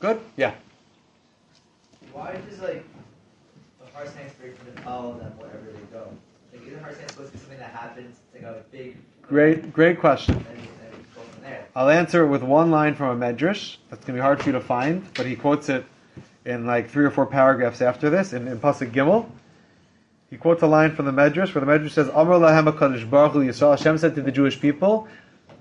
Good. 0.00 0.20
Yeah. 0.36 0.54
Why 2.12 2.36
does 2.48 2.60
like 2.60 2.84
the 3.80 3.92
Har 3.92 4.06
Sinai 4.06 4.26
experience 4.26 4.58
follow 4.84 5.18
them 5.18 5.32
wherever 5.38 5.72
they 5.72 5.80
go? 5.92 6.08
Like 6.52 6.66
isn't 6.66 6.82
Har 6.82 6.92
Sinai 6.92 7.06
supposed 7.08 7.32
to 7.32 7.38
be 7.38 7.38
something 7.40 7.58
that 7.58 7.72
happens? 7.72 8.16
It's 8.34 8.42
like 8.42 8.52
a 8.54 8.62
big 8.70 8.96
Great. 9.22 9.72
Great 9.72 10.00
question. 10.00 10.36
and 10.36 10.46
then 10.46 10.66
go 11.14 11.20
from 11.20 11.42
there. 11.42 11.66
I'll 11.76 11.90
answer 11.90 12.24
it 12.24 12.28
with 12.28 12.42
one 12.42 12.70
line 12.70 12.94
from 12.94 13.20
a 13.22 13.26
medrash. 13.26 13.76
That's 13.90 14.04
going 14.04 14.14
to 14.16 14.20
be 14.20 14.20
hard 14.20 14.40
for 14.40 14.46
you 14.46 14.52
to 14.52 14.60
find, 14.60 15.06
but 15.14 15.26
he 15.26 15.36
quotes 15.36 15.68
it 15.68 15.84
in 16.46 16.64
like 16.66 16.88
three 16.88 17.04
or 17.04 17.10
four 17.10 17.26
paragraphs 17.26 17.82
after 17.82 18.08
this 18.08 18.32
in, 18.32 18.48
in 18.48 18.58
Pasuk 18.58 18.90
Gimel. 18.90 19.28
He 20.30 20.36
quotes 20.36 20.62
a 20.62 20.66
line 20.66 20.94
from 20.94 21.06
the 21.06 21.12
medrash 21.12 21.54
where 21.54 21.64
the 21.64 21.70
medrash 21.70 21.92
says, 21.92 22.08
"Amar 22.08 22.38
lahem 22.38 22.70
Hakadosh 22.70 23.08
Baruch 23.08 23.32
Hu 23.32 23.40
Yisrael." 23.40 23.76
Hashem 23.76 23.98
said 23.98 24.14
to 24.14 24.22
the 24.22 24.30
Jewish 24.30 24.60
people, 24.60 25.08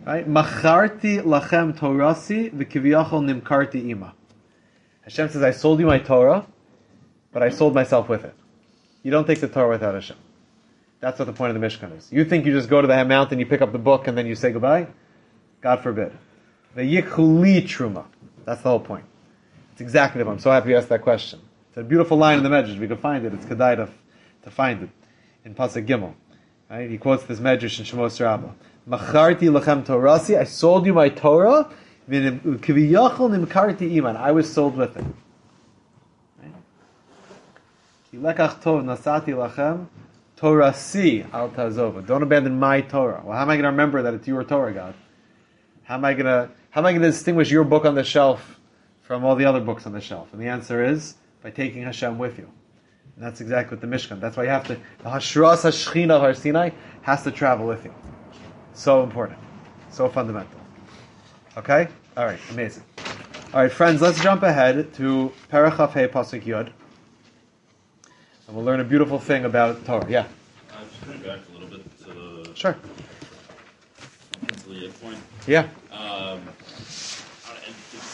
"Right, 0.06 0.27
macharti 0.27 1.21
lachem 1.21 1.77
torasi 1.77 2.53
v'kiviyachol 2.53 3.41
nimkarti 3.41 3.89
ima." 3.89 4.13
Hashem 5.01 5.30
says, 5.30 5.41
"I 5.41 5.51
sold 5.51 5.80
you 5.80 5.86
my 5.86 5.99
Torah, 5.99 6.45
but 7.32 7.43
I 7.43 7.49
sold 7.49 7.73
myself 7.73 8.10
with 8.10 8.25
it." 8.25 8.34
You 9.03 9.12
don't 9.12 9.25
take 9.25 9.39
the 9.39 9.47
Torah 9.47 9.69
without 9.69 9.93
Hashem. 9.93 10.17
That's 10.99 11.17
what 11.17 11.25
the 11.25 11.34
point 11.34 11.56
of 11.56 11.62
the 11.62 11.65
Mishkan 11.65 11.95
is. 11.97 12.12
You 12.12 12.25
think 12.25 12.45
you 12.45 12.51
just 12.51 12.69
go 12.69 12.82
to 12.82 12.88
the 12.88 13.06
mountain, 13.06 13.39
you 13.39 13.45
pick 13.45 13.62
up 13.62 13.71
the 13.71 13.77
book, 13.77 14.08
and 14.08 14.17
then 14.17 14.25
you 14.25 14.36
say 14.36 14.51
goodbye? 14.51 14.88
God 15.62 15.82
forbid. 15.82 16.12
The 16.75 16.82
yichuli 16.82 17.62
truma. 17.62 18.06
That's 18.45 18.62
the 18.63 18.69
whole 18.69 18.80
point. 18.80 19.06
It's 19.71 19.82
exactly 19.82 20.19
the 20.19 20.25
point. 20.25 20.39
I'm 20.39 20.41
so 20.41 20.51
happy 20.51 20.71
you 20.71 20.77
asked 20.77 20.89
that 20.89 21.03
question. 21.03 21.39
It's 21.69 21.77
a 21.77 21.84
beautiful 21.84 22.17
line 22.17 22.39
in 22.39 22.43
the 22.43 22.49
Medrash. 22.49 22.77
We 22.80 22.88
can 22.88 22.97
find 22.97 23.25
it. 23.25 23.34
It's 23.34 23.45
kedai 23.45 23.88
to, 24.43 24.52
find 24.52 24.84
it 24.84 24.89
in 25.45 25.56
Pasuk 25.56 25.88
Gimel. 25.88 26.13
Right? 26.69 26.89
He 26.89 26.97
quotes 26.97 27.23
this 27.23 27.39
Medrash 27.39 27.80
in 27.80 27.86
Shemos 27.86 28.19
Rabbah. 28.19 28.52
Macharti 28.89 29.50
lachem 29.50 29.86
torasi. 29.86 30.38
I 30.38 30.43
sold 30.45 30.86
you 30.86 30.93
my 30.93 31.10
Torah. 31.10 31.69
I 32.10 34.32
was 34.32 34.54
sold 34.54 34.78
with 34.78 34.97
it. 34.97 35.06
Lekach 38.13 38.62
tov 38.62 38.84
nasati 38.84 39.28
lachem 39.28 39.88
Torasi 40.38 41.34
al 41.34 41.50
tazova. 41.50 42.06
Don't 42.06 42.21
abandon 42.21 42.60
my 42.60 42.82
Torah. 42.82 43.23
Well, 43.26 43.36
how 43.36 43.41
am 43.41 43.50
I 43.50 43.56
going 43.56 43.63
to 43.63 43.69
remember 43.69 44.04
that 44.04 44.13
it's 44.13 44.28
your 44.28 44.43
Torah, 44.43 44.71
God? 44.71 44.93
How 45.84 45.95
am 45.95 46.06
I 46.06 46.13
going 46.13 46.26
to 46.26 46.52
how 46.69 46.82
am 46.82 46.86
I 46.86 46.91
going 46.91 47.02
to 47.02 47.10
distinguish 47.10 47.50
your 47.50 47.63
book 47.63 47.86
on 47.86 47.95
the 47.95 48.04
shelf 48.04 48.60
from 49.02 49.26
all 49.26 49.36
the 49.36 49.45
other 49.45 49.60
books 49.60 49.88
on 49.88 49.93
the 49.93 50.02
shelf? 50.02 50.32
And 50.32 50.41
the 50.41 50.47
answer 50.47 50.84
is 50.84 51.15
by 51.41 51.50
taking 51.50 51.84
Hashem 51.84 52.19
with 52.19 52.38
you. 52.38 52.52
That's 53.17 53.41
exactly 53.41 53.75
what 53.75 53.82
the 53.82 53.88
Mishkan. 53.88 54.19
That's 54.19 54.38
why 54.38 54.43
you 54.43 54.49
have 54.49 54.67
to 54.67 54.75
the 54.75 55.10
Hashras 55.10 55.63
Hashchina 55.63 56.12
of 56.12 56.21
Har 56.21 56.34
Sinai 56.36 56.69
has 57.01 57.23
to 57.23 57.32
travel 57.32 57.65
with 57.65 57.84
you. 57.84 57.93
So 58.73 59.03
important, 59.03 59.39
so 59.89 60.08
fundamental. 60.08 60.60
Okay, 61.58 61.88
all 62.15 62.25
right, 62.25 62.39
amazing. 62.51 62.84
All 63.53 63.62
right, 63.62 63.71
friends, 63.71 64.01
let's 64.01 64.21
jump 64.21 64.43
ahead 64.43 64.93
to 64.95 65.32
Parachaf 65.51 65.93
Hey 65.93 66.08
Pasuk 66.08 66.43
Yud. 66.43 66.69
And 68.47 68.56
we'll 68.56 68.63
learn 68.63 68.82
a 68.82 68.84
beautiful 68.84 69.17
thing 69.17 69.45
about 69.45 69.84
Torah. 69.84 70.06
Yeah, 70.08 70.27
I'm 70.77 70.88
just 70.88 71.06
going 71.06 71.19
back 71.19 71.39
a 71.49 71.53
little 71.53 71.67
bit 71.67 71.97
to 72.06 72.13
the, 72.13 72.56
sure. 72.56 72.77
to 74.47 74.69
the 74.69 74.89
point. 75.01 75.17
Yeah. 75.47 75.67
Um, 75.91 76.41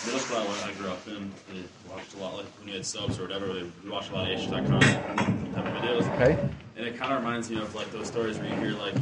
middle 0.06 0.20
school 0.20 0.38
I, 0.38 0.70
I 0.70 0.74
grew 0.74 0.90
up 0.90 1.08
in, 1.08 1.32
they 1.54 1.64
watched 1.92 2.14
a 2.16 2.18
lot 2.18 2.36
like 2.36 2.46
when 2.60 2.68
you 2.68 2.74
had 2.76 2.86
subs 2.86 3.20
or 3.20 3.24
whatever. 3.24 3.48
We 3.84 3.90
watched 3.90 4.12
a 4.12 4.16
lot 4.16 4.30
of 4.32 4.38
Aish.com 4.40 4.80
type 4.80 5.66
of 5.66 5.74
videos. 5.82 6.14
Okay. 6.16 6.38
And 6.76 6.86
it 6.88 6.98
kind 6.98 7.14
of 7.14 7.20
reminds 7.20 7.50
me 7.50 7.58
of 7.58 7.74
like 7.76 7.92
those 7.92 8.08
stories 8.08 8.38
where 8.38 8.48
you 8.50 8.56
hear 8.56 8.72
like 8.74 8.96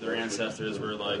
their 0.00 0.14
ancestors 0.14 0.78
were 0.78 0.94
like 0.94 1.20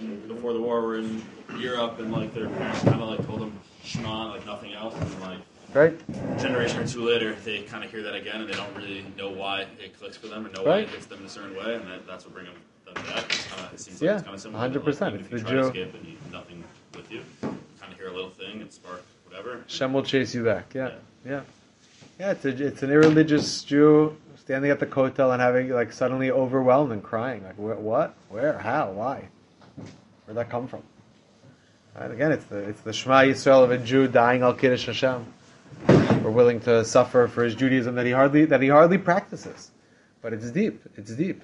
in, 0.00 0.26
before 0.28 0.52
the 0.52 0.60
war 0.60 0.82
were 0.82 0.98
in 0.98 1.22
Europe 1.58 1.98
and 1.98 2.12
like 2.12 2.32
their 2.34 2.48
parents 2.48 2.82
kind 2.82 3.00
of 3.00 3.08
like 3.08 3.26
told 3.26 3.40
them 3.40 3.52
Shema 3.84 4.28
like 4.30 4.44
nothing 4.46 4.72
else 4.74 4.94
and 4.94 5.20
like 5.20 5.38
Right. 5.74 5.98
a 6.08 6.40
generation 6.40 6.78
or 6.80 6.86
two 6.86 7.04
later 7.06 7.34
they 7.44 7.62
kind 7.62 7.84
of 7.84 7.90
hear 7.90 8.02
that 8.02 8.14
again 8.14 8.40
and 8.40 8.48
they 8.48 8.54
don't 8.54 8.74
really 8.74 9.04
know 9.18 9.28
why 9.28 9.62
it 9.82 9.98
clicks 9.98 10.16
for 10.16 10.28
them 10.28 10.46
or 10.46 10.48
know 10.50 10.62
why 10.62 10.78
it 10.78 10.88
hits 10.88 11.04
them 11.06 11.18
in 11.20 11.26
a 11.26 11.28
certain 11.28 11.54
way 11.54 11.74
and 11.74 11.86
that, 11.86 12.06
that's 12.06 12.24
what 12.24 12.32
brings 12.32 12.48
them, 12.48 12.94
them 12.94 13.04
back. 13.04 13.24
It's 13.24 13.46
kinda, 13.46 13.70
it 13.74 13.80
seems 13.80 14.00
Yeah, 14.00 14.12
like 14.12 14.16
it's 14.18 14.24
kind 14.24 14.34
of 14.36 14.40
similar. 14.40 14.68
100%. 14.70 15.00
Like, 15.00 15.20
if 15.20 15.32
you 15.32 15.38
the 15.38 15.44
try 15.44 15.52
to 15.52 15.66
escape 15.66 15.94
and 15.94 16.06
you 16.06 16.16
nothing 16.32 16.64
with 16.94 17.12
you, 17.12 17.20
hear 18.06 18.12
a 18.12 18.16
little 18.16 18.30
thing 18.30 18.60
and 18.60 18.72
spark 18.72 19.02
whatever. 19.28 19.64
Shem 19.66 19.92
will 19.92 20.02
chase 20.02 20.34
you 20.34 20.44
back. 20.44 20.74
Yeah, 20.74 20.92
yeah, 21.24 21.42
yeah. 22.18 22.30
It's 22.32 22.44
a, 22.44 22.66
it's 22.66 22.82
an 22.82 22.90
irreligious 22.90 23.64
Jew 23.64 24.16
standing 24.36 24.70
at 24.70 24.80
the 24.80 24.86
kotel 24.86 25.32
and 25.32 25.40
having 25.40 25.70
like 25.70 25.92
suddenly 25.92 26.30
overwhelmed 26.30 26.92
and 26.92 27.02
crying. 27.02 27.42
Like 27.42 27.58
what, 27.58 28.14
where, 28.28 28.58
how, 28.58 28.90
why? 28.92 29.28
Where'd 30.24 30.36
that 30.36 30.50
come 30.50 30.68
from? 30.68 30.82
And 31.96 32.12
again, 32.12 32.32
it's 32.32 32.44
the 32.44 32.58
it's 32.58 32.80
the 32.82 32.92
Shema 32.92 33.22
Yisrael 33.22 33.64
of 33.64 33.70
a 33.70 33.78
Jew 33.78 34.06
dying 34.06 34.42
al 34.42 34.54
kiddush 34.54 34.86
Hashem. 34.86 35.32
We're 35.88 36.30
willing 36.30 36.60
to 36.60 36.84
suffer 36.84 37.28
for 37.28 37.44
his 37.44 37.54
Judaism 37.54 37.94
that 37.96 38.06
he 38.06 38.12
hardly 38.12 38.44
that 38.46 38.62
he 38.62 38.68
hardly 38.68 38.98
practices, 38.98 39.70
but 40.22 40.32
it's 40.32 40.50
deep. 40.50 40.82
It's 40.96 41.12
deep. 41.12 41.42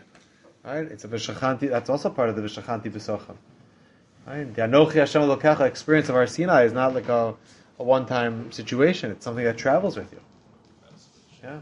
Right? 0.65 0.87
It's 0.87 1.05
a 1.05 1.09
v'shachanti. 1.09 1.71
That's 1.71 1.91
also 1.91 2.11
part 2.11 2.29
of 2.29 2.37
the 2.37 2.43
v'shachanti 2.43 2.91
b'socham. 2.91 3.37
Right? 4.27 4.55
The 4.55 4.63
Anochi 4.63 4.95
Hashem 4.95 5.23
Elokecha 5.23 5.63
experience 5.63 6.09
of 6.09 6.15
Har 6.15 6.27
Sinai 6.27 6.65
is 6.65 6.73
not 6.73 6.95
like 6.95 7.09
a, 7.09 7.35
a 7.79 7.83
one-time 7.83 8.53
situation. 8.53 9.11
It's 9.11 9.25
something 9.25 9.45
that 9.45 9.59
travels 9.59 9.97
with 9.97 10.13
you. 10.13 10.21
Yeah. 11.43 11.59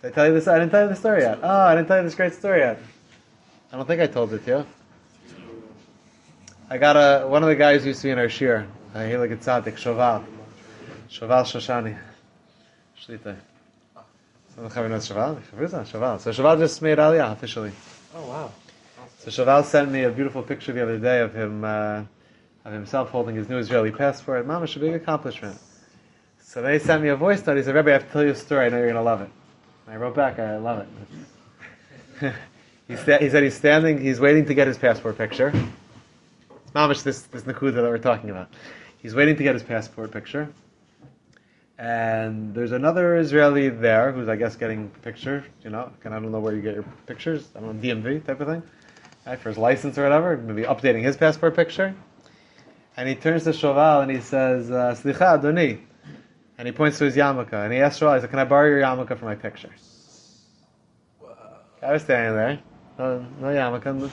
Did 0.00 0.12
I 0.12 0.14
tell 0.14 0.26
you 0.28 0.34
this? 0.34 0.46
I 0.46 0.58
didn't 0.58 0.70
tell 0.70 0.82
you 0.82 0.88
the 0.88 0.96
story 0.96 1.22
yet. 1.22 1.40
Oh, 1.42 1.48
I 1.48 1.74
didn't 1.74 1.88
tell 1.88 1.98
you 1.98 2.04
this 2.04 2.14
great 2.14 2.34
story 2.34 2.60
yet. 2.60 2.78
I 3.72 3.76
don't 3.76 3.86
think 3.86 4.00
I 4.00 4.06
told 4.06 4.32
it 4.32 4.44
to 4.44 4.50
you. 4.50 4.66
I 6.70 6.78
got 6.78 6.96
a 6.96 7.26
one 7.26 7.42
of 7.42 7.48
the 7.48 7.56
guys 7.56 7.84
used 7.84 8.00
to 8.02 8.08
be 8.08 8.10
in 8.12 8.18
our 8.18 8.28
shir. 8.28 8.66
I 8.94 9.06
hear 9.06 9.18
like 9.18 9.30
a 9.30 9.36
tzaddik, 9.36 9.74
Shoval. 9.74 10.24
Shoval 11.10 11.44
Shoshani. 11.44 11.98
Shlita. 13.00 13.36
Some 14.54 14.64
of 14.66 14.76
you 14.76 14.88
know 14.88 14.96
Shoval? 14.96 15.40
Shoval. 15.54 16.20
So 16.20 16.30
Shoval 16.30 16.58
just 16.58 16.80
made 16.80 16.98
Aliyah 16.98 17.32
officially. 17.32 17.72
Oh 18.14 18.26
wow. 18.26 18.52
So 19.22 19.30
Shoval 19.30 19.64
sent 19.64 19.92
me 19.92 20.02
a 20.02 20.10
beautiful 20.10 20.42
picture 20.42 20.72
the 20.72 20.82
other 20.82 20.98
day 20.98 21.20
of 21.20 21.32
him, 21.32 21.62
uh, 21.62 22.02
of 22.64 22.72
himself 22.72 23.10
holding 23.10 23.36
his 23.36 23.48
new 23.48 23.56
Israeli 23.56 23.92
passport. 23.92 24.44
Mamash, 24.48 24.74
a 24.74 24.80
big 24.80 24.94
accomplishment. 24.94 25.56
So 26.40 26.60
they 26.60 26.80
sent 26.80 27.04
me 27.04 27.08
a 27.08 27.14
voice 27.14 27.46
note. 27.46 27.56
He 27.56 27.62
said, 27.62 27.76
Rebbe, 27.76 27.90
I 27.90 27.92
have 27.92 28.06
to 28.08 28.12
tell 28.12 28.24
you 28.24 28.30
a 28.30 28.34
story. 28.34 28.66
I 28.66 28.68
know 28.70 28.78
you're 28.78 28.86
going 28.86 28.96
to 28.96 29.02
love 29.02 29.20
it. 29.20 29.30
And 29.86 29.94
I 29.94 29.96
wrote 29.96 30.16
back, 30.16 30.40
I 30.40 30.56
love 30.56 30.88
it. 32.20 32.34
he, 32.88 32.96
sta- 32.96 33.18
he 33.18 33.30
said 33.30 33.44
he's 33.44 33.54
standing, 33.54 34.00
he's 34.00 34.18
waiting 34.18 34.44
to 34.46 34.54
get 34.54 34.66
his 34.66 34.76
passport 34.76 35.16
picture. 35.16 35.52
It's 36.64 36.72
Mamash, 36.72 37.04
this, 37.04 37.22
this 37.22 37.42
Nakuda 37.44 37.74
that 37.74 37.82
we're 37.84 37.98
talking 37.98 38.30
about. 38.30 38.48
He's 38.98 39.14
waiting 39.14 39.36
to 39.36 39.44
get 39.44 39.54
his 39.54 39.62
passport 39.62 40.10
picture. 40.10 40.52
And 41.78 42.52
there's 42.56 42.72
another 42.72 43.18
Israeli 43.18 43.68
there 43.68 44.10
who's, 44.10 44.28
I 44.28 44.34
guess, 44.34 44.56
getting 44.56 44.90
a 44.92 44.98
picture. 44.98 45.44
You 45.62 45.70
know, 45.70 45.92
I 46.04 46.08
don't 46.08 46.32
know 46.32 46.40
where 46.40 46.56
you 46.56 46.60
get 46.60 46.74
your 46.74 46.84
pictures. 47.06 47.50
I 47.54 47.60
don't 47.60 47.80
know, 47.80 47.94
DMV 47.94 48.26
type 48.26 48.40
of 48.40 48.48
thing 48.48 48.62
right, 49.26 49.38
for 49.38 49.48
his 49.48 49.58
license 49.58 49.98
or 49.98 50.02
whatever, 50.02 50.36
maybe 50.36 50.62
updating 50.62 51.02
his 51.02 51.16
passport 51.16 51.54
picture. 51.54 51.94
And 52.96 53.08
he 53.08 53.14
turns 53.14 53.44
to 53.44 53.50
Shoval 53.50 54.02
and 54.02 54.10
he 54.10 54.20
says, 54.20 54.70
uh, 54.70 54.94
Slicha, 54.98 55.40
Adoni. 55.40 55.80
And 56.58 56.68
he 56.68 56.72
points 56.72 56.98
to 56.98 57.04
his 57.04 57.16
yarmulke. 57.16 57.52
And 57.54 57.72
he 57.72 57.80
asks 57.80 58.00
Shoval, 58.00 58.14
he 58.14 58.20
said, 58.20 58.30
Can 58.30 58.38
I 58.38 58.44
borrow 58.44 58.68
your 58.68 58.80
yarmulke 58.80 59.18
for 59.18 59.24
my 59.24 59.34
picture? 59.34 59.70
I 61.82 61.92
was 61.92 62.02
standing 62.02 62.34
there. 62.36 62.60
No, 62.98 63.26
no 63.40 63.46
yarmulke. 63.48 64.10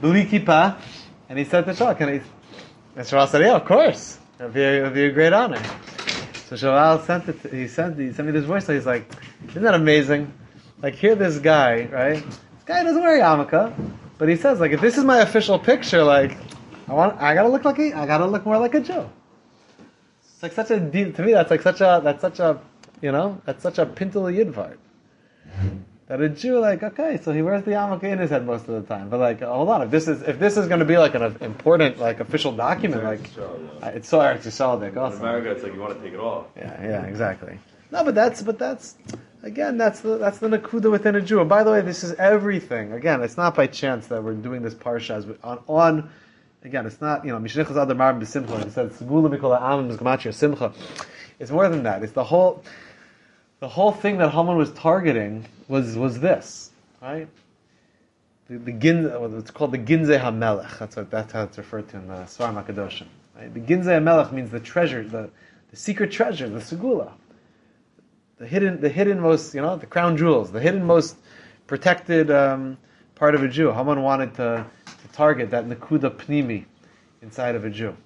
Bli 0.00 0.24
kippah. 0.24 0.80
And 1.28 1.38
he 1.38 1.44
said 1.44 1.66
to 1.66 1.72
Shoval, 1.72 1.96
Can 1.96 2.08
I? 2.08 2.12
And 2.96 3.06
Shoval 3.06 3.28
said, 3.28 3.42
Yeah, 3.42 3.56
of 3.56 3.64
course. 3.66 4.18
It'd 4.40 4.54
be 4.54 4.62
a, 4.62 4.80
it'd 4.80 4.94
be 4.94 5.04
a 5.04 5.12
great 5.12 5.32
honor. 5.32 5.62
So 6.48 6.56
Shoval 6.56 7.04
sent 7.04 7.28
it. 7.28 7.42
To, 7.42 7.48
he 7.48 7.68
sent. 7.68 7.98
He 7.98 8.12
sent 8.12 8.26
me 8.26 8.32
this 8.32 8.44
voice. 8.44 8.66
He's 8.66 8.86
like, 8.86 9.10
"Isn't 9.48 9.62
that 9.62 9.74
amazing? 9.74 10.32
Like, 10.80 10.94
here, 10.94 11.14
this 11.14 11.38
guy, 11.38 11.86
right? 11.86 12.22
This 12.24 12.64
guy 12.64 12.84
doesn't 12.84 13.02
wear 13.02 13.16
a 13.16 13.20
yarmulke, 13.20 13.72
but 14.18 14.28
he 14.28 14.36
says, 14.36 14.60
like, 14.60 14.72
if 14.72 14.80
this 14.80 14.96
is 14.96 15.04
my 15.04 15.18
official 15.18 15.58
picture, 15.58 16.02
like, 16.02 16.36
I 16.88 16.94
want, 16.94 17.20
I 17.20 17.34
gotta 17.34 17.48
look 17.48 17.64
like 17.64 17.78
a, 17.78 17.92
I 17.92 18.06
gotta 18.06 18.26
look 18.26 18.44
more 18.46 18.58
like 18.58 18.74
a 18.74 18.80
Jew. 18.80 19.08
It's 20.34 20.42
like 20.42 20.52
such 20.52 20.70
a. 20.70 20.78
To 20.78 21.22
me, 21.22 21.32
that's 21.32 21.50
like 21.50 21.62
such 21.62 21.80
a, 21.80 22.00
that's 22.02 22.20
such 22.20 22.38
a, 22.38 22.60
you 23.00 23.12
know, 23.12 23.40
that's 23.44 23.62
such 23.62 23.78
a 23.78 23.86
pintel 23.86 24.32
yidvart. 24.32 24.78
That 26.08 26.20
a 26.20 26.28
Jew, 26.28 26.60
like, 26.60 26.84
okay, 26.84 27.18
so 27.20 27.32
he 27.32 27.42
wears 27.42 27.64
the 27.64 27.72
yarmulke 27.72 28.04
in 28.04 28.18
his 28.18 28.30
head 28.30 28.46
most 28.46 28.68
of 28.68 28.74
the 28.80 28.82
time, 28.82 29.08
but 29.08 29.18
like, 29.18 29.40
hold 29.40 29.68
on, 29.68 29.82
if 29.82 29.90
this 29.90 30.06
is, 30.06 30.22
if 30.22 30.38
this 30.38 30.56
is 30.56 30.68
going 30.68 30.78
to 30.78 30.84
be 30.84 30.96
like 30.98 31.16
an 31.16 31.36
important, 31.40 31.98
like, 31.98 32.20
official 32.20 32.52
document, 32.52 33.02
like, 33.02 33.20
it's 33.92 34.08
so 34.08 34.20
Eretz 34.20 34.42
Yisrael, 34.42 34.88
In 34.88 34.96
also. 34.96 35.18
America, 35.18 35.50
it's 35.50 35.64
like 35.64 35.74
you 35.74 35.80
want 35.80 35.96
to 35.98 36.04
take 36.04 36.14
it 36.14 36.20
off. 36.20 36.46
Yeah, 36.56 36.80
yeah, 36.80 37.02
exactly. 37.06 37.58
No, 37.90 38.04
but 38.04 38.14
that's 38.14 38.40
but 38.42 38.56
that's 38.56 38.94
again 39.46 39.78
that's 39.78 40.00
the 40.00 40.18
that's 40.18 40.38
the 40.38 40.48
nakuda 40.48 40.90
within 40.90 41.14
a 41.14 41.20
Jew. 41.20 41.40
And 41.40 41.48
by 41.48 41.62
the 41.62 41.70
way, 41.70 41.80
this 41.80 42.04
is 42.04 42.12
everything. 42.14 42.92
Again, 42.92 43.22
it's 43.22 43.36
not 43.36 43.54
by 43.54 43.66
chance 43.66 44.08
that 44.08 44.22
we're 44.22 44.34
doing 44.34 44.62
this 44.62 44.74
parsha 44.74 45.36
on 45.42 45.60
on. 45.66 46.10
Again, 46.64 46.84
it's 46.84 47.00
not 47.00 47.24
you 47.24 47.32
know 47.32 47.38
mishnichas 47.38 47.70
adar 47.70 47.94
marbin 47.94 48.20
b'simcha. 48.20 48.66
It 48.66 48.72
says 48.72 48.92
segula 48.92 49.34
mikol 49.34 49.56
ha'amim 49.58 49.96
b'zgamachir 49.96 50.34
simcha. 50.34 50.72
It's 51.38 51.50
more 51.50 51.68
than 51.68 51.84
that. 51.84 52.02
It's 52.02 52.12
the 52.12 52.24
whole 52.24 52.62
the 53.60 53.68
whole 53.68 53.92
thing 53.92 54.18
that 54.18 54.30
Haman 54.30 54.56
was 54.56 54.72
targeting 54.72 55.46
was 55.68 55.96
was 55.96 56.20
this 56.20 56.70
right. 57.00 57.28
The, 58.48 58.58
the 58.58 58.72
gin, 58.72 59.06
it's 59.38 59.50
called 59.50 59.72
the 59.72 59.78
Ginze 59.78 60.20
HaMelech. 60.20 60.78
That's 60.78 60.94
what 60.94 61.10
that's 61.10 61.32
how 61.32 61.42
it's 61.42 61.58
referred 61.58 61.88
to 61.88 61.96
in 61.96 62.06
the 62.06 62.14
Svarim 62.14 62.62
Hakadoshim. 62.62 63.06
Right? 63.36 63.52
The 63.52 63.58
Ginze 63.58 63.86
HaMelech 63.86 64.30
means 64.30 64.50
the 64.52 64.60
treasure, 64.60 65.02
the, 65.02 65.30
the 65.72 65.76
secret 65.76 66.12
treasure, 66.12 66.48
the 66.48 66.60
segula, 66.60 67.10
the 68.38 68.46
hidden, 68.46 68.80
the 68.80 68.88
hidden 68.88 69.20
most, 69.20 69.54
you 69.54 69.62
know, 69.62 69.76
the 69.76 69.86
crown 69.86 70.16
jewels, 70.16 70.50
the 70.50 70.60
hidden 70.60 70.84
most 70.84 71.16
protected 71.66 72.30
um, 72.30 72.76
part 73.14 73.34
of 73.34 73.42
a 73.42 73.48
Jew. 73.48 73.72
Haman 73.72 74.02
wanted 74.02 74.34
to, 74.34 74.66
to 74.86 75.08
target 75.12 75.50
that 75.50 75.66
Nakuda 75.68 76.10
Pnimi 76.10 76.64
inside 77.22 77.54
of 77.54 77.64
a 77.64 77.70
Jew. 77.70 77.96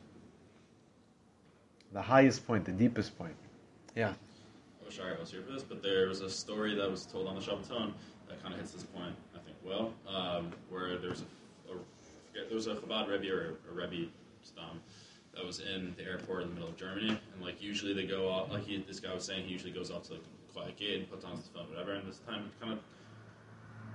The 1.92 2.02
highest 2.02 2.46
point, 2.46 2.64
the 2.64 2.72
deepest 2.72 3.18
point. 3.18 3.34
Yeah. 3.96 4.12
I 4.80 4.86
wish 4.86 5.00
I 5.00 5.18
was 5.20 5.30
here 5.32 5.42
for 5.42 5.52
this, 5.52 5.64
but 5.64 5.82
there 5.82 6.06
was 6.08 6.20
a 6.20 6.30
story 6.30 6.74
that 6.76 6.88
was 6.88 7.04
told 7.04 7.26
on 7.26 7.34
the 7.34 7.40
Shabbaton 7.40 7.92
that 8.28 8.40
kind 8.42 8.54
of 8.54 8.60
hits 8.60 8.72
this 8.72 8.84
point, 8.84 9.14
I 9.34 9.38
think, 9.38 9.56
well, 9.64 9.92
um, 10.08 10.52
where 10.68 10.96
there 10.98 11.10
was 11.10 11.22
a, 11.22 11.72
a 11.72 11.76
there 12.32 12.54
was 12.54 12.68
a 12.68 12.76
Chabad 12.76 13.08
Rebbe 13.08 13.32
or 13.32 13.56
a, 13.68 13.74
Rebbe 13.74 14.08
Stam 14.42 14.80
that 15.34 15.44
was 15.44 15.60
in 15.60 15.94
the 15.96 16.04
airport 16.04 16.42
in 16.42 16.48
the 16.48 16.54
middle 16.54 16.68
of 16.68 16.76
Germany, 16.76 17.08
and 17.08 17.42
like 17.42 17.62
usually 17.62 17.94
they 17.94 18.06
go 18.06 18.28
off, 18.28 18.50
like 18.50 18.64
he, 18.64 18.84
this 18.86 19.00
guy 19.00 19.14
was 19.14 19.24
saying, 19.24 19.44
he 19.44 19.52
usually 19.52 19.72
goes 19.72 19.90
off 19.90 20.04
to 20.04 20.14
like 20.14 20.22
a 20.22 20.52
quiet 20.52 20.76
gate 20.76 20.98
and 20.98 21.10
puts 21.10 21.24
on 21.24 21.36
his 21.36 21.46
phone, 21.48 21.68
whatever. 21.68 21.92
And 21.92 22.08
this 22.08 22.18
time, 22.26 22.50
kind 22.60 22.72
of, 22.74 22.78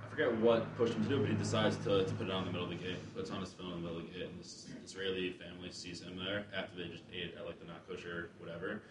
I 0.04 0.08
forget 0.08 0.34
what 0.38 0.74
pushed 0.76 0.94
him 0.94 1.02
to 1.04 1.08
do, 1.08 1.16
it, 1.16 1.20
but 1.20 1.30
he 1.30 1.36
decides 1.36 1.76
to, 1.78 2.04
to 2.04 2.14
put 2.14 2.28
it 2.28 2.32
on 2.32 2.42
in 2.42 2.46
the 2.46 2.52
middle 2.52 2.64
of 2.64 2.70
the 2.70 2.82
gate. 2.82 2.96
Puts 3.14 3.30
on 3.30 3.40
his 3.40 3.52
phone 3.52 3.72
in 3.72 3.82
the 3.82 3.88
middle 3.88 3.98
of 3.98 4.06
the 4.06 4.18
gate, 4.18 4.28
and 4.28 4.40
this 4.40 4.66
Israeli 4.84 5.32
family 5.32 5.70
sees 5.70 6.00
him 6.00 6.16
there 6.16 6.46
after 6.56 6.76
they 6.76 6.88
just 6.88 7.04
ate 7.12 7.34
at 7.36 7.46
like 7.46 7.60
the 7.60 7.66
not 7.66 7.86
kosher 7.88 8.30
whatever. 8.38 8.82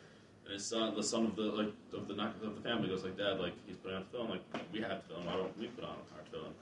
And 0.46 0.54
his 0.54 0.66
son, 0.66 0.96
the 0.96 1.04
son 1.04 1.26
of 1.26 1.36
the 1.36 1.44
like 1.44 1.74
of 1.94 2.08
the 2.08 2.14
of 2.14 2.56
the 2.56 2.62
family, 2.62 2.88
goes 2.88 3.04
like, 3.04 3.18
"Dad, 3.18 3.40
like 3.40 3.54
he's 3.66 3.78
putting 3.78 3.98
on 3.98 4.04
a 4.04 4.06
film. 4.06 4.30
Like 4.30 4.44
we 4.72 4.80
have 4.82 5.04
film. 5.06 5.26
Why 5.26 5.34
don't 5.34 5.58
we 5.58 5.66
put 5.68 5.84
on 5.84 5.96
our 6.16 6.26
film?" 6.32 6.54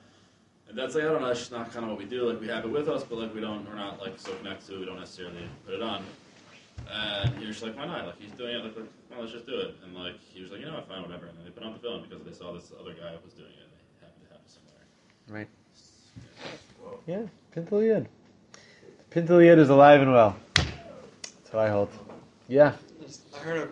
And 0.69 0.77
that's 0.77 0.95
like 0.95 1.03
I 1.03 1.07
don't 1.07 1.21
know. 1.21 1.27
It's 1.27 1.39
just 1.39 1.51
not 1.51 1.71
kind 1.71 1.85
of 1.85 1.91
what 1.91 1.99
we 1.99 2.05
do. 2.05 2.29
Like 2.29 2.39
we 2.41 2.47
have 2.47 2.65
it 2.65 2.71
with 2.71 2.89
us, 2.89 3.03
but 3.03 3.19
like 3.19 3.33
we 3.33 3.41
don't. 3.41 3.67
We're 3.67 3.75
not 3.75 3.99
like 4.01 4.19
so 4.19 4.33
connected 4.35 4.67
to. 4.67 4.75
it. 4.75 4.79
We 4.79 4.85
don't 4.85 4.99
necessarily 4.99 5.47
put 5.65 5.75
it 5.75 5.81
on. 5.81 6.03
And 6.91 7.35
you're 7.39 7.51
just 7.51 7.63
like, 7.63 7.75
why 7.77 7.85
not? 7.85 8.05
Like 8.05 8.19
he's 8.19 8.31
doing 8.31 8.55
it. 8.55 8.63
Like, 8.63 8.75
like 8.75 8.85
well, 9.11 9.21
let's 9.21 9.31
just 9.31 9.45
do 9.45 9.59
it. 9.59 9.75
And 9.83 9.93
like 9.93 10.19
he 10.19 10.41
was 10.41 10.51
like, 10.51 10.61
you 10.61 10.65
know, 10.65 10.73
what, 10.73 10.87
fine, 10.87 11.01
whatever. 11.01 11.27
And 11.27 11.37
then 11.37 11.45
they 11.45 11.51
put 11.51 11.63
on 11.63 11.73
the 11.73 11.79
film 11.79 12.01
because 12.07 12.25
they 12.25 12.31
saw 12.33 12.53
this 12.53 12.71
other 12.79 12.93
guy 12.93 13.13
was 13.23 13.33
doing 13.33 13.49
it. 13.51 13.63
and 13.63 13.71
They 13.71 14.05
happened 14.05 14.25
to 14.27 14.33
have 14.33 14.41
it 14.41 14.49
somewhere. 14.49 14.85
Right. 15.29 15.47
Yeah, 17.05 17.23
Pintele 17.55 19.45
Yid. 19.45 19.59
Is 19.59 19.69
alive 19.69 20.01
and 20.01 20.11
well. 20.11 20.35
That's 20.55 21.51
what 21.51 21.67
I 21.67 21.69
hold. 21.69 21.89
Yeah. 22.47 22.73
I 23.35 23.39
heard 23.39 23.57
a 23.57 23.67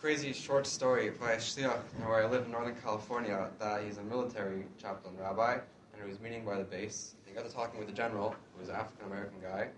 crazy 0.00 0.32
short 0.32 0.66
story 0.66 1.10
by 1.10 1.32
a 1.32 1.36
shliach 1.38 1.56
you 1.58 1.64
know, 1.64 2.08
where 2.08 2.24
I 2.24 2.30
live 2.30 2.44
in 2.44 2.52
Northern 2.52 2.76
California 2.76 3.48
that 3.58 3.82
he's 3.84 3.98
a 3.98 4.02
military 4.04 4.64
chaplain 4.80 5.14
rabbi 5.18 5.58
and 5.96 6.04
he 6.04 6.10
was 6.10 6.20
meeting 6.20 6.44
by 6.44 6.56
the 6.58 6.64
base. 6.64 7.14
He 7.26 7.32
got 7.34 7.46
to 7.46 7.52
talking 7.52 7.78
with 7.78 7.88
the 7.88 7.94
general, 7.94 8.34
who 8.54 8.60
was 8.60 8.68
an 8.68 8.76
African 8.76 9.06
American 9.06 9.40
guy, 9.42 9.68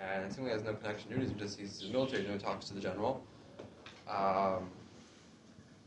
and 0.00 0.24
it 0.24 0.32
seemingly 0.32 0.52
has 0.52 0.62
no 0.64 0.74
connection 0.74 1.10
to 1.10 1.16
duties, 1.18 1.32
just 1.38 1.58
he's 1.58 1.82
a 1.82 1.92
military 1.92 2.22
general, 2.22 2.40
talks 2.40 2.66
to 2.68 2.74
the 2.74 2.80
general. 2.80 3.22
Um, 4.08 4.68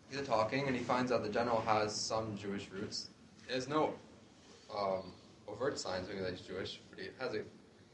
he's 0.09 0.21
talking 0.25 0.67
and 0.67 0.75
he 0.75 0.81
finds 0.83 1.11
out 1.11 1.23
the 1.23 1.29
general 1.29 1.61
has 1.61 1.93
some 1.93 2.37
Jewish 2.37 2.69
roots. 2.69 3.09
There's 3.49 3.67
no 3.67 3.93
um, 4.75 5.11
overt 5.47 5.77
signs 5.77 6.07
that 6.07 6.29
he's 6.29 6.41
Jewish, 6.41 6.79
but 6.89 6.99
he 6.99 7.09
has 7.19 7.33
a 7.35 7.41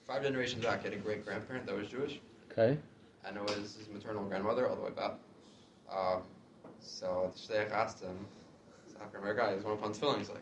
five 0.08 0.24
generations 0.24 0.64
back. 0.64 0.80
He 0.82 0.90
had 0.90 0.94
a 0.98 1.02
great 1.02 1.26
grandparent 1.26 1.66
that 1.66 1.76
was 1.76 1.88
Jewish. 1.88 2.20
Okay. 2.52 2.78
and 3.26 3.38
it 3.38 3.44
was 3.44 3.76
his 3.78 3.88
maternal 3.94 4.24
grandmother 4.24 4.68
all 4.68 4.76
the 4.76 4.82
way 4.82 4.90
back. 4.90 5.14
Um, 5.92 6.24
so 6.80 7.32
the 7.34 7.54
shliach 7.54 7.72
asked 7.72 8.02
him, 8.02 8.16
African 8.96 9.22
American 9.22 9.46
guy, 9.46 9.56
he's 9.56 9.64
one 9.64 9.74
upon 9.74 9.94
tefillin. 9.94 10.18
He's 10.18 10.30
like, 10.30 10.42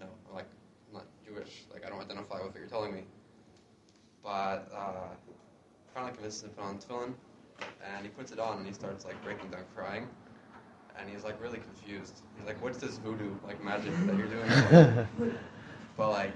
no, 0.00 0.06
I'm 0.28 0.34
like, 0.36 0.46
I'm 0.88 0.94
not 0.98 1.06
Jewish. 1.28 1.64
Like, 1.72 1.84
I 1.86 1.90
don't 1.90 2.00
identify 2.00 2.36
with 2.36 2.52
what 2.52 2.56
you're 2.58 2.66
telling 2.66 2.94
me. 2.94 3.02
But 4.22 4.70
uh, 4.74 5.14
finally 5.94 6.12
convinces 6.12 6.42
him 6.42 6.50
to 6.50 6.56
put 6.56 6.64
on 6.64 6.78
tefillin, 6.78 7.14
and 7.94 8.04
he 8.04 8.08
puts 8.08 8.32
it 8.32 8.38
on, 8.38 8.58
and 8.58 8.66
he 8.66 8.72
starts 8.72 9.04
like 9.04 9.22
breaking 9.22 9.50
down 9.50 9.62
crying, 9.74 10.06
and 10.98 11.08
he's 11.08 11.24
like 11.24 11.40
really 11.40 11.58
confused. 11.58 12.22
He's 12.36 12.46
like, 12.46 12.62
"What's 12.62 12.78
this 12.78 12.98
voodoo 12.98 13.30
like 13.46 13.62
magic 13.62 13.92
that 14.06 14.16
you're 14.16 14.26
doing?" 14.26 14.48
but 15.96 16.10
like, 16.10 16.32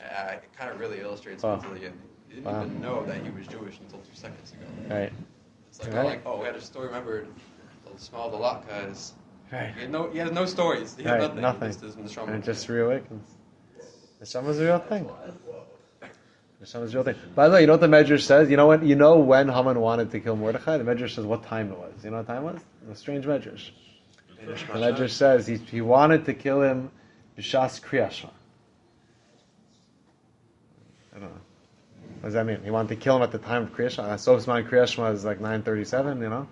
uh, 0.00 0.32
it 0.32 0.48
kind 0.56 0.70
of 0.70 0.80
really 0.80 1.00
illustrates 1.00 1.42
mentally, 1.44 1.80
he 2.28 2.34
didn't 2.34 2.44
Wow. 2.44 2.62
even 2.62 2.80
know 2.80 3.04
that 3.04 3.22
he 3.22 3.30
was 3.30 3.46
Jewish 3.46 3.78
until 3.80 3.98
two 4.00 4.14
seconds 4.14 4.52
ago. 4.52 4.94
Right. 4.94 5.12
It's 5.68 5.80
like, 5.80 5.92
Right. 5.92 6.04
oh, 6.04 6.06
like, 6.06 6.22
oh, 6.26 6.38
we 6.38 6.46
had 6.46 6.56
a 6.56 6.60
story 6.60 6.86
remembered. 6.86 7.26
It 7.86 8.00
smelled 8.00 8.32
a 8.34 8.36
lot 8.36 8.66
because 8.66 9.14
Right. 9.52 9.72
he 9.74 9.80
had 9.82 9.90
no, 9.90 10.08
he 10.10 10.18
has 10.18 10.30
no 10.30 10.46
stories. 10.46 10.94
He 10.96 11.02
had 11.04 11.12
Right, 11.12 11.20
nothing. 11.20 11.40
nothing. 11.40 11.68
Just 11.68 11.80
his 11.80 11.96
neshama. 11.96 12.28
And 12.28 12.42
it 12.42 12.46
just 12.46 12.68
reawakens. 12.68 13.37
Neshama's 14.22 14.58
a 14.58 14.64
real 14.64 14.78
thing. 14.78 15.08
Neshama's 16.62 16.94
a 16.94 16.96
real 16.96 17.04
thing. 17.04 17.16
By 17.34 17.48
the 17.48 17.54
way, 17.54 17.60
you 17.62 17.66
know 17.66 17.74
what 17.74 17.80
the 17.80 17.86
Medrash 17.86 18.22
says? 18.22 18.50
You 18.50 18.56
know 18.56 18.66
when 18.68 18.86
you 18.86 18.96
know 18.96 19.18
when 19.18 19.48
Haman 19.48 19.80
wanted 19.80 20.10
to 20.10 20.20
kill 20.20 20.36
Mordechai? 20.36 20.78
The 20.78 20.84
Medrash 20.84 21.14
says 21.14 21.24
what 21.24 21.44
time 21.44 21.70
it 21.70 21.78
was. 21.78 21.92
You 22.04 22.10
know 22.10 22.18
what 22.18 22.26
time 22.26 22.42
it 22.44 22.52
was? 22.52 22.56
It 22.56 22.88
was 22.88 22.98
a 22.98 23.00
strange 23.00 23.24
Medrash. 23.26 23.70
The 24.44 24.52
Medrash 24.52 25.10
says 25.10 25.46
he, 25.46 25.56
he 25.56 25.80
wanted 25.80 26.24
to 26.26 26.34
kill 26.34 26.62
him 26.62 26.90
B'shas 27.36 27.80
Kriyashma. 27.80 28.30
I 31.14 31.20
don't 31.20 31.28
know. 31.28 31.40
What 32.20 32.24
does 32.24 32.34
that 32.34 32.46
mean? 32.46 32.60
He 32.64 32.70
wanted 32.70 32.88
to 32.88 32.96
kill 32.96 33.16
him 33.16 33.22
at 33.22 33.30
the 33.30 33.38
time 33.38 33.64
of 33.64 33.72
Kriyashma. 33.72 34.04
Sofsman 34.14 34.68
Kriyashma 34.68 35.14
is 35.14 35.24
like 35.24 35.40
937, 35.40 36.20
you 36.20 36.28
know? 36.28 36.48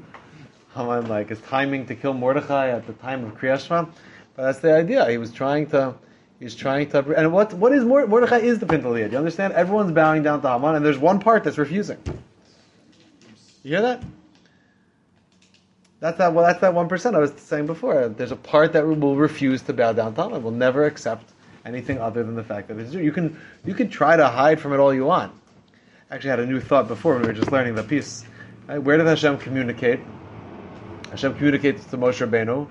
Haman 0.75 1.09
like 1.09 1.31
is 1.31 1.41
timing 1.41 1.87
to 1.87 1.95
kill 1.97 2.13
Mordechai 2.15 2.71
at 2.71 2.87
the 2.87 2.93
time 2.93 3.25
of 3.25 3.35
Kriyashma. 3.37 3.89
But 4.37 4.43
that's 4.43 4.61
the 4.61 4.75
idea. 4.75 5.11
He 5.11 5.19
was 5.19 5.33
trying 5.33 5.67
to, 5.69 5.95
he's 6.41 6.55
trying 6.55 6.91
to, 6.91 6.99
and 7.17 7.33
what 7.33 7.53
what 7.55 7.73
is 7.73 7.85
Mor- 7.85 8.07
Mordechai 8.07 8.39
is 8.39 8.59
the 8.59 8.67
Pintele 8.67 8.99
Yid. 8.99 9.11
Do 9.11 9.13
you 9.13 9.19
understand? 9.19 9.53
Everyone's 9.53 9.93
bowing 9.93 10.23
down 10.23 10.43
to 10.43 10.49
Haman, 10.49 10.75
and 10.75 10.85
there's 10.85 10.99
one 10.99 11.21
part 11.21 11.45
that's 11.45 11.59
refusing. 11.59 11.99
You 13.63 13.71
hear 13.71 13.83
that? 13.83 14.03
That's 16.01 16.19
that. 16.19 16.35
Well, 16.35 16.47
that's 16.47 16.61
that 16.61 16.75
one 16.75 16.89
percent 16.89 17.17
I 17.17 17.21
was 17.21 17.33
saying 17.33 17.67
before. 17.67 18.09
There's 18.09 18.33
a 18.33 18.37
part 18.37 18.75
that 18.75 18.87
will 18.87 19.17
refuse 19.17 19.63
to 19.63 19.73
bow 19.73 19.93
down 19.93 20.15
to 20.15 20.23
Haman. 20.23 20.43
Will 20.43 20.51
never 20.51 20.85
accept 20.85 21.33
anything 21.65 21.99
other 21.99 22.23
than 22.23 22.35
the 22.35 22.45
fact 22.45 22.69
that 22.69 22.79
it's 22.79 22.93
Jew. 22.93 23.01
You 23.01 23.13
can 23.13 23.41
you 23.65 23.75
can 23.75 23.89
try 23.89 24.17
to 24.17 24.29
hide 24.29 24.61
from 24.61 24.73
it 24.73 24.79
all 24.79 24.95
you 24.95 25.05
want. 25.05 25.33
Actually, 26.11 26.31
I 26.31 26.33
had 26.35 26.41
a 26.41 26.47
new 26.47 26.61
thought 26.61 26.87
before 26.87 27.15
when 27.15 27.23
we 27.23 27.29
were 27.29 27.35
just 27.35 27.51
learning 27.51 27.75
the 27.75 27.83
piece. 27.83 28.25
Right? 28.69 28.79
Where 28.79 28.97
did 28.97 29.07
Hashem 29.07 29.39
communicate? 29.39 30.01
Hashem 31.11 31.35
communicates 31.35 31.85
to 31.87 31.99
Moshe 31.99 32.25
Rabbeinu, 32.27 32.69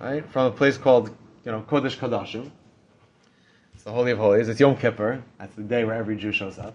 right, 0.00 0.28
from 0.30 0.46
a 0.46 0.50
place 0.50 0.76
called, 0.78 1.08
you 1.44 1.52
know, 1.52 1.62
Kodesh 1.62 1.96
Kodashim. 1.96 2.50
The 3.86 3.92
Holy 3.92 4.10
of 4.10 4.18
Holies. 4.18 4.48
It's 4.48 4.58
Yom 4.58 4.76
Kippur. 4.76 5.22
That's 5.38 5.54
the 5.54 5.62
day 5.62 5.84
where 5.84 5.94
every 5.94 6.16
Jew 6.16 6.32
shows 6.32 6.58
up, 6.58 6.74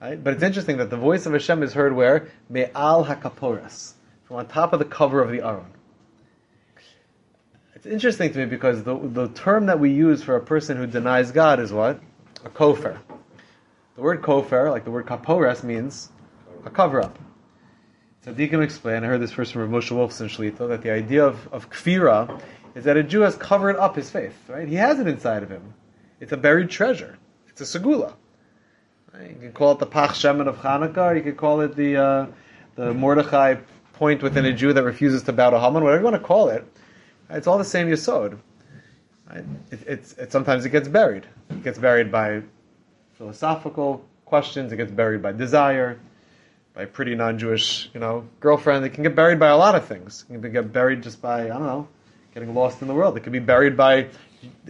right? 0.00 0.22
But 0.22 0.34
it's 0.34 0.42
interesting 0.42 0.78
that 0.78 0.90
the 0.90 0.96
voice 0.96 1.24
of 1.24 1.32
Hashem 1.32 1.62
is 1.62 1.72
heard 1.72 1.94
where 1.94 2.26
Me'al 2.48 3.04
Hakaporas, 3.04 3.92
from 4.24 4.38
on 4.38 4.48
top 4.48 4.72
of 4.72 4.80
the 4.80 4.84
cover 4.84 5.22
of 5.22 5.30
the 5.30 5.46
Aron. 5.46 5.72
It's 7.76 7.86
interesting 7.86 8.32
to 8.32 8.38
me 8.40 8.46
because 8.46 8.82
the 8.82 8.96
the 8.96 9.28
term 9.28 9.66
that 9.66 9.78
we 9.78 9.92
use 9.92 10.24
for 10.24 10.34
a 10.34 10.40
person 10.40 10.76
who 10.76 10.88
denies 10.88 11.30
God 11.30 11.60
is 11.60 11.72
what 11.72 12.00
a 12.44 12.48
kofar. 12.48 12.98
The 13.94 14.02
word 14.02 14.20
kofar, 14.20 14.72
like 14.72 14.82
the 14.82 14.90
word 14.90 15.06
kaporas, 15.06 15.62
means 15.62 16.10
a 16.64 16.70
cover 16.70 17.00
up. 17.00 17.16
So 18.24 18.34
Tzaddikim 18.34 18.60
explain, 18.60 19.04
I 19.04 19.06
heard 19.06 19.20
this 19.20 19.30
first 19.30 19.52
from 19.52 19.70
Moshe 19.70 19.92
Wolfson 19.92 20.26
Shlita, 20.26 20.68
that 20.68 20.82
the 20.82 20.90
idea 20.90 21.24
of, 21.24 21.46
of 21.52 21.70
kfira 21.70 22.40
is 22.74 22.82
that 22.86 22.96
a 22.96 23.04
Jew 23.04 23.20
has 23.20 23.36
covered 23.36 23.76
up 23.76 23.94
his 23.94 24.10
faith, 24.10 24.34
right? 24.48 24.66
He 24.66 24.74
has 24.74 24.98
it 24.98 25.06
inside 25.06 25.44
of 25.44 25.48
him. 25.48 25.74
It's 26.20 26.32
a 26.32 26.36
buried 26.36 26.70
treasure. 26.70 27.18
It's 27.48 27.60
a 27.62 27.64
segula. 27.78 28.14
You 29.20 29.36
can 29.40 29.52
call 29.52 29.72
it 29.72 29.78
the 29.78 29.86
Pach 29.86 30.12
Shemen 30.12 30.46
of 30.46 30.58
Hanukkah, 30.58 31.10
or 31.10 31.16
you 31.16 31.22
could 31.22 31.36
call 31.36 31.60
it 31.62 31.74
the, 31.74 31.96
uh, 31.96 32.26
the 32.76 32.94
Mordechai 32.94 33.56
point 33.94 34.22
within 34.22 34.46
a 34.46 34.52
Jew 34.52 34.72
that 34.72 34.84
refuses 34.84 35.24
to 35.24 35.32
bow 35.32 35.50
to 35.50 35.58
Haman, 35.58 35.82
whatever 35.82 35.98
you 35.98 36.04
want 36.04 36.16
to 36.16 36.26
call 36.26 36.48
it. 36.48 36.64
It's 37.28 37.46
all 37.46 37.58
the 37.58 37.64
same. 37.64 37.88
Right? 37.88 39.44
It, 39.70 39.80
it's, 39.86 40.12
it, 40.14 40.32
sometimes 40.32 40.64
it 40.64 40.70
gets 40.70 40.88
buried. 40.88 41.26
It 41.50 41.62
gets 41.62 41.78
buried 41.78 42.10
by 42.10 42.42
philosophical 43.14 44.04
questions, 44.24 44.72
it 44.72 44.76
gets 44.76 44.92
buried 44.92 45.22
by 45.22 45.32
desire, 45.32 45.98
by 46.74 46.84
pretty 46.84 47.14
non-Jewish, 47.14 47.90
you 47.92 48.00
know, 48.00 48.26
girlfriend. 48.38 48.84
It 48.84 48.90
can 48.90 49.02
get 49.02 49.14
buried 49.14 49.38
by 49.38 49.48
a 49.48 49.56
lot 49.56 49.74
of 49.74 49.84
things. 49.86 50.24
It 50.30 50.40
can 50.40 50.52
get 50.52 50.72
buried 50.72 51.02
just 51.02 51.20
by 51.20 51.44
I 51.44 51.48
don't 51.48 51.66
know, 51.66 51.88
getting 52.32 52.54
lost 52.54 52.80
in 52.80 52.88
the 52.88 52.94
world. 52.94 53.16
It 53.16 53.20
can 53.20 53.32
be 53.32 53.38
buried 53.38 53.76
by 53.76 54.06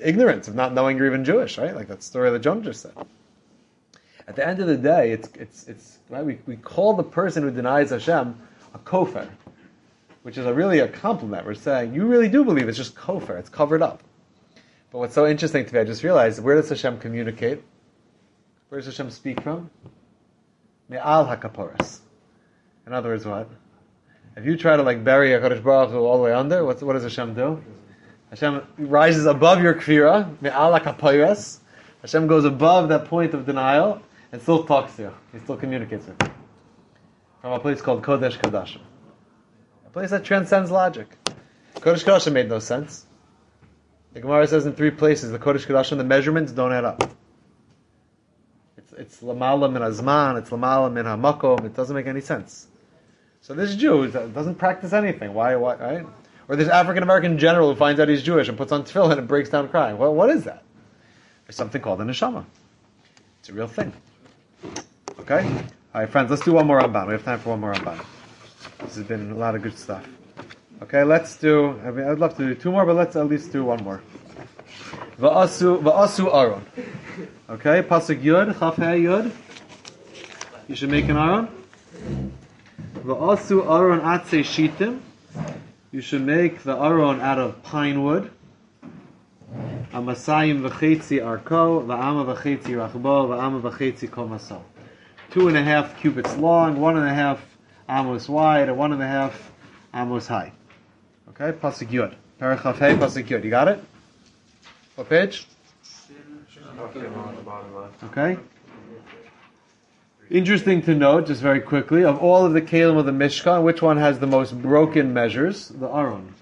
ignorance 0.03 0.49
of 0.49 0.55
not 0.55 0.75
knowing 0.75 0.97
you're 0.97 1.07
even 1.07 1.25
Jewish, 1.25 1.59
right? 1.59 1.75
Like 1.75 1.89
that 1.89 2.03
story 2.03 2.31
that 2.31 2.41
John 2.41 2.63
just 2.63 2.83
said. 2.83 2.93
At 4.27 4.37
the 4.37 4.47
end 4.47 4.61
of 4.61 4.67
the 4.67 4.77
day, 4.77 5.13
it's 5.13 5.29
it's 5.35 5.69
it's 5.69 5.99
right. 6.09 6.25
We, 6.25 6.39
we 6.47 6.57
call 6.57 6.95
the 6.95 7.03
person 7.03 7.43
who 7.43 7.51
denies 7.51 7.91
Hashem 7.91 8.37
a 8.75 8.79
kofar, 8.79 9.29
which 10.23 10.39
is 10.39 10.47
a 10.47 10.55
really 10.55 10.79
a 10.81 10.89
compliment. 10.89 11.47
We're 11.47 11.55
saying 11.55 11.95
you 11.95 12.07
really 12.07 12.29
do 12.29 12.45
believe 12.45 12.69
it's 12.69 12.79
just 12.79 12.95
kofar. 12.95 13.39
It's 13.39 13.49
covered 13.49 13.83
up. 13.83 14.03
But 14.93 14.99
what's 14.99 15.15
so 15.15 15.27
interesting 15.27 15.65
to 15.65 15.75
me, 15.75 15.81
I 15.81 15.85
just 15.85 16.03
realized, 16.03 16.43
where 16.43 16.57
does 16.57 16.69
Hashem 16.69 16.99
communicate? 16.99 17.63
Where 18.69 18.81
does 18.81 18.87
Hashem 18.87 19.11
speak 19.11 19.41
from? 19.41 19.71
Me'al 20.89 21.27
hakaporas. 21.27 22.01
In 22.87 22.93
other 22.93 23.11
words, 23.11 23.25
what? 23.25 23.49
If 24.37 24.45
you 24.45 24.57
try 24.57 24.77
to 24.77 24.83
like 24.83 25.05
bury 25.05 25.33
a 25.33 25.41
Baruch 25.41 25.91
Hu 25.91 25.99
all 25.99 26.17
the 26.17 26.25
way 26.25 26.33
under, 26.33 26.65
what's, 26.65 26.83
what 26.83 26.95
does 26.95 27.03
Hashem 27.03 27.35
do? 27.35 27.63
Hashem 28.31 28.63
rises 28.79 29.27
above 29.27 29.63
your 29.63 29.75
kfira, 29.75 30.41
me'al 30.41 30.79
hakaporas. 30.79 31.59
Hashem 32.03 32.29
goes 32.29 32.45
above 32.45 32.89
that 32.89 33.07
point 33.07 33.35
of 33.35 33.45
denial 33.45 34.01
and 34.33 34.41
still 34.41 34.65
talks 34.65 34.97
to 34.97 35.03
you. 35.03 35.15
He 35.33 35.41
still 35.41 35.57
communicates 35.57 36.07
with 36.07 36.23
you. 36.23 36.31
From 37.43 37.53
a 37.53 37.61
place 37.61 37.83
called 37.83 38.03
Kodesh 38.03 38.39
Kodashim. 38.39 38.81
A 39.87 39.91
place 39.91 40.11
that 40.11 40.25
transcends 40.25 40.71
logic. 40.71 41.09
Kodesh 41.77 42.05
Kodashim 42.05 42.33
made 42.33 42.49
no 42.49 42.61
sense. 42.61 43.05
The 44.13 44.21
Gemara 44.21 44.47
says 44.47 44.67
in 44.67 44.75
three 44.75 44.91
places, 44.91 45.31
the 45.33 45.39
Kodesh 45.39 45.67
Kodashim, 45.67 45.97
the 45.97 46.05
measurements 46.05 46.53
don't 46.53 46.73
add 46.73 46.85
up. 46.85 47.03
It's 48.77 48.93
it's 48.93 49.21
lamala 49.21 49.73
min 49.73 49.83
azman, 49.83 50.39
it's 50.39 50.51
lamala 50.51 50.93
min 50.93 51.05
hamakom. 51.05 51.65
It 51.65 51.75
doesn't 51.75 51.95
make 51.95 52.07
any 52.07 52.21
sense. 52.21 52.67
So 53.41 53.55
this 53.55 53.75
Jew 53.75 54.09
doesn't 54.09 54.57
practice 54.57 54.93
anything. 54.93 55.35
Why? 55.35 55.57
Why? 55.57 55.75
Right? 55.75 56.07
Or 56.51 56.57
this 56.57 56.69
African 56.69 57.05
American 57.05 57.39
general 57.39 57.71
who 57.71 57.77
finds 57.77 58.01
out 58.01 58.09
he's 58.09 58.25
Jewish 58.25 58.49
and 58.49 58.59
puts 58.59 58.73
on 58.73 58.83
tefillin 58.83 59.19
and 59.19 59.29
breaks 59.29 59.51
down 59.51 59.69
crying. 59.69 59.97
Well, 59.99 60.13
what 60.13 60.31
is 60.31 60.43
that? 60.45 60.65
There's 61.47 61.55
something 61.55 61.81
called 61.81 62.01
a 62.01 62.05
neshama. 62.05 62.45
It's 63.39 63.51
a 63.51 63.53
real 63.53 63.69
thing. 63.69 63.93
Okay. 65.21 65.45
All 65.95 66.01
right, 66.01 66.11
friends. 66.11 66.29
Let's 66.29 66.45
do 66.45 66.55
one 66.55 66.67
more 66.67 66.81
Ramban. 66.81 67.07
We 67.07 67.13
have 67.13 67.25
time 67.25 67.39
for 67.39 67.51
one 67.51 67.61
more 67.61 67.73
Ramban. 67.73 68.05
This 68.81 68.97
has 68.97 69.05
been 69.05 69.31
a 69.31 69.37
lot 69.37 69.55
of 69.55 69.63
good 69.63 69.79
stuff. 69.79 70.05
Okay, 70.83 71.05
let's 71.05 71.37
do. 71.37 71.79
I 71.85 71.93
mean, 71.93 72.05
I'd 72.05 72.19
love 72.19 72.37
to 72.39 72.45
do 72.45 72.57
two 72.57 72.73
more, 72.73 72.85
but 72.85 72.97
let's 72.97 73.15
at 73.15 73.29
least 73.29 73.53
do 73.53 73.63
one 73.63 73.85
more. 73.85 74.03
Va'asu 75.21 75.81
va'asu 75.81 76.35
Aron. 76.35 76.67
Okay, 77.49 77.81
pasuk 77.83 78.25
Yud, 78.25 78.59
Chaf 78.59 78.75
Yud. 78.75 79.31
You 80.67 80.75
should 80.75 80.91
make 80.91 81.09
an 81.09 81.17
Aron. 81.17 81.49
Va'asu 83.05 83.71
Aron 83.71 84.01
atse 84.01 84.41
shitim. 84.41 84.99
You 85.93 86.01
should 86.01 86.23
make 86.23 86.63
the 86.63 86.77
aron 86.77 87.21
out 87.21 87.39
of 87.39 87.63
pine 87.65 88.05
wood. 88.05 88.31
Amasayim 89.93 90.69
v'chetzi 90.69 91.21
arko, 91.21 91.85
va'ama 91.85 92.25
v'chetzi 92.33 92.77
rachbo, 92.77 93.29
va'ama 93.29 93.61
v'chetzi 93.61 94.09
komaso. 94.09 94.63
Two 95.33 95.49
and 95.49 95.57
a 95.57 95.63
half 95.63 96.01
cubits 96.01 96.37
long, 96.37 96.81
one 96.81 96.97
and 96.97 97.07
a 97.07 97.13
half 97.13 97.41
amos 97.89 98.29
wide, 98.29 98.69
and 98.69 98.79
one 98.79 98.93
and 98.93 99.03
a 99.03 99.07
half 99.07 99.51
amos 99.93 100.29
high. 100.29 100.53
Okay, 101.31 101.59
pasuk 101.59 101.89
Yud. 101.89 102.15
Parachaf 102.41 102.75
He, 102.75 102.97
pasuk 102.97 103.27
Yud. 103.27 103.43
You 103.43 103.51
got 103.51 103.67
it? 103.67 103.83
What 104.95 105.09
page? 105.09 105.49
Okay. 108.05 108.39
Interesting 110.31 110.81
to 110.83 110.95
note, 110.95 111.27
just 111.27 111.43
very 111.43 111.61
quickly, 111.61 112.05
of 112.05 112.19
all 112.23 112.47
of 112.47 112.53
the 112.53 112.63
kalim 112.63 112.97
of 112.97 113.05
the 113.05 113.11
Mishkan, 113.11 113.65
which 113.65 113.83
one 113.83 113.97
has 113.97 114.21
the 114.21 114.29
most 114.29 114.63
broken 114.63 115.13
measures? 115.13 115.71
The 115.71 115.89
Aron. 115.89 116.33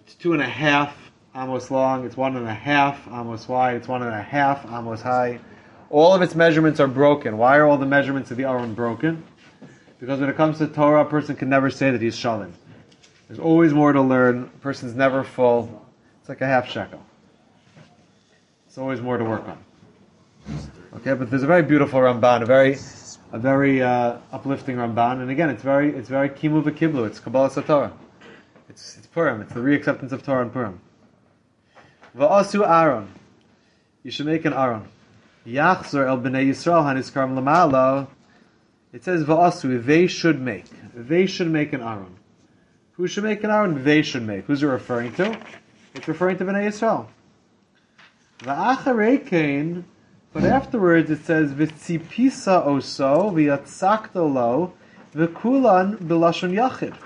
It's 0.00 0.14
two 0.14 0.34
and 0.34 0.42
a 0.42 0.46
half 0.46 0.94
amos 1.34 1.70
long. 1.70 2.04
It's 2.04 2.18
one 2.18 2.36
and 2.36 2.46
a 2.46 2.52
half 2.52 3.08
amos 3.08 3.48
wide. 3.48 3.76
It's 3.76 3.88
one 3.88 4.02
and 4.02 4.12
a 4.14 4.20
half 4.20 4.66
amos 4.66 5.00
high. 5.00 5.40
All 5.88 6.14
of 6.14 6.20
its 6.20 6.34
measurements 6.34 6.80
are 6.80 6.86
broken. 6.86 7.38
Why 7.38 7.56
are 7.56 7.64
all 7.64 7.78
the 7.78 7.86
measurements 7.86 8.30
of 8.30 8.36
the 8.36 8.44
Aron 8.44 8.74
broken? 8.74 9.24
Because 10.00 10.20
when 10.20 10.28
it 10.28 10.36
comes 10.36 10.58
to 10.58 10.66
Torah, 10.66 11.06
a 11.06 11.08
person 11.08 11.34
can 11.34 11.48
never 11.48 11.70
say 11.70 11.90
that 11.90 12.02
he's 12.02 12.16
shalim. 12.16 12.52
There's 13.28 13.40
always 13.40 13.72
more 13.72 13.94
to 13.94 14.02
learn. 14.02 14.50
A 14.54 14.58
person's 14.58 14.94
never 14.94 15.24
full. 15.24 15.86
It's 16.20 16.28
like 16.28 16.42
a 16.42 16.46
half 16.46 16.68
shekel. 16.68 17.02
It's 18.66 18.76
always 18.76 19.00
more 19.00 19.16
to 19.16 19.24
work 19.24 19.48
on. 19.48 19.64
Okay, 20.96 21.14
but 21.14 21.30
there's 21.30 21.42
a 21.42 21.46
very 21.46 21.62
beautiful 21.62 22.00
Ramban, 22.00 22.42
a 22.42 22.46
very 22.46 22.74
a 23.34 23.38
very 23.38 23.82
uh, 23.82 24.16
uplifting 24.30 24.76
Ramban, 24.76 25.20
and 25.20 25.28
again, 25.28 25.50
it's 25.50 25.64
very 25.64 25.92
it's 25.92 26.08
very 26.08 26.28
kimu 26.28 26.62
v'kiblu. 26.62 27.04
It's 27.08 27.18
Kabbalah 27.18 27.50
Satorah. 27.50 27.90
It's 28.68 28.96
it's 28.96 29.08
Purim. 29.08 29.40
It's 29.40 29.52
the 29.52 29.58
reacceptance 29.58 30.12
of 30.12 30.22
Torah 30.22 30.42
and 30.42 30.52
Purim. 30.52 30.80
Va'asu 32.16 32.64
Aron. 32.64 33.08
You 34.04 34.12
should 34.12 34.26
make 34.26 34.44
an 34.44 34.52
Aron. 34.52 34.86
Yachzor 35.44 36.06
el 36.06 36.18
bnei 36.18 36.46
Yisrael 36.46 36.84
haniskarim 36.84 37.34
lamala. 37.36 38.06
It 38.92 39.02
says 39.02 39.24
va'asu. 39.24 39.84
They 39.84 40.06
should 40.06 40.40
make. 40.40 40.66
They 40.94 41.26
should 41.26 41.50
make 41.50 41.72
an 41.72 41.80
Aron. 41.80 42.14
Who 42.92 43.08
should 43.08 43.24
make 43.24 43.42
an 43.42 43.50
Aron? 43.50 43.82
They 43.82 44.02
should 44.02 44.22
make. 44.22 44.44
Who's 44.44 44.62
it 44.62 44.66
referring 44.68 45.12
to? 45.14 45.36
It's 45.96 46.06
referring 46.06 46.38
to 46.38 46.44
bnei 46.44 46.68
Yisrael. 46.68 47.08
Va'acharei 48.38 49.26
kain. 49.26 49.86
But 50.34 50.42
afterwards 50.42 51.12
it 51.12 51.24
says 51.24 51.52
v'tzipisa 51.52 52.66
oso 52.66 53.32
v'yatzakta 53.32 54.16
lo 54.16 54.72
v'kulan 55.14 55.96
b'lashon 55.96 56.52
yachid. 56.52 56.96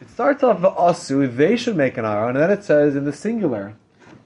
It 0.00 0.08
starts 0.08 0.42
off 0.42 0.60
v'asu, 0.60 1.36
they 1.36 1.56
should 1.56 1.76
make 1.76 1.98
an 1.98 2.06
aron, 2.06 2.36
and 2.36 2.42
then 2.42 2.50
it 2.50 2.64
says 2.64 2.96
in 2.96 3.04
the 3.04 3.12
singular, 3.12 3.74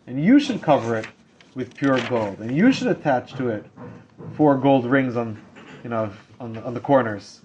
and 0.07 0.25
you 0.25 0.39
should 0.39 0.63
cover 0.63 0.97
it 0.97 1.09
with 1.57 1.75
pure 1.75 2.01
gold, 2.09 2.39
and 2.39 2.57
you 2.57 2.71
should 2.71 2.87
attach 2.87 3.35
to 3.35 3.49
it 3.49 3.67
four 4.37 4.57
gold 4.57 4.87
rings 4.87 5.17
on, 5.17 5.37
you 5.83 5.91
know, 5.91 6.13
on 6.39 6.53
the, 6.53 6.63
on 6.63 6.75
the 6.75 6.81
corners. 6.81 7.41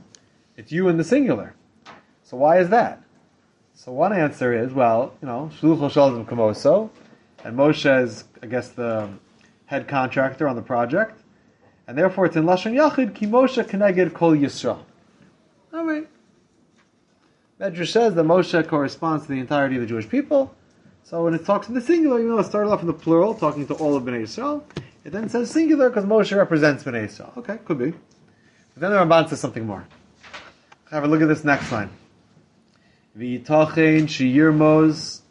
It's 0.57 0.71
you 0.71 0.89
in 0.89 0.97
the 0.97 1.03
singular. 1.03 1.55
So 2.21 2.37
why 2.37 2.59
is 2.59 2.69
that? 2.69 3.01
So 3.73 3.91
one 3.91 4.13
answer 4.13 4.53
is, 4.53 4.73
well, 4.73 5.15
you 5.23 5.27
know, 5.27 5.49
shluchol 5.59 5.89
shalom 5.89 6.25
kamoso, 6.27 6.91
and 7.45 7.55
Moshe 7.55 8.03
is, 8.03 8.23
I 8.41 8.47
guess, 8.47 8.69
the 8.69 9.07
head 9.67 9.87
contractor 9.87 10.47
on 10.47 10.55
the 10.55 10.63
project, 10.63 11.21
and 11.87 11.95
therefore 11.95 12.25
it's 12.25 12.35
in 12.35 12.43
lashon 12.43 12.73
yachid 12.73 13.13
ki 13.13 13.27
Moshe 13.27 13.63
keneged 13.63 14.13
kol 14.15 14.31
Yisrael. 14.31 14.79
All 15.71 15.85
right. 15.85 16.07
Medrash 17.61 17.91
says 17.91 18.15
that 18.15 18.25
Moshe 18.25 18.67
corresponds 18.67 19.27
to 19.27 19.31
the 19.31 19.39
entirety 19.39 19.75
of 19.75 19.81
the 19.81 19.87
Jewish 19.87 20.09
people. 20.09 20.55
So 21.03 21.23
when 21.23 21.35
it 21.35 21.45
talks 21.45 21.67
in 21.67 21.75
the 21.75 21.81
singular, 21.81 22.19
you 22.19 22.27
know, 22.27 22.39
it 22.39 22.45
started 22.45 22.71
off 22.71 22.81
in 22.81 22.87
the 22.87 22.93
plural, 22.93 23.35
talking 23.35 23.67
to 23.67 23.75
all 23.75 23.95
of 23.95 24.03
Bnei 24.03 24.23
Yisrael. 24.23 24.63
It 25.03 25.11
then 25.11 25.29
says 25.29 25.51
singular 25.51 25.89
because 25.89 26.03
Moshe 26.03 26.35
represents 26.35 26.83
Bnei 26.83 27.05
Yisrael. 27.05 27.37
Okay, 27.37 27.59
could 27.63 27.77
be. 27.77 27.91
But 27.91 28.81
then 28.81 28.91
the 28.91 28.97
Ramban 28.97 29.29
says 29.29 29.39
something 29.39 29.67
more. 29.67 29.85
Have 30.89 31.03
a 31.03 31.07
look 31.07 31.21
at 31.21 31.27
this 31.27 31.43
next 31.43 31.71
line. 31.71 31.91
V'yitachein 33.15 34.05
sheyirmos. 34.07 35.21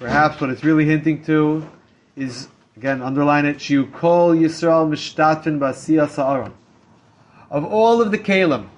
Perhaps 0.00 0.40
what 0.40 0.48
it's 0.48 0.64
really 0.64 0.86
hinting 0.86 1.22
to 1.24 1.68
is, 2.16 2.48
again, 2.74 3.02
underline 3.02 3.44
it, 3.44 3.58
shiu 3.58 3.92
kol 3.92 4.34
Yisrael 4.34 4.88
mishtatin 4.88 5.58
ba'asiyah 5.58 6.08
sa'aron. 6.08 6.54
Of 7.50 7.64
all 7.66 8.00
of 8.00 8.10
the 8.10 8.16
kalim, 8.16 8.68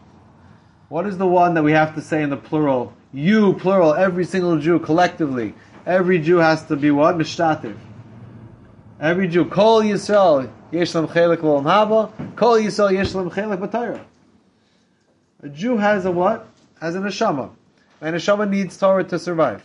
what 0.89 1.07
is 1.07 1.18
the 1.18 1.27
one 1.27 1.55
that 1.55 1.62
we 1.62 1.70
have 1.70 1.95
to 1.95 2.03
say 2.03 2.25
in 2.25 2.31
the 2.31 2.37
plural? 2.37 2.93
You, 3.12 3.55
plural, 3.55 3.95
every 3.95 4.25
single 4.25 4.59
Jew, 4.59 4.81
collectively. 4.81 5.55
Every 5.87 6.18
Jew 6.18 6.39
has 6.39 6.64
to 6.66 6.75
be 6.75 6.91
what? 6.91 7.16
Mishtativ. 7.16 7.77
Every 8.99 9.29
Jew. 9.29 9.45
Kol 9.45 9.83
Yisrael, 9.83 10.51
Yeshlam 10.73 11.07
Chelik 11.07 11.43
L'Olam 11.43 11.64
Haba. 11.64 12.35
Kol 12.35 12.59
Yisrael, 12.59 12.99
Yeshlam 12.99 13.31
Chelik 13.33 13.59
B'Torah. 13.59 14.01
A 15.45 15.49
Jew 15.51 15.77
has 15.77 16.05
a 16.05 16.11
what? 16.11 16.49
Has 16.81 16.97
a 16.97 16.99
neshama. 16.99 17.51
And 18.01 18.16
neshama 18.16 18.51
needs 18.51 18.77
Torah 18.77 19.05
to 19.05 19.20
survive. 19.20 19.62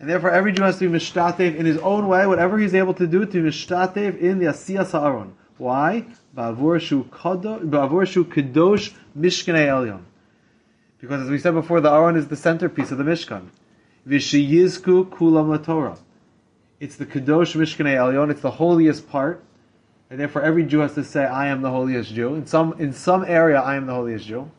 And 0.00 0.08
therefore 0.08 0.30
every 0.30 0.52
Jew 0.52 0.62
has 0.62 0.78
to 0.78 0.88
be 0.88 0.96
mishtatev 0.96 1.56
in 1.56 1.66
his 1.66 1.78
own 1.78 2.08
way, 2.08 2.26
whatever 2.26 2.58
he's 2.58 2.74
able 2.74 2.94
to 2.94 3.06
do 3.06 3.26
to 3.26 3.42
be 3.42 3.48
mishtatev 3.48 4.18
in 4.18 4.38
the 4.38 4.46
Asiyah 4.46 4.86
Sa'aron. 4.86 5.32
Why? 5.56 6.04
Shu 6.36 7.04
kadosh 7.04 8.92
mishkanei 9.18 9.66
elyon. 9.66 10.02
Because 11.00 11.22
as 11.22 11.30
we 11.30 11.38
said 11.38 11.54
before, 11.54 11.80
the 11.80 11.90
Aron 11.90 12.16
is 12.16 12.28
the 12.28 12.36
centerpiece 12.36 12.90
of 12.90 12.98
the 12.98 13.04
Mishkan. 13.04 13.48
V'sheyizku 14.06 15.08
kulam 15.08 15.64
Torah. 15.64 15.96
It's 16.80 16.96
the 16.96 17.06
Kadosh 17.06 17.54
Mishkanei 17.56 17.96
Elyon. 17.96 18.30
It's 18.30 18.40
the 18.40 18.52
holiest 18.52 19.08
part, 19.08 19.42
and 20.10 20.18
therefore 20.18 20.42
every 20.42 20.64
Jew 20.64 20.80
has 20.80 20.94
to 20.94 21.04
say, 21.04 21.24
"I 21.24 21.46
am 21.48 21.62
the 21.62 21.70
holiest 21.70 22.14
Jew." 22.14 22.34
In 22.34 22.46
some 22.46 22.74
in 22.78 22.92
some 22.92 23.24
area, 23.26 23.60
I 23.60 23.76
am 23.76 23.86
the 23.86 23.94
holiest 23.94 24.26
Jew. 24.26 24.50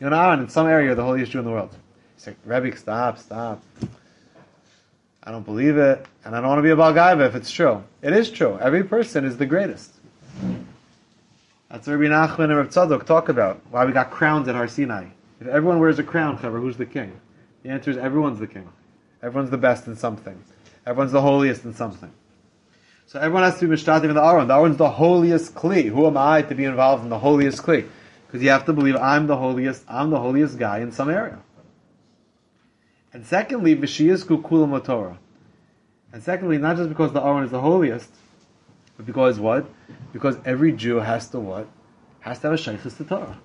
You 0.00 0.10
know, 0.10 0.16
Aaron, 0.16 0.40
in 0.40 0.48
some 0.48 0.66
area, 0.66 0.86
you're 0.86 0.94
the 0.94 1.04
holiest 1.04 1.32
Jew 1.32 1.38
in 1.38 1.44
the 1.44 1.50
world. 1.50 1.70
You 1.72 1.78
say, 2.16 2.34
Rebbe, 2.44 2.76
stop, 2.76 3.18
stop. 3.18 3.62
I 5.24 5.30
don't 5.30 5.44
believe 5.44 5.78
it, 5.78 6.04
and 6.24 6.36
I 6.36 6.40
don't 6.40 6.48
want 6.48 6.58
to 6.58 6.62
be 6.62 6.70
a 6.70 6.76
Balgaiva 6.76 7.26
if 7.26 7.34
it's 7.34 7.50
true. 7.50 7.82
It 8.02 8.12
is 8.12 8.30
true. 8.30 8.58
Every 8.60 8.84
person 8.84 9.24
is 9.24 9.38
the 9.38 9.46
greatest. 9.46 9.90
That's 11.70 11.86
what 11.86 11.96
Rabbi 11.96 12.12
Nachman 12.12 12.44
and 12.44 12.56
Rabbi 12.56 12.68
Tzadok 12.68 13.06
talk 13.06 13.30
about. 13.30 13.60
Why 13.70 13.86
we 13.86 13.92
got 13.92 14.10
crowns 14.10 14.46
at 14.48 14.54
Har 14.54 14.68
Sinai. 14.68 15.06
If 15.40 15.46
everyone 15.46 15.80
wears 15.80 15.98
a 15.98 16.02
crown, 16.02 16.36
Chaver, 16.38 16.60
who's 16.60 16.76
the 16.76 16.86
king? 16.86 17.18
The 17.62 17.70
answer 17.70 17.90
is 17.90 17.96
everyone's 17.96 18.38
the 18.38 18.46
king. 18.46 18.68
Everyone's 19.22 19.50
the 19.50 19.58
best 19.58 19.86
in 19.86 19.96
something. 19.96 20.38
Everyone's 20.86 21.12
the 21.12 21.22
holiest 21.22 21.64
in 21.64 21.74
something. 21.74 22.12
So 23.06 23.18
everyone 23.18 23.44
has 23.44 23.58
to 23.60 23.66
be 23.66 23.74
mishtatim 23.74 24.04
in 24.04 24.14
the 24.14 24.22
Aron. 24.22 24.48
The 24.48 24.54
Aron's 24.54 24.76
the 24.76 24.90
holiest 24.90 25.54
kli. 25.54 25.88
Who 25.88 26.06
am 26.06 26.18
I 26.18 26.42
to 26.42 26.54
be 26.54 26.64
involved 26.64 27.02
in 27.02 27.08
the 27.08 27.18
holiest 27.18 27.62
kli? 27.62 27.88
Because 28.26 28.42
you 28.42 28.50
have 28.50 28.66
to 28.66 28.74
believe 28.74 28.96
I'm 28.96 29.26
the 29.26 29.36
holiest. 29.36 29.84
I'm 29.88 30.10
the 30.10 30.18
holiest 30.18 30.58
guy 30.58 30.80
in 30.80 30.92
some 30.92 31.08
area. 31.08 31.38
And 33.14 33.24
secondly, 33.24 33.76
v'shiyas 33.76 34.24
kukulam 34.24 34.84
Torah. 34.84 35.18
And 36.12 36.22
secondly, 36.22 36.58
not 36.58 36.76
just 36.76 36.88
because 36.88 37.12
the 37.12 37.22
Aron 37.22 37.44
is 37.44 37.50
the 37.52 37.60
holiest, 37.60 38.10
but 38.96 39.06
because 39.06 39.38
what? 39.40 39.66
Because 40.12 40.36
every 40.44 40.72
Jew 40.72 40.96
has 40.96 41.28
to 41.30 41.40
what? 41.40 41.68
Has 42.20 42.40
to 42.40 42.50
have 42.50 42.58
a 42.58 42.62
shaykhis 42.62 42.96
to 42.98 43.04
Torah. 43.04 43.38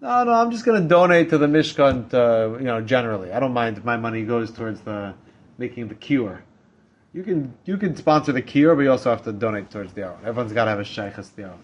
No, 0.00 0.24
no, 0.24 0.32
I'm 0.32 0.50
just 0.50 0.64
going 0.64 0.82
to 0.82 0.88
donate 0.88 1.30
to 1.30 1.38
the 1.38 1.46
Mishkan, 1.46 2.10
to, 2.10 2.58
you 2.58 2.66
know, 2.66 2.80
generally. 2.82 3.32
I 3.32 3.40
don't 3.40 3.54
mind 3.54 3.78
if 3.78 3.84
my 3.84 3.96
money 3.96 4.22
goes 4.22 4.50
towards 4.50 4.80
the 4.82 5.14
making 5.56 5.88
the 5.88 5.94
cure. 5.94 6.42
You 7.14 7.22
can 7.22 7.54
you 7.64 7.76
can 7.76 7.94
sponsor 7.96 8.32
the 8.32 8.42
cure, 8.42 8.74
but 8.74 8.82
you 8.82 8.90
also 8.90 9.10
have 9.10 9.22
to 9.24 9.32
donate 9.32 9.70
towards 9.70 9.94
the 9.94 10.02
Aron. 10.02 10.18
Everyone's 10.26 10.52
got 10.52 10.64
to 10.64 10.70
have 10.70 10.80
a 10.80 10.84
shaykhis 10.84 11.30
to 11.30 11.36
the 11.36 11.42
Aron. 11.44 11.58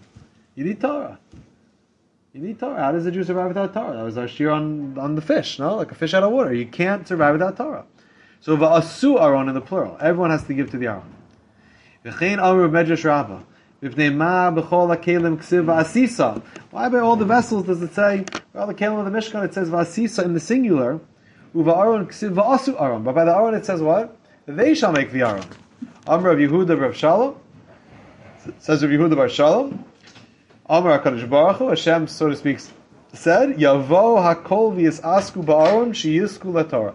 You 0.55 0.63
need 0.63 0.81
Torah. 0.81 1.19
You 2.33 2.41
need 2.41 2.59
Torah. 2.59 2.81
How 2.81 2.91
does 2.93 3.05
a 3.05 3.11
Jew 3.11 3.25
survive 3.25 3.49
without 3.49 3.73
Torah? 3.73 3.97
That 3.97 4.03
was 4.03 4.17
our 4.17 4.27
shear 4.27 4.51
on, 4.51 4.97
on 4.97 5.15
the 5.15 5.21
fish, 5.21 5.59
no? 5.59 5.75
Like 5.75 5.91
a 5.91 5.95
fish 5.95 6.13
out 6.13 6.23
of 6.23 6.31
water. 6.31 6.53
You 6.53 6.65
can't 6.65 7.05
survive 7.05 7.33
without 7.33 7.57
Torah. 7.57 7.85
So 8.39 8.55
va'asu 8.55 9.21
Aron 9.21 9.49
in 9.49 9.53
the 9.53 9.61
plural. 9.61 9.97
Everyone 9.99 10.29
has 10.29 10.45
to 10.45 10.53
give 10.53 10.71
to 10.71 10.77
the 10.77 10.87
Aron. 10.87 11.13
V'chein 12.05 12.41
amru 12.41 12.69
medrash. 12.69 13.43
Why 13.83 13.89
by 16.89 16.99
all 16.99 17.15
the 17.15 17.25
vessels 17.25 17.65
does 17.65 17.81
it 17.81 17.95
say, 17.95 18.25
by 18.53 18.59
all 18.59 18.67
the 18.67 18.75
kelim 18.75 18.99
of 18.99 19.11
the 19.11 19.17
Mishkan, 19.17 19.43
it 19.43 19.55
says 19.55 19.69
Vasisa 19.69 20.23
in 20.23 20.35
the 20.35 20.39
singular, 20.39 20.99
Uva 21.55 21.71
Aron 21.71 22.05
Ksiv 22.05 22.35
Va'asu 22.35 22.79
Aron. 22.79 23.03
But 23.03 23.15
by 23.15 23.25
the 23.25 23.35
Aron 23.35 23.55
it 23.55 23.65
says 23.65 23.81
what? 23.81 24.15
They 24.45 24.75
shall 24.75 24.91
make 24.91 25.11
the 25.11 25.23
Aron. 25.23 25.45
Amr 26.05 26.29
of 26.29 26.37
Yehuda 26.37 26.79
Rav 26.79 26.95
Shalom, 26.95 27.37
says 28.59 28.83
Rav 28.83 28.91
Yehuda 28.91 29.15
Bar 29.15 29.29
Shalom, 29.29 29.83
Amr 30.71 30.97
HaKadosh 30.99 31.29
Baruch 31.29 31.57
Hu, 31.57 31.67
Hashem, 31.67 32.07
so 32.07 32.29
to 32.29 32.35
speak, 32.37 32.59
said, 33.11 33.57
Yavo 33.57 34.15
HaKol 34.23 34.73
V'yis 34.73 35.01
Asku 35.01 35.43
Ba'aron 35.43 35.89
Shiyisku 35.89 36.45
LaTorah. 36.45 36.93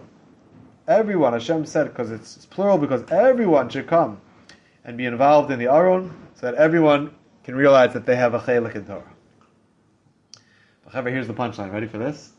Everyone, 0.87 1.33
Hashem 1.33 1.63
said, 1.67 1.83
because 1.83 2.09
it's, 2.09 2.37
it's 2.37 2.47
plural, 2.47 2.79
because 2.79 3.03
everyone 3.11 3.69
should 3.69 3.85
come 3.85 4.19
and 4.83 4.97
be 4.97 5.05
involved 5.05 5.51
in 5.51 5.59
the 5.59 5.67
Aron, 5.67 6.11
so 6.33 6.47
that 6.47 6.55
everyone 6.55 7.13
can 7.43 7.55
realize 7.55 7.93
that 7.93 8.07
they 8.07 8.15
have 8.15 8.33
a 8.33 8.39
chelik 8.39 8.73
in 8.73 8.83
Torah. 8.83 9.13
However, 10.91 11.11
here's 11.11 11.27
the 11.27 11.35
punchline. 11.35 11.71
Ready 11.71 11.85
for 11.85 11.99
this? 11.99 12.31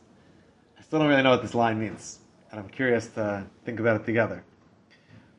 I 0.76 0.82
still 0.82 0.98
don't 0.98 1.06
really 1.06 1.22
know 1.22 1.30
what 1.30 1.42
this 1.42 1.54
line 1.54 1.78
means, 1.78 2.18
and 2.50 2.58
I'm 2.58 2.68
curious 2.68 3.06
to 3.10 3.46
think 3.64 3.78
about 3.78 4.00
it 4.00 4.04
together. 4.04 4.42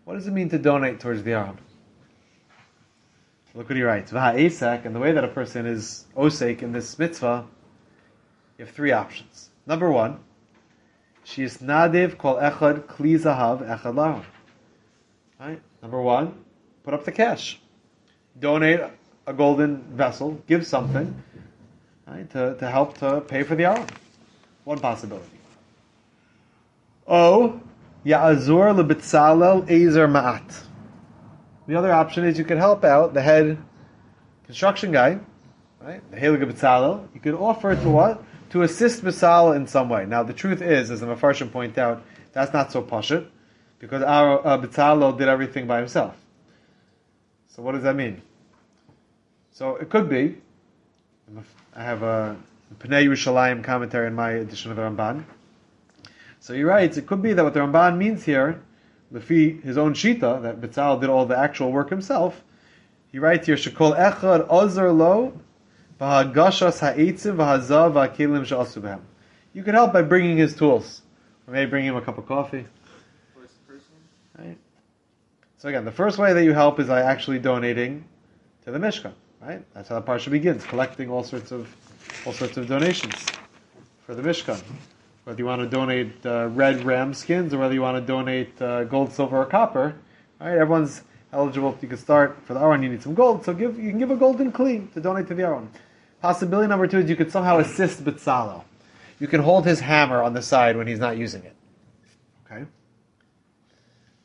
What 0.05 0.13
does 0.13 0.27
it 0.27 0.31
mean 0.31 0.47
to 0.51 0.59
donate 0.59 1.01
towards 1.01 1.23
the 1.23 1.33
Aron? 1.33 1.59
Look 3.55 3.69
what 3.69 3.75
he 3.75 3.83
writes. 3.83 4.11
V'ha'esak, 4.11 4.85
and 4.85 4.95
the 4.95 4.99
way 4.99 5.11
that 5.11 5.23
a 5.23 5.27
person 5.27 5.65
is 5.65 6.05
osek 6.15 6.61
in 6.61 6.71
this 6.71 6.99
mitzvah, 6.99 7.45
you 8.57 8.65
have 8.65 8.73
three 8.73 8.91
options. 8.91 9.49
Number 9.65 9.89
one, 9.91 10.19
she 11.23 11.43
is 11.43 11.57
nadiv 11.57 12.17
kol 12.17 12.35
echad 12.35 12.83
kli 12.83 13.19
zahav 13.19 13.67
echad 13.67 13.93
laron. 13.93 14.23
Right? 15.39 15.61
Number 15.81 16.01
one, 16.01 16.43
put 16.83 16.93
up 16.93 17.05
the 17.05 17.11
cash 17.11 17.59
donate 18.39 18.81
a 19.27 19.33
golden 19.33 19.81
vessel, 19.95 20.41
give 20.47 20.65
something 20.65 21.23
right, 22.07 22.29
to, 22.31 22.55
to 22.55 22.69
help 22.69 22.97
to 22.99 23.21
pay 23.21 23.43
for 23.43 23.55
the 23.55 23.65
Aron. 23.65 23.87
One 24.63 24.79
possibility. 24.79 25.25
O, 27.07 27.59
Ya'azur 28.05 28.75
lebitzalel 28.81 29.69
ezer 29.69 30.07
ma'at. 30.07 30.63
The 31.69 31.77
other 31.77 31.93
option 31.93 32.23
is 32.25 32.39
you 32.39 32.45
could 32.45 32.57
help 32.57 32.83
out 32.83 33.13
the 33.13 33.21
head 33.21 33.55
construction 34.47 34.91
guy, 34.91 35.19
right? 35.79 36.01
The 36.09 36.17
Helig 36.17 36.41
Bitzalel. 36.51 37.07
You 37.13 37.19
could 37.19 37.35
offer 37.35 37.75
to 37.75 37.89
what? 37.91 38.23
To 38.49 38.63
assist 38.63 39.03
Bitzalel 39.03 39.55
in 39.55 39.67
some 39.67 39.87
way. 39.87 40.07
Now, 40.07 40.23
the 40.23 40.33
truth 40.33 40.63
is, 40.63 40.89
as 40.89 41.01
the 41.01 41.05
Mefarshim 41.05 41.51
point 41.51 41.77
out, 41.77 42.01
that's 42.33 42.53
not 42.53 42.71
so 42.71 42.81
pashut, 42.81 43.27
because 43.77 44.01
our 44.01 44.43
uh, 44.47 45.11
did 45.11 45.27
everything 45.27 45.67
by 45.67 45.77
himself. 45.77 46.15
So 47.49 47.61
what 47.61 47.73
does 47.73 47.83
that 47.83 47.95
mean? 47.95 48.23
So 49.51 49.75
it 49.75 49.91
could 49.91 50.09
be. 50.09 50.37
I 51.75 51.83
have 51.83 52.01
a 52.01 52.35
Pnei 52.79 53.05
Yerushalayim 53.05 53.63
commentary 53.63 54.07
in 54.07 54.15
my 54.15 54.31
edition 54.31 54.71
of 54.71 54.77
the 54.77 54.81
Ramban. 54.81 55.23
So 56.39 56.55
he 56.55 56.63
writes, 56.63 56.97
it 56.97 57.05
could 57.05 57.21
be 57.21 57.33
that 57.33 57.43
what 57.43 57.53
the 57.53 57.59
Ramban 57.59 57.95
means 57.97 58.23
here, 58.23 58.59
Lefi 59.13 59.61
his 59.63 59.77
own 59.77 59.93
Shita, 59.93 60.41
that 60.43 60.61
Bitzal 60.61 61.01
did 61.01 61.09
all 61.09 61.25
the 61.25 61.37
actual 61.37 61.71
work 61.71 61.89
himself, 61.89 62.43
he 63.11 63.19
writes 63.19 63.47
here, 63.47 63.55
Shekol 63.55 63.97
Echad 63.97 64.47
Ozer 64.49 64.91
Lo, 64.91 65.33
V'hagashas 65.99 66.79
Ha'itzim 66.79 67.35
V'hazav 67.35 67.93
V'akelim 67.93 68.45
Behem. 68.45 69.01
You 69.53 69.63
could 69.63 69.73
help 69.73 69.93
by 69.93 70.03
bringing 70.03 70.37
his 70.37 70.55
tools. 70.55 71.01
Or 71.47 71.53
maybe 71.53 71.69
bring 71.69 71.85
him 71.85 71.95
a 71.95 72.01
cup 72.01 72.19
of 72.19 72.27
coffee. 72.27 72.65
Right? 74.37 74.57
So 75.57 75.69
again, 75.69 75.85
the 75.85 75.91
first 75.91 76.19
way 76.19 76.33
that 76.33 76.43
you 76.43 76.53
help 76.53 76.79
is 76.79 76.87
by 76.87 77.01
actually 77.01 77.39
donating 77.39 78.05
to 78.65 78.71
the 78.71 78.77
Mishkan. 78.77 79.13
Right? 79.41 79.65
That's 79.73 79.89
how 79.89 79.99
the 79.99 80.05
parsha 80.05 80.29
begins, 80.29 80.63
collecting 80.65 81.09
all 81.09 81.23
sorts 81.23 81.51
of 81.51 81.67
all 82.25 82.33
sorts 82.33 82.57
of 82.57 82.67
donations 82.67 83.15
for 84.05 84.13
the 84.13 84.21
Mishkan. 84.21 84.61
Whether 85.29 85.41
you 85.41 85.45
want 85.45 85.61
to 85.61 85.67
donate 85.67 86.25
uh, 86.25 86.47
red 86.47 86.83
ram 86.83 87.13
skins 87.13 87.53
or 87.53 87.59
whether 87.59 87.75
you 87.75 87.83
want 87.83 87.97
to 87.97 88.01
donate 88.01 88.59
uh, 88.59 88.85
gold, 88.85 89.13
silver, 89.13 89.37
or 89.37 89.45
copper, 89.45 89.95
right? 90.41 90.57
Everyone's 90.57 91.03
eligible. 91.31 91.77
You 91.83 91.87
can 91.87 91.99
start 91.99 92.39
for 92.45 92.55
the 92.55 92.59
Aron. 92.59 92.81
You 92.81 92.89
need 92.89 93.03
some 93.03 93.13
gold, 93.13 93.45
so 93.45 93.53
give 93.53 93.77
you 93.79 93.91
can 93.91 93.99
give 93.99 94.09
a 94.09 94.15
golden 94.15 94.51
clean 94.51 94.87
to 94.95 94.99
donate 94.99 95.27
to 95.27 95.35
the 95.35 95.43
Aron. 95.43 95.69
Possibility 96.19 96.67
number 96.67 96.87
two 96.87 96.97
is 96.97 97.07
you 97.11 97.15
could 97.15 97.31
somehow 97.31 97.59
assist 97.59 98.03
Bitzalo. 98.03 98.63
You 99.19 99.27
can 99.27 99.41
hold 99.41 99.67
his 99.67 99.81
hammer 99.81 100.23
on 100.23 100.33
the 100.33 100.41
side 100.41 100.75
when 100.75 100.87
he's 100.87 100.97
not 100.97 101.15
using 101.15 101.43
it. 101.43 101.55
Okay. 102.47 102.65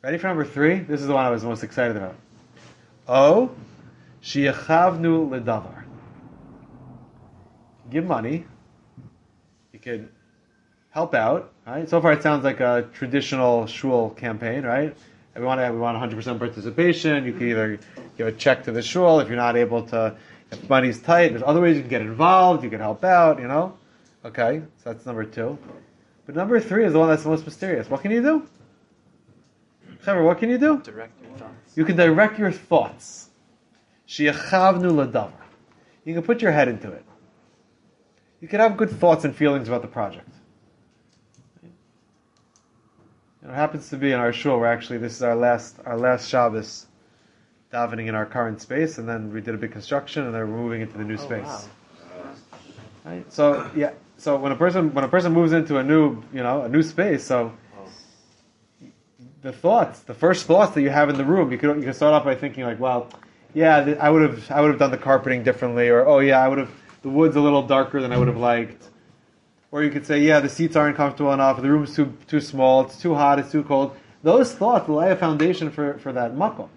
Ready 0.01 0.17
for 0.17 0.25
number 0.25 0.43
three? 0.43 0.79
This 0.79 1.01
is 1.01 1.05
the 1.05 1.13
one 1.13 1.23
I 1.23 1.29
was 1.29 1.43
most 1.43 1.63
excited 1.63 1.97
about. 1.97 2.15
Oh, 3.07 3.51
shiachavnu 4.23 5.29
ledavar. 5.29 5.83
Give 7.91 8.05
money. 8.07 8.47
You 9.71 9.77
could 9.77 10.09
help 10.95 11.13
out. 11.13 11.51
Right. 11.67 11.87
So 11.89 12.01
far, 12.01 12.13
it 12.13 12.23
sounds 12.23 12.43
like 12.43 12.61
a 12.61 12.89
traditional 12.93 13.67
shul 13.67 14.11
campaign, 14.11 14.63
right? 14.63 14.95
We 15.35 15.43
want 15.43 15.59
to, 15.59 15.69
we 15.71 15.77
want 15.77 15.97
100% 15.97 16.39
participation. 16.39 17.25
You 17.25 17.33
can 17.33 17.49
either 17.49 17.79
give 18.17 18.27
a 18.27 18.31
check 18.31 18.63
to 18.63 18.71
the 18.71 18.81
shul 18.81 19.19
if 19.19 19.27
you're 19.27 19.35
not 19.35 19.57
able 19.57 19.83
to. 19.87 20.15
If 20.51 20.69
money's 20.69 21.01
tight, 21.01 21.29
there's 21.29 21.43
other 21.43 21.59
ways 21.59 21.75
you 21.75 21.81
can 21.81 21.89
get 21.89 22.01
involved. 22.01 22.63
You 22.63 22.69
can 22.69 22.79
help 22.79 23.03
out. 23.03 23.41
You 23.41 23.47
know. 23.47 23.77
Okay, 24.23 24.61
so 24.77 24.93
that's 24.93 25.05
number 25.05 25.25
two. 25.25 25.57
But 26.25 26.35
number 26.35 26.59
three 26.59 26.85
is 26.85 26.93
the 26.93 26.99
one 26.99 27.09
that's 27.09 27.23
the 27.23 27.29
most 27.29 27.45
mysterious. 27.45 27.89
What 27.89 28.01
can 28.01 28.11
you 28.11 28.21
do? 28.21 28.47
Trevor, 30.03 30.23
what 30.23 30.39
can 30.39 30.49
you 30.49 30.57
do? 30.57 30.81
Direct 30.81 31.21
your 31.21 31.37
thoughts. 31.37 31.77
You 31.77 31.83
can 31.83 31.95
direct 31.97 32.39
your 32.39 32.51
thoughts. 32.51 33.29
Shiachavnu 34.07 34.91
ladavar. 34.91 35.33
You 36.05 36.13
can 36.13 36.23
put 36.23 36.41
your 36.41 36.51
head 36.51 36.67
into 36.67 36.91
it. 36.91 37.03
You 38.39 38.47
can 38.47 38.59
have 38.59 38.77
good 38.77 38.91
thoughts 38.91 39.25
and 39.25 39.35
feelings 39.35 39.67
about 39.67 39.81
the 39.81 39.87
project. 39.87 40.29
You 41.63 41.69
know, 41.69 41.73
it 43.47 43.53
happens 43.53 43.89
to 43.89 43.97
be 43.97 44.11
in 44.11 44.19
our 44.19 44.33
shul. 44.33 44.59
We're 44.59 44.65
actually 44.67 44.97
this 44.97 45.13
is 45.13 45.23
our 45.23 45.35
last 45.35 45.77
our 45.85 45.97
last 45.97 46.27
Shabbos 46.29 46.87
davening 47.71 48.07
in 48.07 48.15
our 48.15 48.25
current 48.25 48.61
space, 48.61 48.97
and 48.97 49.07
then 49.07 49.31
we 49.33 49.41
did 49.41 49.53
a 49.55 49.57
big 49.57 49.71
construction, 49.71 50.25
and 50.25 50.33
then 50.33 50.41
we're 50.41 50.57
moving 50.57 50.81
into 50.81 50.97
the 50.97 51.03
new 51.03 51.15
Oh, 51.15 51.17
space. 51.17 51.45
wow. 51.45 51.61
Right? 53.05 53.31
So 53.33 53.69
yeah, 53.75 53.91
so 54.17 54.35
when 54.37 54.51
a 54.51 54.55
person 54.55 54.93
when 54.93 55.03
a 55.03 55.07
person 55.07 55.31
moves 55.33 55.53
into 55.53 55.77
a 55.77 55.83
new 55.83 56.21
you 56.33 56.41
know 56.41 56.63
a 56.63 56.69
new 56.69 56.81
space, 56.83 57.23
so 57.23 57.51
the 59.41 59.51
thoughts, 59.51 59.99
the 59.99 60.13
first 60.13 60.47
thoughts 60.47 60.73
that 60.73 60.81
you 60.81 60.89
have 60.89 61.09
in 61.09 61.17
the 61.17 61.25
room, 61.25 61.51
you 61.51 61.57
could 61.57 61.75
you 61.77 61.83
could 61.83 61.95
start 61.95 62.13
off 62.13 62.23
by 62.23 62.33
thinking 62.33 62.63
like, 62.63 62.79
well, 62.79 63.09
yeah, 63.53 63.83
th- 63.83 63.97
I 63.99 64.09
would 64.09 64.23
have 64.23 64.51
I 64.51 64.59
would 64.61 64.69
have 64.71 64.79
done 64.79 64.89
the 64.91 64.97
carpeting 64.97 65.43
differently, 65.43 65.87
or 65.89 66.05
oh 66.07 66.19
yeah, 66.19 66.39
I 66.43 66.47
would 66.47 66.57
have 66.57 66.71
the 67.03 67.09
wood's 67.09 67.35
a 67.35 67.41
little 67.41 67.61
darker 67.61 68.01
than 68.01 68.11
I 68.11 68.17
would 68.17 68.27
have 68.27 68.37
liked, 68.37 68.89
or 69.71 69.83
you 69.83 69.91
could 69.91 70.05
say, 70.05 70.19
yeah, 70.19 70.39
the 70.39 70.49
seats 70.49 70.75
aren't 70.75 70.97
comfortable 70.97 71.33
enough, 71.33 71.61
the 71.61 71.69
room's 71.69 71.95
too 71.95 72.15
too 72.27 72.39
small, 72.39 72.85
it's 72.85 73.01
too 73.01 73.13
hot, 73.15 73.39
it's 73.39 73.51
too 73.51 73.63
cold. 73.63 73.95
Those 74.23 74.53
thoughts 74.53 74.89
lay 74.89 75.11
a 75.11 75.15
foundation 75.15 75.69
for 75.71 75.97
for 75.99 76.13
that 76.13 76.35
makom. 76.35 76.69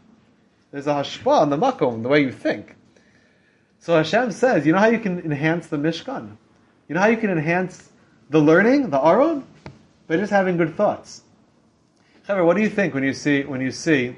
There's 0.70 0.86
a 0.86 0.94
hashpa 0.94 1.42
on 1.42 1.50
the 1.50 1.56
makom, 1.56 2.02
the 2.02 2.08
way 2.08 2.20
you 2.20 2.32
think. 2.32 2.76
So 3.80 3.96
Hashem 3.96 4.32
says, 4.32 4.66
you 4.66 4.72
know 4.72 4.78
how 4.78 4.88
you 4.88 4.98
can 4.98 5.20
enhance 5.20 5.68
the 5.68 5.76
Mishkan? 5.76 6.36
You 6.88 6.94
know 6.94 7.00
how 7.00 7.06
you 7.06 7.16
can 7.16 7.30
enhance 7.30 7.90
the 8.28 8.40
learning, 8.40 8.90
the 8.90 9.00
Aron? 9.00 9.46
By 10.06 10.16
just 10.16 10.32
having 10.32 10.56
good 10.56 10.74
thoughts. 10.74 11.22
However, 12.26 12.44
what 12.44 12.56
do 12.56 12.62
you 12.62 12.68
think 12.68 12.94
when 12.94 13.04
you 13.04 13.14
see, 13.14 13.44
when 13.44 13.60
you 13.60 13.70
see, 13.70 14.16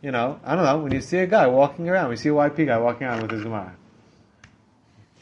you 0.00 0.10
know, 0.10 0.40
I 0.44 0.56
don't 0.56 0.64
know, 0.64 0.78
when 0.78 0.92
you 0.92 1.00
see 1.00 1.18
a 1.18 1.26
guy 1.26 1.46
walking 1.46 1.88
around, 1.88 2.08
we 2.10 2.16
see 2.16 2.28
a 2.28 2.32
YP 2.32 2.66
guy 2.66 2.78
walking 2.78 3.06
around 3.06 3.22
with 3.22 3.30
his 3.30 3.42
Gemara. 3.42 3.74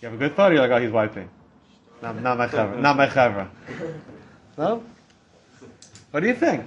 You 0.00 0.08
have 0.08 0.14
a 0.14 0.18
good 0.18 0.34
thought, 0.34 0.50
or 0.50 0.54
you're 0.54 0.66
like, 0.66 0.70
oh, 0.70 0.82
he's 0.82 0.90
YP. 0.90 1.28
Not, 2.02 2.36
my 2.36 2.48
chavra. 2.48 2.80
Not 2.80 2.96
my 2.96 3.06
chavra. 3.06 3.48
No? 4.58 4.82
What 6.10 6.20
do 6.20 6.26
you 6.26 6.34
think? 6.34 6.66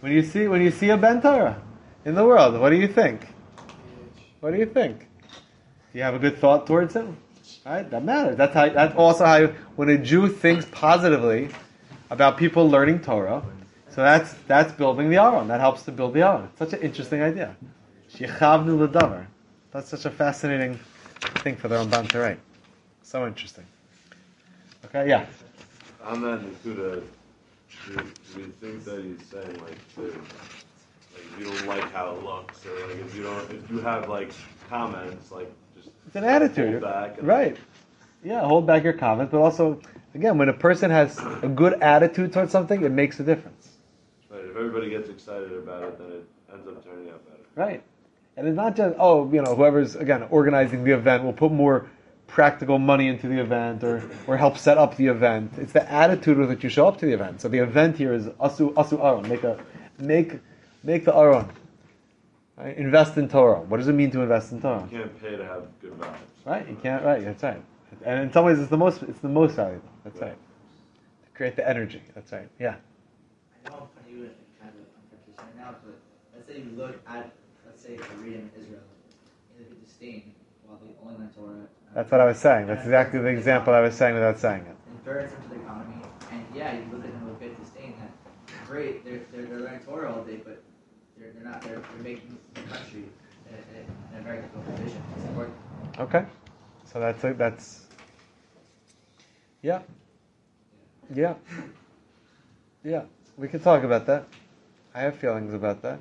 When 0.00 0.12
you 0.12 0.22
see, 0.22 0.46
when 0.46 0.60
you 0.60 0.70
see 0.70 0.90
a 0.90 0.96
Ben 0.96 1.22
Torah 1.22 1.60
in 2.04 2.14
the 2.14 2.24
world, 2.24 2.60
what 2.60 2.70
do 2.70 2.76
you 2.76 2.86
think? 2.86 3.26
What 4.40 4.52
do 4.52 4.58
you 4.58 4.66
think? 4.66 4.98
Do 5.00 5.98
you 5.98 6.02
have 6.02 6.14
a 6.14 6.18
good 6.18 6.38
thought 6.38 6.66
towards 6.66 6.94
him? 6.94 7.16
Right? 7.64 7.90
That 7.90 8.04
matters. 8.04 8.36
That's 8.36 8.54
how. 8.54 8.68
That's 8.68 8.94
also 8.94 9.24
how 9.24 9.46
when 9.76 9.88
a 9.88 9.98
Jew 9.98 10.28
thinks 10.28 10.66
positively 10.70 11.48
about 12.10 12.36
people 12.36 12.68
learning 12.68 13.00
Torah. 13.00 13.42
So 13.88 14.02
that's 14.02 14.34
that's 14.46 14.72
building 14.72 15.08
the 15.08 15.16
Aron. 15.16 15.48
That 15.48 15.60
helps 15.60 15.82
to 15.84 15.92
build 15.92 16.12
the 16.12 16.22
Aron. 16.22 16.50
Such 16.58 16.74
an 16.74 16.82
interesting 16.82 17.22
idea. 17.22 17.56
Shechavnu 18.14 18.86
ledavar. 18.86 19.26
That's 19.72 19.88
such 19.88 20.04
a 20.04 20.10
fascinating 20.10 20.78
thing 21.42 21.56
for 21.56 21.68
the 21.68 21.76
Ramban 21.76 22.08
to 22.10 22.18
write. 22.18 22.38
So 23.02 23.26
interesting. 23.26 23.64
Okay, 24.86 25.08
yeah. 25.08 25.26
On 26.04 26.22
that 26.22 26.40
Nakuda, 26.40 27.02
do, 27.86 27.94
do 27.94 28.40
you 28.40 28.52
think 28.60 28.84
that 28.84 29.02
he's 29.02 29.26
saying 29.26 29.60
like, 29.60 29.94
to, 29.94 30.02
like 30.02 30.14
if 31.14 31.38
you 31.38 31.44
don't 31.46 31.66
like 31.66 31.90
how 31.92 32.14
it 32.14 32.22
looks, 32.22 32.64
or 32.64 32.86
like 32.86 32.96
if 32.98 33.16
you 33.16 33.24
don't, 33.24 33.50
if 33.50 33.70
you 33.70 33.80
have 33.80 34.08
like 34.08 34.30
comments, 34.68 35.32
like 35.32 35.50
just 35.76 35.90
It's 36.06 36.16
an 36.16 36.24
attitude, 36.24 36.82
hold 36.82 36.82
back, 36.82 37.18
and, 37.18 37.26
right? 37.26 37.56
Yeah, 38.24 38.40
hold 38.42 38.66
back 38.66 38.84
your 38.84 38.92
comments, 38.92 39.32
but 39.32 39.40
also, 39.40 39.80
again, 40.14 40.38
when 40.38 40.48
a 40.48 40.52
person 40.52 40.90
has 40.90 41.18
a 41.42 41.48
good 41.48 41.74
attitude 41.82 42.32
towards 42.32 42.52
something, 42.52 42.82
it 42.82 42.90
makes 42.90 43.20
a 43.20 43.24
difference. 43.24 43.70
Right, 44.30 44.44
if 44.44 44.56
everybody 44.56 44.90
gets 44.90 45.08
excited 45.08 45.52
about 45.52 45.82
it, 45.84 45.98
then 45.98 46.08
it 46.12 46.24
ends 46.52 46.66
up 46.68 46.84
turning 46.84 47.08
out 47.10 47.24
better. 47.24 47.42
Right. 47.54 47.82
And 48.36 48.46
it's 48.46 48.56
not 48.56 48.76
just, 48.76 48.96
oh, 48.98 49.32
you 49.32 49.42
know, 49.42 49.54
whoever's, 49.54 49.96
again, 49.96 50.24
organizing 50.30 50.84
the 50.84 50.92
event 50.92 51.24
will 51.24 51.32
put 51.32 51.52
more 51.52 51.88
practical 52.26 52.78
money 52.78 53.08
into 53.08 53.28
the 53.28 53.40
event 53.40 53.84
or, 53.84 54.02
or 54.26 54.36
help 54.36 54.58
set 54.58 54.78
up 54.78 54.96
the 54.96 55.06
event. 55.06 55.52
It's 55.56 55.72
the 55.72 55.90
attitude 55.90 56.38
with 56.38 56.48
which 56.48 56.64
you 56.64 56.70
show 56.70 56.86
up 56.88 56.98
to 56.98 57.06
the 57.06 57.12
event. 57.12 57.40
So 57.40 57.48
the 57.48 57.58
event 57.58 57.96
here 57.96 58.12
is 58.12 58.26
asu, 58.26 58.72
asu 58.74 59.02
aron. 59.02 59.28
Make, 59.28 59.44
a, 59.44 59.58
make, 59.98 60.38
make 60.82 61.04
the 61.04 61.14
aron. 61.14 61.50
Right? 62.56 62.76
Invest 62.76 63.16
in 63.16 63.28
Torah. 63.28 63.60
What 63.60 63.78
does 63.78 63.88
it 63.88 63.92
mean 63.92 64.10
to 64.12 64.22
invest 64.22 64.52
in 64.52 64.60
Torah? 64.60 64.88
You 64.90 64.98
can't 64.98 65.20
pay 65.20 65.36
to 65.36 65.44
have 65.44 65.66
good 65.80 65.92
vibes. 65.92 66.16
Right? 66.44 66.68
You 66.68 66.76
can't, 66.82 67.04
right, 67.04 67.24
that's 67.24 67.42
right. 67.42 67.62
And 68.04 68.20
in 68.20 68.32
some 68.32 68.44
ways, 68.44 68.58
it's 68.58 68.70
the 68.70 68.76
most, 68.76 69.02
it's 69.02 69.20
the 69.20 69.28
most 69.28 69.54
valuable. 69.54 69.88
That's 70.04 70.20
right. 70.20 70.36
To 71.24 71.30
create 71.34 71.56
the 71.56 71.68
energy. 71.68 72.02
That's 72.14 72.32
right. 72.32 72.48
Yeah. 72.58 72.76
I 73.64 73.70
know 73.70 73.88
I'm 73.98 74.12
you 74.12 74.30
kind 74.60 74.72
of 74.72 74.80
a 74.80 74.88
confrontation 74.94 75.36
right 75.38 75.56
now, 75.56 75.74
but 75.84 75.96
let's 76.34 76.46
say 76.48 76.58
you 76.58 76.76
look 76.76 77.00
at, 77.06 77.30
let's 77.66 77.82
say, 77.82 77.96
Korea 77.96 78.38
and 78.38 78.50
Israel, 78.58 78.80
and 79.56 79.66
look 79.66 79.70
at 79.72 79.84
disdain 79.84 80.34
while 80.66 80.78
they 80.82 80.92
only 81.02 81.18
learn 81.18 81.30
Torah. 81.36 81.68
That's 81.96 82.10
what 82.10 82.20
I 82.20 82.26
was 82.26 82.36
saying. 82.36 82.66
That's 82.66 82.82
exactly 82.84 83.20
the 83.20 83.28
example 83.28 83.72
I 83.72 83.80
was 83.80 83.94
saying 83.94 84.12
without 84.12 84.38
saying 84.38 84.60
it. 84.60 84.76
And 84.90 85.02
third, 85.02 85.32
into 85.32 85.48
the 85.48 85.62
economy, 85.62 85.94
and 86.30 86.44
yeah, 86.54 86.74
you 86.74 86.84
look 86.92 87.02
at 87.02 87.10
them 87.10 87.24
with 87.24 87.36
a 87.36 87.38
bit 87.38 87.58
disdain. 87.58 87.94
That 87.98 88.66
great, 88.66 89.02
they're, 89.02 89.22
they're, 89.32 89.46
they're 89.46 89.60
learning 89.60 89.80
Torah 89.80 90.12
all 90.12 90.22
day, 90.22 90.36
but 90.44 90.62
they're, 91.16 91.32
they're 91.32 91.42
not. 91.42 91.62
They're, 91.62 91.76
they're 91.78 92.02
making 92.02 92.36
the 92.52 92.60
country 92.60 93.04
in, 93.48 93.54
in, 93.78 93.86
in 94.12 94.20
a 94.20 94.22
very 94.22 94.42
difficult 94.42 94.76
position. 94.76 95.02
to 95.14 95.22
support. 95.22 95.50
Okay. 95.98 96.26
So 96.84 97.00
that's 97.00 97.24
a, 97.24 97.32
that's 97.32 97.86
yeah. 99.62 99.80
Yeah. 101.14 101.34
Yeah. 102.84 103.04
We 103.38 103.48
can 103.48 103.60
talk 103.60 103.84
about 103.84 104.04
that. 104.04 104.26
I 104.94 105.00
have 105.00 105.16
feelings 105.16 105.54
about 105.54 105.80
that. 105.80 105.98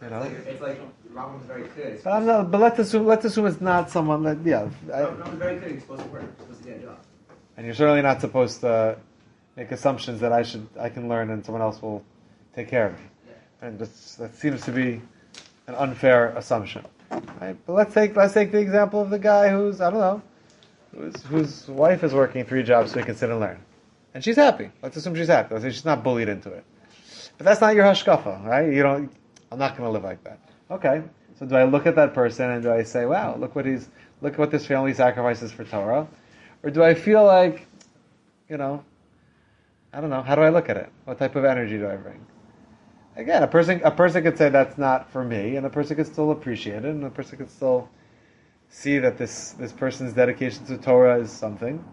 You 0.00 0.08
It's 0.08 0.10
know. 0.10 0.20
like, 0.20 0.32
it's 0.46 0.60
like 0.60 0.80
Rambam's 1.14 1.46
very 1.46 1.62
clear. 1.68 1.86
It's 1.88 2.06
uh, 2.06 2.10
But, 2.10 2.20
not, 2.24 2.50
but 2.50 2.60
let's 2.60 2.78
assume 2.78 3.06
let's 3.06 3.24
assume 3.24 3.46
it's 3.46 3.60
not 3.60 3.90
someone 3.90 4.22
that 4.24 4.38
yeah. 4.44 4.68
I, 4.92 5.00
Rambam's 5.02 5.38
very 5.38 5.58
clear. 5.58 5.70
You're 5.70 5.80
supposed 5.80 6.02
to 6.02 6.08
work. 6.08 6.22
You're 6.22 6.32
supposed 6.40 6.62
to 6.62 6.68
get 6.68 6.78
a 6.78 6.82
job. 6.82 6.98
and 7.56 7.64
you're 7.66 7.74
certainly 7.74 8.02
not 8.02 8.20
supposed 8.20 8.60
to 8.60 8.98
make 9.56 9.72
assumptions 9.72 10.20
that 10.20 10.32
I 10.32 10.42
should 10.42 10.66
I 10.78 10.88
can 10.90 11.08
learn 11.08 11.30
and 11.30 11.44
someone 11.44 11.62
else 11.62 11.80
will 11.80 12.04
take 12.54 12.68
care 12.68 12.86
of 12.88 12.92
me. 12.92 13.06
And 13.62 13.78
that's, 13.78 14.16
that 14.16 14.34
seems 14.34 14.62
to 14.66 14.70
be 14.70 15.00
an 15.66 15.74
unfair 15.76 16.28
assumption. 16.36 16.84
Right? 17.40 17.56
But 17.66 17.72
let's 17.72 17.94
take 17.94 18.14
let's 18.16 18.34
take 18.34 18.52
the 18.52 18.58
example 18.58 19.00
of 19.00 19.08
the 19.10 19.18
guy 19.18 19.48
who's 19.48 19.80
I 19.80 19.90
don't 19.90 20.00
know, 20.00 20.22
whose 20.94 21.22
whose 21.22 21.68
wife 21.68 22.04
is 22.04 22.12
working 22.12 22.44
three 22.44 22.62
jobs 22.62 22.92
so 22.92 22.98
he 22.98 23.04
can 23.06 23.16
sit 23.16 23.30
and 23.30 23.40
learn, 23.40 23.58
and 24.12 24.22
she's 24.22 24.36
happy. 24.36 24.70
Let's 24.82 24.96
assume 24.98 25.14
she's 25.14 25.28
happy. 25.28 25.54
Let's 25.54 25.64
say 25.64 25.70
she's 25.70 25.84
not 25.86 26.02
bullied 26.04 26.28
into 26.28 26.50
it. 26.52 26.64
But 27.38 27.44
that's 27.46 27.60
not 27.62 27.74
your 27.74 27.84
hashkafa, 27.84 28.44
right? 28.44 28.70
You 28.72 28.82
don't. 28.82 29.10
I'm 29.50 29.58
not 29.58 29.76
going 29.76 29.88
to 29.88 29.92
live 29.92 30.04
like 30.04 30.22
that. 30.24 30.38
Okay. 30.70 31.02
So 31.38 31.46
do 31.46 31.54
I 31.54 31.64
look 31.64 31.86
at 31.86 31.96
that 31.96 32.14
person 32.14 32.50
and 32.50 32.62
do 32.62 32.72
I 32.72 32.82
say, 32.82 33.04
"Wow, 33.04 33.36
look 33.36 33.54
what 33.54 33.66
he's 33.66 33.88
look 34.22 34.38
what 34.38 34.50
this 34.50 34.66
family 34.66 34.94
sacrifices 34.94 35.52
for 35.52 35.64
Torah," 35.64 36.08
or 36.62 36.70
do 36.70 36.82
I 36.82 36.94
feel 36.94 37.24
like, 37.24 37.66
you 38.48 38.56
know, 38.56 38.82
I 39.92 40.00
don't 40.00 40.10
know. 40.10 40.22
How 40.22 40.34
do 40.34 40.40
I 40.40 40.48
look 40.48 40.68
at 40.70 40.76
it? 40.76 40.90
What 41.04 41.18
type 41.18 41.36
of 41.36 41.44
energy 41.44 41.76
do 41.76 41.88
I 41.88 41.96
bring? 41.96 42.24
Again, 43.16 43.42
a 43.42 43.46
person 43.46 43.80
a 43.84 43.90
person 43.90 44.22
could 44.22 44.38
say 44.38 44.48
that's 44.48 44.78
not 44.78 45.10
for 45.10 45.24
me, 45.24 45.56
and 45.56 45.66
a 45.66 45.70
person 45.70 45.96
could 45.96 46.06
still 46.06 46.30
appreciate 46.30 46.84
it, 46.84 46.90
and 46.90 47.04
a 47.04 47.10
person 47.10 47.38
could 47.38 47.50
still 47.50 47.88
see 48.68 48.98
that 48.98 49.18
this 49.18 49.52
this 49.52 49.72
person's 49.72 50.14
dedication 50.14 50.64
to 50.66 50.78
Torah 50.78 51.20
is 51.20 51.30
something. 51.30 51.84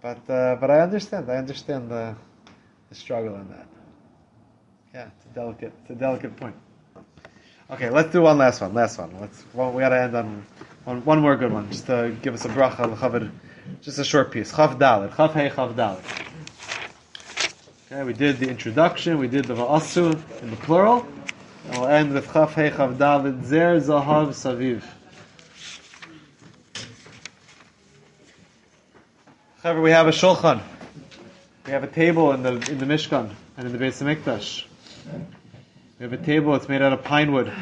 But 0.00 0.28
uh, 0.28 0.56
but 0.60 0.70
I 0.70 0.80
understand. 0.80 1.30
I 1.30 1.36
understand 1.36 1.90
the 1.90 2.14
the 2.88 2.94
struggle 2.94 3.34
in 3.36 3.48
that. 3.50 3.66
Yeah, 4.96 5.08
it's 5.14 5.26
a 5.26 5.34
delicate 5.34 5.74
it's 5.82 5.90
a 5.90 5.94
delicate 5.94 6.34
point. 6.38 6.56
Okay, 7.70 7.90
let's 7.90 8.10
do 8.12 8.22
one 8.22 8.38
last 8.38 8.62
one. 8.62 8.72
Last 8.72 8.96
one. 8.96 9.20
Let's. 9.20 9.44
Well, 9.52 9.70
we 9.70 9.82
got 9.82 9.90
to 9.90 10.00
end 10.00 10.16
on 10.16 10.46
one, 10.84 11.04
one 11.04 11.20
more 11.20 11.36
good 11.36 11.52
one, 11.52 11.70
just 11.70 11.84
to 11.88 12.16
give 12.22 12.32
us 12.32 12.46
a 12.46 12.48
bracha. 12.48 13.30
Just 13.82 13.98
a 13.98 14.04
short 14.04 14.30
piece. 14.30 14.52
Chav 14.52 14.78
dalet. 14.78 15.10
Chav 15.10 15.34
hey 15.34 15.50
chav 15.50 15.74
dalet. 15.74 16.00
Okay, 17.92 18.04
we 18.04 18.14
did 18.14 18.38
the 18.38 18.48
introduction. 18.48 19.18
We 19.18 19.28
did 19.28 19.44
the 19.44 19.54
va'asu 19.54 20.18
in 20.40 20.48
the 20.48 20.56
plural. 20.56 21.06
And 21.66 21.78
we'll 21.78 21.88
end 21.88 22.14
with 22.14 22.28
chav 22.28 22.52
hey 22.52 22.70
chav 22.70 22.96
dalet. 22.96 23.44
Zer 23.44 23.78
zahav 23.78 24.28
saviv. 24.28 24.82
However, 29.62 29.82
we 29.82 29.90
have 29.90 30.06
a 30.06 30.12
shulchan. 30.12 30.62
We 31.66 31.72
have 31.72 31.84
a 31.84 31.86
table 31.86 32.32
in 32.32 32.42
the 32.42 32.52
in 32.70 32.78
the 32.78 32.86
Mishkan 32.86 33.34
and 33.58 33.66
in 33.66 33.76
the 33.76 33.84
Beis 33.84 34.02
Hamikdash. 34.02 34.64
We 35.98 36.02
have 36.02 36.12
a 36.12 36.16
table. 36.16 36.54
It's 36.54 36.68
made 36.68 36.82
out 36.82 36.92
of 36.92 37.04
pine 37.04 37.32
wood. 37.32 37.52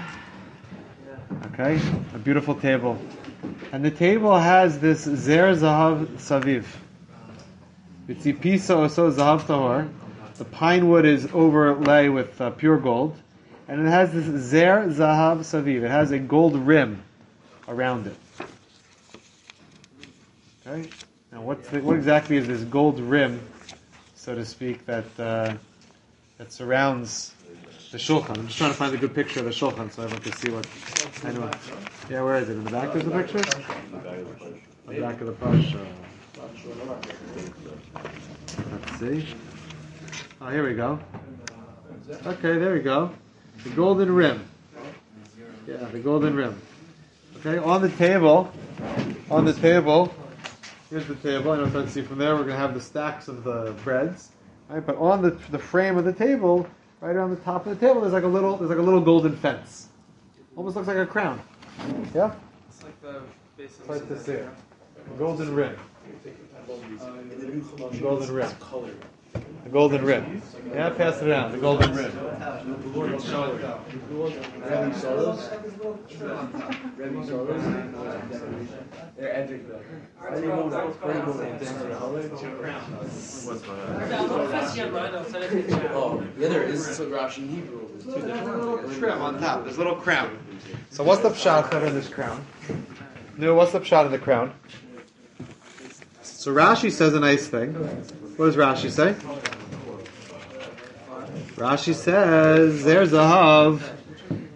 Okay, 1.52 1.80
a 2.14 2.18
beautiful 2.18 2.54
table, 2.54 2.98
and 3.70 3.84
the 3.84 3.90
table 3.90 4.36
has 4.36 4.78
this 4.78 5.02
zer 5.04 5.54
zahav 5.54 6.06
saviv. 6.16 6.64
It's 8.08 8.24
Pisa 8.40 8.74
oso 8.74 9.12
zahav 9.12 9.42
tahor. 9.42 9.88
The 10.36 10.44
pine 10.44 10.88
wood 10.88 11.04
is 11.04 11.28
overlay 11.32 12.08
with 12.08 12.40
uh, 12.40 12.50
pure 12.50 12.78
gold, 12.78 13.16
and 13.68 13.86
it 13.86 13.90
has 13.90 14.12
this 14.12 14.24
zer 14.42 14.86
zahav 14.88 15.38
saviv. 15.40 15.82
It 15.82 15.90
has 15.90 16.10
a 16.10 16.18
gold 16.18 16.56
rim 16.56 17.02
around 17.68 18.08
it. 18.08 18.16
Okay. 20.66 20.88
Now, 21.30 21.42
what's 21.42 21.68
the, 21.68 21.80
what 21.80 21.96
exactly 21.96 22.36
is 22.36 22.46
this 22.46 22.62
gold 22.62 22.98
rim, 22.98 23.40
so 24.14 24.34
to 24.34 24.44
speak, 24.44 24.86
that 24.86 25.04
uh, 25.18 25.54
that 26.38 26.52
surrounds 26.52 27.33
the 27.94 28.00
shulchan? 28.00 28.36
I'm 28.36 28.46
just 28.46 28.58
trying 28.58 28.72
to 28.72 28.76
find 28.76 28.92
a 28.92 28.98
good 28.98 29.14
picture 29.14 29.38
of 29.38 29.46
the 29.46 29.52
shulchan 29.52 29.90
so 29.92 30.02
everyone 30.02 30.20
can 30.20 30.32
see 30.32 30.50
what. 30.50 30.66
I 31.22 31.30
know. 31.30 31.48
Yeah, 32.10 32.22
where 32.24 32.36
is 32.38 32.48
it? 32.48 32.54
In 32.54 32.64
the 32.64 32.70
back 32.72 32.92
there's 32.92 33.06
a 33.06 33.10
picture. 33.10 33.38
In 33.38 34.94
The 34.96 35.00
back 35.00 35.20
of 35.20 35.28
the 35.28 35.32
brush. 35.32 35.76
Let's 38.72 38.98
see. 38.98 39.26
Oh, 40.40 40.48
here 40.48 40.66
we 40.66 40.74
go. 40.74 40.98
Okay, 42.26 42.58
there 42.58 42.72
we 42.72 42.80
go. 42.80 43.12
The 43.62 43.70
golden 43.70 44.12
rim. 44.12 44.44
Yeah, 45.68 45.76
the 45.76 46.00
golden 46.00 46.34
rim. 46.34 46.60
Okay, 47.38 47.58
on 47.58 47.80
the 47.80 47.90
table, 47.90 48.52
on 49.30 49.44
the 49.44 49.52
table, 49.52 50.12
here's 50.90 51.06
the 51.06 51.14
table. 51.14 51.52
I 51.52 51.58
know 51.58 51.64
if 51.64 51.72
can 51.72 51.88
see 51.88 52.02
from 52.02 52.18
there. 52.18 52.34
We're 52.34 52.40
going 52.40 52.56
to 52.56 52.56
have 52.56 52.74
the 52.74 52.80
stacks 52.80 53.28
of 53.28 53.44
the 53.44 53.72
breads. 53.84 54.30
Right, 54.68 54.84
but 54.84 54.96
on 54.96 55.22
the 55.22 55.30
the 55.52 55.58
frame 55.58 55.96
of 55.96 56.04
the 56.04 56.12
table, 56.12 56.66
right 57.04 57.16
around 57.16 57.30
the 57.30 57.36
top 57.36 57.66
of 57.66 57.78
the 57.78 57.86
table, 57.86 58.00
there's 58.00 58.14
like 58.14 58.24
a 58.24 58.28
little 58.28 58.56
there's 58.56 58.70
like 58.70 58.78
a 58.78 58.82
little 58.82 59.00
golden 59.00 59.36
fence. 59.36 59.88
Almost 60.56 60.76
looks 60.76 60.88
like 60.88 60.96
a 60.96 61.04
crown. 61.04 61.40
Yeah, 62.14 62.32
It's 62.68 62.82
like 62.82 63.00
the 63.02 63.20
base 63.58 63.76
it's 63.78 63.86
hard 63.86 64.08
to 64.08 64.18
see 64.18 64.38
golden 65.18 65.54
rim. 65.54 65.76
A 66.56 67.96
golden 67.98 68.34
rim. 68.34 68.50
The 69.34 69.70
golden 69.70 70.04
rim. 70.04 70.42
Yeah, 70.72 70.90
pass 70.90 71.20
it 71.22 71.28
around. 71.28 71.52
The 71.52 71.58
golden 71.58 71.94
rim. 71.94 72.12
Oh, 85.96 86.24
yeah, 86.38 86.48
there 86.48 86.62
is. 86.64 86.98
Rashi 86.98 87.38
in 87.38 87.48
Hebrew. 87.48 87.88
There's. 88.04 88.98
Trim 88.98 89.22
on 89.22 89.38
top. 89.40 89.64
There's 89.64 89.76
a 89.76 89.78
little 89.78 89.96
crown. 89.96 90.38
So 90.90 91.04
what's 91.04 91.22
the 91.22 91.30
pshat 91.30 91.86
in 91.86 91.94
this 91.94 92.08
crown? 92.08 92.44
No, 93.36 93.54
what's 93.54 93.72
the 93.72 93.80
pshat 93.80 94.06
in 94.06 94.12
the 94.12 94.18
crown? 94.18 94.52
So 96.22 96.52
Rashi 96.54 96.90
says 96.90 97.14
a 97.14 97.20
nice 97.20 97.46
thing. 97.48 97.74
What 98.36 98.46
does 98.46 98.56
Rashi 98.56 98.90
say? 98.90 99.14
Rashi 101.54 101.94
says 101.94 102.82
there's 102.82 103.12
a 103.12 103.24
hav 103.28 103.92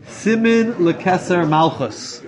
simin 0.09 0.75
lekeser 0.75 1.49
malchus. 1.49 2.21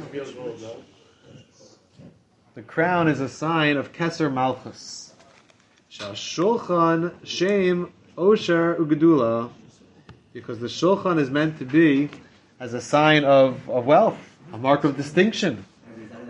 The 2.54 2.62
crown 2.62 3.08
is 3.08 3.18
a 3.18 3.28
sign 3.28 3.76
of 3.76 3.92
keser 3.92 4.32
malchus. 4.32 5.12
Shulchan 5.90 7.14
shem 7.24 7.92
osher 8.16 8.76
ugedula, 8.76 9.50
because 10.32 10.60
the 10.60 10.68
shulchan 10.68 11.18
is 11.18 11.30
meant 11.30 11.58
to 11.58 11.64
be 11.64 12.10
as 12.60 12.74
a 12.74 12.80
sign 12.80 13.24
of, 13.24 13.68
of 13.68 13.86
wealth, 13.86 14.18
a 14.52 14.58
mark 14.58 14.84
of 14.84 14.96
distinction. 14.96 15.64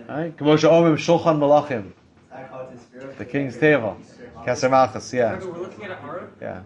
Right? 0.09 0.35
Kavosha 0.35 0.71
omim 0.71 0.97
shulchan 0.97 1.39
malachim, 1.39 1.93
the 3.19 3.27
king's 3.27 3.59
table, 3.59 3.99
keser 4.45 4.71
malchus. 4.71 5.13
Yeah. 5.13 5.39
We're 5.39 5.59
looking 5.59 5.85
at 5.85 6.03
Arab. 6.03 6.33
Yeah. 6.41 6.63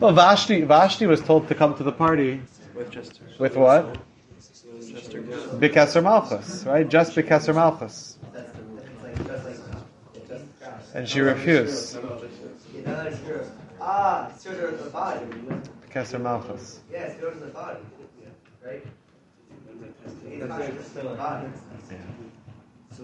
Well, 0.00 0.12
Vashti, 0.12 0.62
Vashti 0.62 1.06
was 1.06 1.20
told 1.20 1.48
to 1.48 1.54
come 1.54 1.74
to 1.76 1.82
the 1.82 1.92
party 1.92 2.40
With 2.74 2.90
just 2.90 3.20
with 3.40 3.56
what? 3.56 3.98
just 4.80 5.12
Bikeser 5.12 6.02
Malchus, 6.02 6.64
right? 6.64 6.88
Just 6.88 7.14
Bikeser 7.16 7.54
Malchus. 7.54 8.18
That's 8.32 8.52
the 8.52 8.62
rule. 8.62 8.78
It's 8.78 9.02
like 9.02 9.16
just 9.26 9.44
like 9.44 9.56
it's 10.14 10.28
just 10.28 10.60
the 10.60 10.64
crown. 10.64 10.80
And 10.94 11.08
she 11.08 11.20
refused. 11.20 11.96
You 12.74 12.82
know, 12.82 13.00
it's 13.00 13.20
true. 13.20 13.44
Ah, 13.80 14.30
it's 14.32 14.44
true 14.44 14.70
to 14.70 14.76
the 14.76 14.90
body. 14.90 15.26
Bikeser 15.90 16.20
Malchus. 16.20 16.80
Yeah, 16.92 17.00
it's 17.00 17.18
true 17.18 17.30
to 17.30 17.38
the 17.38 17.46
body. 17.46 17.80
Right? 18.64 18.84
It's 22.90 23.00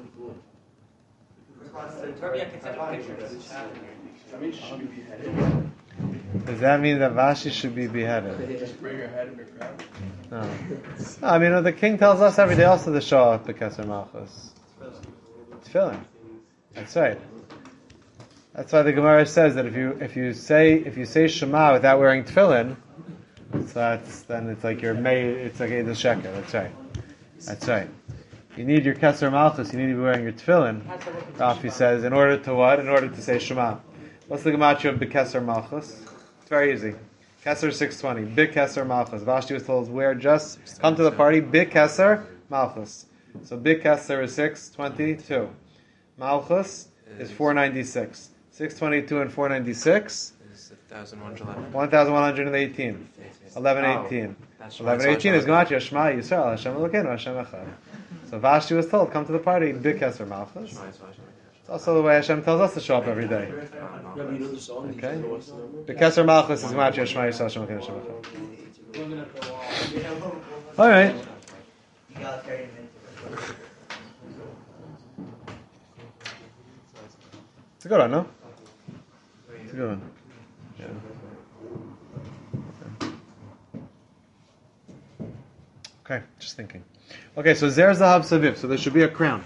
Does 6.47 6.61
that 6.61 6.81
mean 6.81 6.99
that 6.99 7.13
Vashti 7.13 7.51
should 7.51 7.75
be 7.75 7.87
beheaded? 7.87 8.59
Just 8.59 8.81
bring 8.81 8.99
head 8.99 9.29
and 9.29 9.37
your 9.37 9.47
crown. 9.47 9.77
No. 10.31 10.41
Oh. 10.41 10.49
no 11.23 11.29
I 11.29 11.39
mean, 11.39 11.63
the 11.63 11.73
king 11.73 11.97
tells 11.99 12.21
us 12.21 12.39
every 12.39 12.57
day 12.57 12.65
also 12.65 12.93
to 12.93 13.01
show 13.01 13.23
off 13.23 13.45
Bikeser 13.45 13.87
Malchus. 13.87 14.51
Tefillin. 15.65 16.01
That's 16.75 16.97
right. 16.97 17.19
That's 18.55 18.73
why 18.73 18.83
the 18.83 18.93
Gemara 18.93 19.27
says 19.27 19.55
that 19.57 19.67
if 19.67 19.75
you 19.75 19.99
if 20.01 20.17
you 20.17 20.33
say 20.33 20.75
if 20.75 20.97
you 20.97 21.07
say 21.07 21.27
Shema 21.27 21.73
without 21.73 21.99
wearing 21.99 22.25
tefillin, 22.25 22.77
so 23.53 23.73
that's 23.75 24.23
then 24.23 24.49
it's 24.49 24.63
like 24.63 24.81
you're 24.81 24.95
made. 24.95 25.39
It's 25.39 25.59
like 25.59 25.71
the 25.71 25.93
sheker. 25.93 26.23
That's 26.23 26.55
right. 26.55 26.71
That's 27.45 27.69
right. 27.69 27.89
You 28.57 28.65
need 28.65 28.85
your 28.85 28.95
Keser 28.95 29.33
Malchus. 29.33 29.73
You 29.73 29.81
need 29.81 29.89
to 29.89 29.95
be 29.95 30.01
wearing 30.01 30.23
your 30.23 30.33
tefillin. 30.33 30.83
Rafi 31.39 31.73
says 31.73 32.05
in 32.05 32.13
order 32.13 32.39
to 32.39 32.55
what? 32.55 32.79
In 32.79 32.89
order 32.89 33.09
to 33.09 33.21
say 33.21 33.39
Shema. 33.41 33.79
What's 34.29 34.45
the 34.45 34.53
gematria 34.53 34.91
of 34.91 35.01
Bikeser 35.01 35.45
Malchus? 35.45 36.01
It's 36.41 36.49
very 36.49 36.73
easy. 36.73 36.95
Keser 37.45 37.73
six 37.73 38.01
twenty. 38.01 38.23
Big 38.23 38.53
Keser 38.53 38.87
Malchus. 38.87 39.23
Vashti 39.23 39.55
was 39.55 39.65
told 39.67 39.91
wear 39.91 40.15
just 40.15 40.81
come 40.81 40.95
to 40.95 41.03
the 41.03 41.11
party. 41.11 41.41
Big 41.41 41.71
Keser 41.71 42.25
Malchus. 42.49 43.07
So 43.43 43.57
big 43.57 43.83
Keser 43.83 44.23
is 44.23 44.33
six 44.33 44.71
twenty 44.71 45.17
two. 45.17 45.51
Malchus 46.17 46.89
is 47.19 47.33
four 47.33 47.55
ninety 47.55 47.83
six. 47.83 48.31
Six 48.53 48.79
twenty 48.79 49.03
two 49.03 49.21
and 49.21 49.33
four 49.33 49.49
ninety 49.49 49.75
six. 49.75 50.33
It's 50.53 50.71
1,111. 50.89 51.73
1118. 51.73 53.09
1118. 53.55 54.37
That's 54.61 54.81
right. 54.81 54.97
1118 54.97 55.35
is 55.35 55.45
Gematria 55.45 55.81
Shema 55.81 56.05
Yisrael 56.13 56.51
Hashem 56.51 56.75
Elokeinu 56.75 57.11
Hashem 57.11 57.35
Echad. 57.35 57.67
So 58.35 58.41
Vashti 58.41 58.75
was 58.75 58.89
told, 58.89 59.13
come 59.13 59.25
to 59.27 59.31
the 59.31 59.39
party, 59.39 59.71
big 59.71 60.01
Keser 60.01 60.27
Malchus. 60.27 60.77
It's 61.61 61.71
also 61.71 61.95
the 61.95 62.03
way 62.03 62.17
Hashem 62.17 62.43
tells 62.43 62.61
us 62.63 62.75
to 62.75 62.81
show 62.81 62.97
up 62.97 63.07
every 63.07 63.29
day. 63.29 63.49
Yeah, 63.49 63.87
but 64.17 64.33
you 64.33 64.41
know 64.41 64.49
the 64.49 64.59
song. 64.59 64.93
you 64.93 64.99
Okay. 64.99 65.03
just 65.03 65.21
know 65.23 65.29
what's 65.29 65.47
the 65.51 65.57
number. 65.59 65.85
The 65.85 65.95
Keser 65.95 66.27
Malchus 66.27 66.65
is 66.65 66.73
Gematria 66.73 67.07
Shema 67.07 67.27
Yisrael 67.27 67.43
Hashem 67.43 67.65
Elokeinu 67.65 67.79
Hashem 68.97 70.05
All 70.77 70.89
right. 70.89 71.15
Egalitarian 72.11 72.71
men. 72.75 72.89
It's 77.77 77.85
a 77.85 77.89
good 77.89 78.01
one, 78.01 78.11
no? 78.11 78.27
It's 79.63 79.73
a 79.73 79.77
good 79.77 79.89
one. 79.91 80.03
Yeah. 80.81 80.87
Okay, 86.05 86.21
just 86.41 86.57
thinking. 86.57 86.83
Okay, 87.37 87.55
so 87.55 87.69
Zer 87.69 87.91
Zahav 87.91 88.21
Saviv. 88.21 88.57
So 88.57 88.67
there 88.67 88.79
should 88.79 88.95
be 88.95 89.03
a 89.03 89.09
crown. 89.09 89.45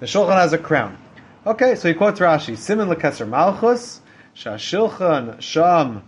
The 0.00 0.06
Shulchan 0.06 0.36
has 0.36 0.52
a 0.52 0.58
crown. 0.58 0.98
Okay, 1.46 1.74
so 1.74 1.88
he 1.88 1.94
quotes 1.94 2.20
Rashi. 2.20 2.56
Simin 2.56 2.88
Lekesser 2.88 3.28
Malchus, 3.28 4.00
Shashilchan 4.36 5.40
Sham 5.40 6.02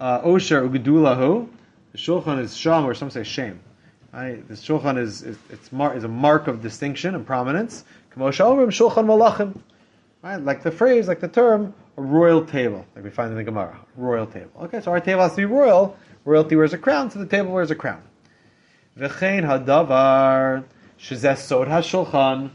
uh, 0.00 0.20
Osher 0.22 0.68
Ugedulahu. 0.68 1.48
The 1.92 1.98
Shulchan 1.98 2.40
is 2.40 2.56
Sham, 2.56 2.84
or 2.84 2.94
some 2.94 3.10
say 3.10 3.22
shame. 3.22 3.60
Right? 4.12 4.46
The 4.46 4.54
Shulchan 4.54 4.98
is, 4.98 5.22
is, 5.22 5.38
it's 5.50 5.70
mar- 5.72 5.96
is 5.96 6.04
a 6.04 6.08
mark 6.08 6.48
of 6.48 6.62
distinction 6.62 7.14
and 7.14 7.26
prominence. 7.26 7.84
Shulchan 8.16 9.06
Malachim. 9.06 9.60
Right? 10.22 10.36
Like 10.36 10.62
the 10.62 10.70
phrase, 10.70 11.08
like 11.08 11.20
the 11.20 11.28
term, 11.28 11.74
a 11.96 12.02
royal 12.02 12.44
table, 12.44 12.86
like 12.94 13.04
we 13.04 13.10
find 13.10 13.30
in 13.30 13.36
the 13.36 13.44
Gemara. 13.44 13.78
Royal 13.96 14.26
table. 14.26 14.50
Okay, 14.62 14.80
so 14.80 14.90
our 14.90 15.00
table 15.00 15.22
has 15.22 15.32
to 15.32 15.36
be 15.36 15.44
royal. 15.44 15.96
Royalty 16.24 16.56
wears 16.56 16.72
a 16.72 16.78
crown, 16.78 17.10
so 17.10 17.18
the 17.18 17.26
table 17.26 17.52
wears 17.52 17.70
a 17.70 17.74
crown. 17.74 18.02
V'chein 18.98 19.44
hadavar 19.44 20.64
shezeh 20.98 21.36
sod 21.36 21.68
hashulchan. 21.68 22.50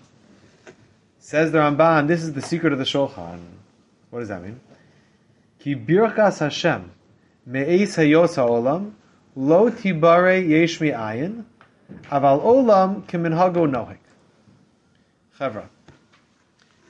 Says 1.19 1.53
the 1.53 1.59
Ramban, 1.59 2.07
this 2.07 2.21
is 2.21 2.33
the 2.33 2.41
secret 2.41 2.73
of 2.73 2.79
the 2.79 2.85
Shulchan. 2.85 3.39
What 4.09 4.19
does 4.19 4.27
that 4.27 4.43
mean? 4.43 4.59
Ki 5.59 5.73
birkas 5.73 6.39
Hashem 6.39 6.91
me'eis 7.45 7.95
hayos 7.95 8.35
ha'olam 8.35 8.91
lo 9.33 9.69
tibare 9.69 10.45
yesh 10.45 10.79
ayin 10.79 11.45
aval 12.11 12.43
olam 12.43 13.03
keminhago 13.03 13.69
nohik. 13.71 13.99
Chevra. 15.39 15.67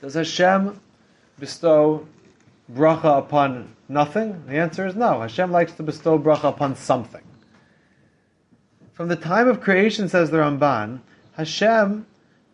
Does 0.00 0.14
Hashem 0.14 0.80
bestow 1.38 2.04
bracha 2.72 3.18
upon 3.18 3.76
nothing? 3.88 4.44
The 4.46 4.56
answer 4.56 4.84
is 4.88 4.96
no. 4.96 5.20
Hashem 5.20 5.52
likes 5.52 5.72
to 5.74 5.84
bestow 5.84 6.18
bracha 6.18 6.48
upon 6.48 6.74
something. 6.74 7.22
From 8.94 9.08
the 9.08 9.16
time 9.16 9.48
of 9.48 9.60
creation, 9.60 10.08
says 10.08 10.30
the 10.30 10.36
Ramban, 10.36 11.00
Hashem 11.36 12.06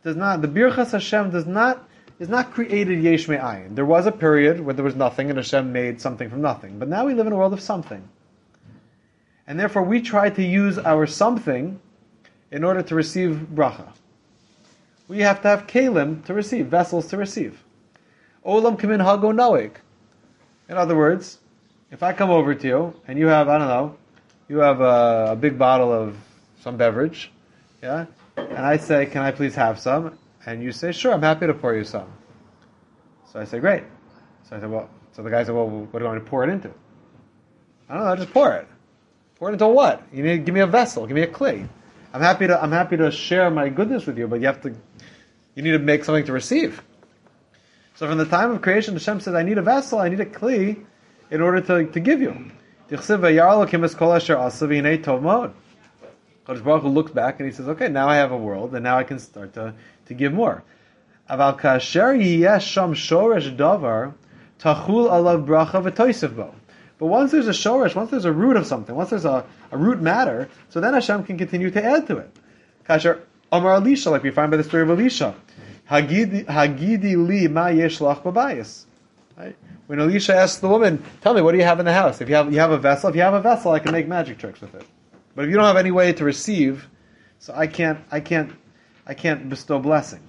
does 0.02 0.16
not, 0.16 0.40
the 0.40 0.48
Birchas 0.48 0.92
Hashem 0.92 1.30
does 1.30 1.46
not, 1.46 1.86
is 2.18 2.30
not 2.30 2.52
created 2.52 3.02
yesh 3.02 3.26
ayin. 3.26 3.74
There 3.74 3.84
was 3.84 4.06
a 4.06 4.12
period 4.12 4.60
where 4.60 4.72
there 4.72 4.84
was 4.84 4.96
nothing 4.96 5.28
and 5.28 5.36
Hashem 5.36 5.70
made 5.70 6.00
something 6.00 6.30
from 6.30 6.40
nothing. 6.40 6.78
But 6.78 6.88
now 6.88 7.04
we 7.04 7.12
live 7.12 7.26
in 7.26 7.34
a 7.34 7.36
world 7.36 7.52
of 7.52 7.60
something. 7.60 8.08
And 9.46 9.60
therefore 9.60 9.82
we 9.82 10.00
try 10.00 10.30
to 10.30 10.42
use 10.42 10.78
our 10.78 11.06
something 11.06 11.78
in 12.50 12.64
order 12.64 12.82
to 12.82 12.94
receive 12.94 13.48
bracha. 13.54 13.92
We 15.08 15.18
have 15.20 15.42
to 15.42 15.48
have 15.48 15.66
kalim 15.66 16.24
to 16.24 16.32
receive, 16.32 16.68
vessels 16.68 17.08
to 17.08 17.18
receive. 17.18 17.62
Olam 18.46 18.78
kamin 18.78 19.04
hago 19.04 19.34
noik. 19.34 19.72
In 20.70 20.78
other 20.78 20.96
words, 20.96 21.38
if 21.90 22.02
I 22.02 22.14
come 22.14 22.30
over 22.30 22.54
to 22.54 22.66
you 22.66 22.94
and 23.06 23.18
you 23.18 23.26
have, 23.26 23.48
I 23.48 23.58
don't 23.58 23.68
know, 23.68 23.96
you 24.48 24.58
have 24.58 24.80
a, 24.80 25.32
a 25.32 25.36
big 25.36 25.58
bottle 25.58 25.92
of 25.92 26.16
some 26.60 26.76
beverage, 26.76 27.32
yeah, 27.82 28.06
and 28.36 28.58
I 28.58 28.76
say, 28.76 29.06
can 29.06 29.22
I 29.22 29.30
please 29.30 29.54
have 29.54 29.78
some? 29.80 30.18
And 30.46 30.62
you 30.62 30.72
say, 30.72 30.92
sure, 30.92 31.12
I'm 31.12 31.22
happy 31.22 31.46
to 31.46 31.54
pour 31.54 31.74
you 31.74 31.84
some. 31.84 32.12
So 33.32 33.40
I 33.40 33.44
say, 33.44 33.58
great. 33.58 33.84
So 34.48 34.56
I 34.56 34.60
said, 34.60 34.70
well, 34.70 34.88
so 35.12 35.22
the 35.22 35.30
guy 35.30 35.44
said, 35.44 35.54
well, 35.54 35.68
what 35.68 35.92
do 35.92 35.98
you 35.98 36.04
want 36.04 36.24
to 36.24 36.30
pour 36.30 36.44
it 36.44 36.50
into? 36.50 36.70
I 37.88 37.94
don't 37.94 38.04
know, 38.04 38.12
I 38.12 38.16
just 38.16 38.32
pour 38.32 38.52
it. 38.54 38.68
Pour 39.36 39.48
it 39.48 39.54
into 39.54 39.68
what? 39.68 40.02
You 40.12 40.22
need 40.22 40.36
to 40.36 40.38
give 40.38 40.54
me 40.54 40.60
a 40.60 40.66
vessel, 40.66 41.06
give 41.06 41.14
me 41.14 41.22
a 41.22 41.26
kli. 41.26 41.68
I'm 42.12 42.20
happy 42.20 42.46
to 42.46 42.60
I'm 42.60 42.72
happy 42.72 42.96
to 42.96 43.10
share 43.10 43.50
my 43.50 43.68
goodness 43.68 44.04
with 44.06 44.18
you, 44.18 44.26
but 44.26 44.40
you 44.40 44.46
have 44.46 44.60
to 44.62 44.74
you 45.54 45.62
need 45.62 45.72
to 45.72 45.78
make 45.78 46.04
something 46.04 46.24
to 46.26 46.32
receive. 46.32 46.82
So 47.94 48.08
from 48.08 48.18
the 48.18 48.24
time 48.24 48.50
of 48.50 48.62
creation, 48.62 48.94
Hashem 48.94 49.20
says, 49.20 49.34
I 49.34 49.42
need 49.42 49.58
a 49.58 49.62
vessel, 49.62 49.98
I 49.98 50.08
need 50.08 50.20
a 50.20 50.26
kli 50.26 50.84
in 51.30 51.40
order 51.40 51.60
to, 51.60 51.92
to 51.92 52.00
give 52.00 52.20
you. 52.20 52.50
Kodesh 56.50 56.64
Baruch 56.64 56.82
Hu 56.82 56.88
looks 56.88 57.12
back 57.12 57.38
and 57.38 57.48
he 57.48 57.54
says, 57.54 57.68
okay, 57.68 57.88
now 57.88 58.08
I 58.08 58.16
have 58.16 58.32
a 58.32 58.36
world, 58.36 58.74
and 58.74 58.82
now 58.82 58.98
I 58.98 59.04
can 59.04 59.20
start 59.20 59.52
to, 59.54 59.72
to 60.06 60.14
give 60.14 60.32
more. 60.32 60.64
Aval 61.30 61.60
kasher 61.60 62.60
sham 62.60 62.94
shoresh 62.94 63.56
davar 63.56 64.14
tachul 64.58 65.08
alav 65.08 65.46
bracha 65.46 66.36
bo. 66.36 66.52
But 66.98 67.06
once 67.06 67.30
there's 67.30 67.46
a 67.46 67.52
shoresh, 67.52 67.94
once 67.94 68.10
there's 68.10 68.24
a 68.24 68.32
root 68.32 68.56
of 68.56 68.66
something, 68.66 68.96
once 68.96 69.10
there's 69.10 69.24
a, 69.24 69.44
a 69.70 69.78
root 69.78 70.00
matter, 70.00 70.48
so 70.70 70.80
then 70.80 70.92
Hashem 70.92 71.22
can 71.22 71.38
continue 71.38 71.70
to 71.70 71.84
add 71.84 72.08
to 72.08 72.16
it. 72.18 72.36
Kasher 72.88 73.20
Amar 73.52 73.74
Elisha, 73.74 74.10
like 74.10 74.24
we 74.24 74.30
find 74.30 74.50
by 74.50 74.56
the 74.56 74.64
story 74.64 74.82
of 74.82 74.90
Elisha. 74.90 75.36
Hagidi, 75.88 77.28
li 77.28 77.46
ma 77.46 77.68
yesh 77.68 78.00
lach 78.00 78.22
babayis. 78.22 78.86
When 79.86 80.00
Elisha 80.00 80.34
asked 80.34 80.60
the 80.60 80.68
woman, 80.68 81.02
"Tell 81.20 81.32
me, 81.32 81.42
what 81.42 81.52
do 81.52 81.58
you 81.58 81.64
have 81.64 81.78
in 81.78 81.86
the 81.86 81.92
house? 81.92 82.20
If 82.20 82.28
you 82.28 82.34
have 82.34 82.52
you 82.52 82.58
have 82.58 82.70
a 82.72 82.78
vessel, 82.78 83.08
if 83.08 83.16
you 83.16 83.22
have 83.22 83.34
a 83.34 83.40
vessel, 83.40 83.72
I 83.72 83.78
can 83.78 83.92
make 83.92 84.06
magic 84.06 84.38
tricks 84.38 84.60
with 84.60 84.74
it. 84.74 84.84
But 85.34 85.44
if 85.44 85.50
you 85.50 85.56
don't 85.56 85.64
have 85.64 85.76
any 85.76 85.90
way 85.90 86.12
to 86.12 86.24
receive, 86.24 86.88
so 87.38 87.54
I 87.54 87.66
can't, 87.66 87.98
I 88.10 88.20
can't, 88.20 88.52
I 89.06 89.14
can't 89.14 89.48
bestow 89.48 89.78
blessing." 89.78 90.20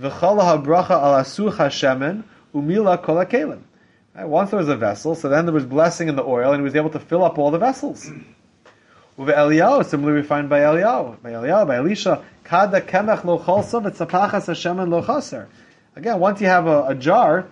V'chala 0.00 0.64
habracha 0.64 0.90
al 0.90 2.24
umila? 2.54 3.60
Once 4.16 4.50
there 4.50 4.58
was 4.58 4.68
a 4.68 4.76
vessel, 4.76 5.14
so 5.14 5.28
then 5.28 5.44
there 5.44 5.54
was 5.54 5.64
blessing 5.64 6.08
in 6.08 6.16
the 6.16 6.22
oil, 6.22 6.52
and 6.52 6.60
he 6.60 6.64
was 6.64 6.76
able 6.76 6.90
to 6.90 7.00
fill 7.00 7.24
up 7.24 7.38
all 7.38 7.50
the 7.50 7.58
vessels. 7.58 8.10
Eliyahu, 9.18 9.84
similarly 9.84 10.20
we 10.22 10.26
find 10.26 10.48
by 10.48 10.60
Eliyahu, 10.60 11.22
by 11.22 11.30
Eliyahu, 11.30 11.66
by 11.66 11.76
Elisha, 11.76 12.24
kada 12.42 12.80
kemech 12.80 13.24
lo 13.24 13.38
lo 14.90 15.02
chaser. 15.02 15.48
Again, 15.96 16.18
once 16.18 16.40
you 16.40 16.48
have 16.48 16.66
a, 16.66 16.88
a 16.88 16.94
jar, 16.94 17.46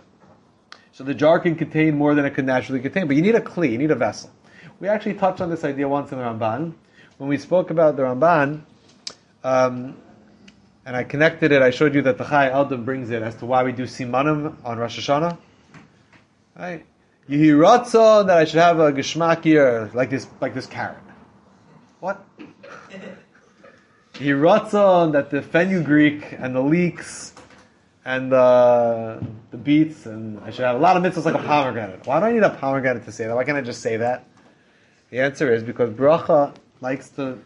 so 0.93 1.05
the 1.05 1.15
jar 1.15 1.39
can 1.39 1.55
contain 1.55 1.97
more 1.97 2.15
than 2.15 2.25
it 2.25 2.35
could 2.35 2.47
naturally 2.47 2.81
contain, 2.81 3.07
but 3.07 3.15
you 3.15 3.23
need 3.23 3.37
a 3.37 3.41
kli, 3.41 3.71
you 3.71 3.79
need 3.79 3.93
a 3.93 3.97
vessel. 3.97 4.31
We 4.83 4.89
actually 4.89 5.15
touched 5.15 5.41
on 5.41 5.49
this 5.49 5.63
idea 5.63 5.89
once 5.89 6.11
in 6.11 6.19
the 6.19 6.25
Ramban. 6.25 6.73
When 7.19 7.29
we 7.29 7.39
spoke 7.39 7.71
about 7.71 7.95
the 7.95 8.03
Ramban, 8.03 8.63
um, 9.45 9.97
and 10.85 10.97
I 10.97 11.05
connected 11.05 11.53
it, 11.53 11.63
I 11.63 11.71
showed 11.71 11.95
you 11.95 12.03
that 12.03 12.19
the 12.19 12.25
Chai 12.25 12.51
Eldon 12.51 12.85
brings 12.85 13.11
it 13.11 13.23
as 13.23 13.37
to 13.37 13.47
why 13.47 13.63
we 13.63 13.71
do 13.71 13.85
simanim 13.85 14.57
on 14.65 14.79
Rosh 14.79 14.99
Hashanah. 14.99 15.39
Right? 16.59 16.85
Yehi 17.31 18.27
that 18.27 18.37
I 18.37 18.45
should 18.45 18.59
have 18.59 18.81
a 18.81 18.91
geshmakir 18.91 19.95
like 19.95 20.11
this, 20.11 20.27
like 20.41 20.53
this 20.53 20.67
carrot. 20.67 20.99
What? 22.01 22.27
Ratzon 24.15 25.13
that 25.13 25.31
the 25.31 25.43
fenugreek 25.43 26.33
and 26.37 26.57
the 26.57 26.61
leeks 26.61 27.35
and 28.05 28.33
the 28.33 29.25
the 29.53 29.59
beets 29.59 30.07
and 30.07 30.41
I 30.41 30.51
should 30.51 30.65
have 30.65 30.75
a 30.75 30.81
lot 30.81 30.97
of 30.97 31.05
mitzvahs 31.05 31.25
like 31.25 31.37
a 31.37 31.47
pomegranate. 31.47 32.05
Why 32.05 32.19
do 32.19 32.27
I 32.27 32.33
need 32.33 32.43
a 32.43 32.51
pomegranate 32.51 33.05
to 33.05 33.13
say 33.13 33.29
that? 33.29 33.37
Why 33.37 33.45
can't 33.45 33.57
I 33.57 33.61
just 33.61 33.81
say 33.81 33.99
that? 33.99 34.27
The 35.13 35.21
answer 35.21 35.53
is 35.53 35.63
because 35.63 35.91
bracha 35.91 36.55
likes 36.81 37.11
to 37.11 37.39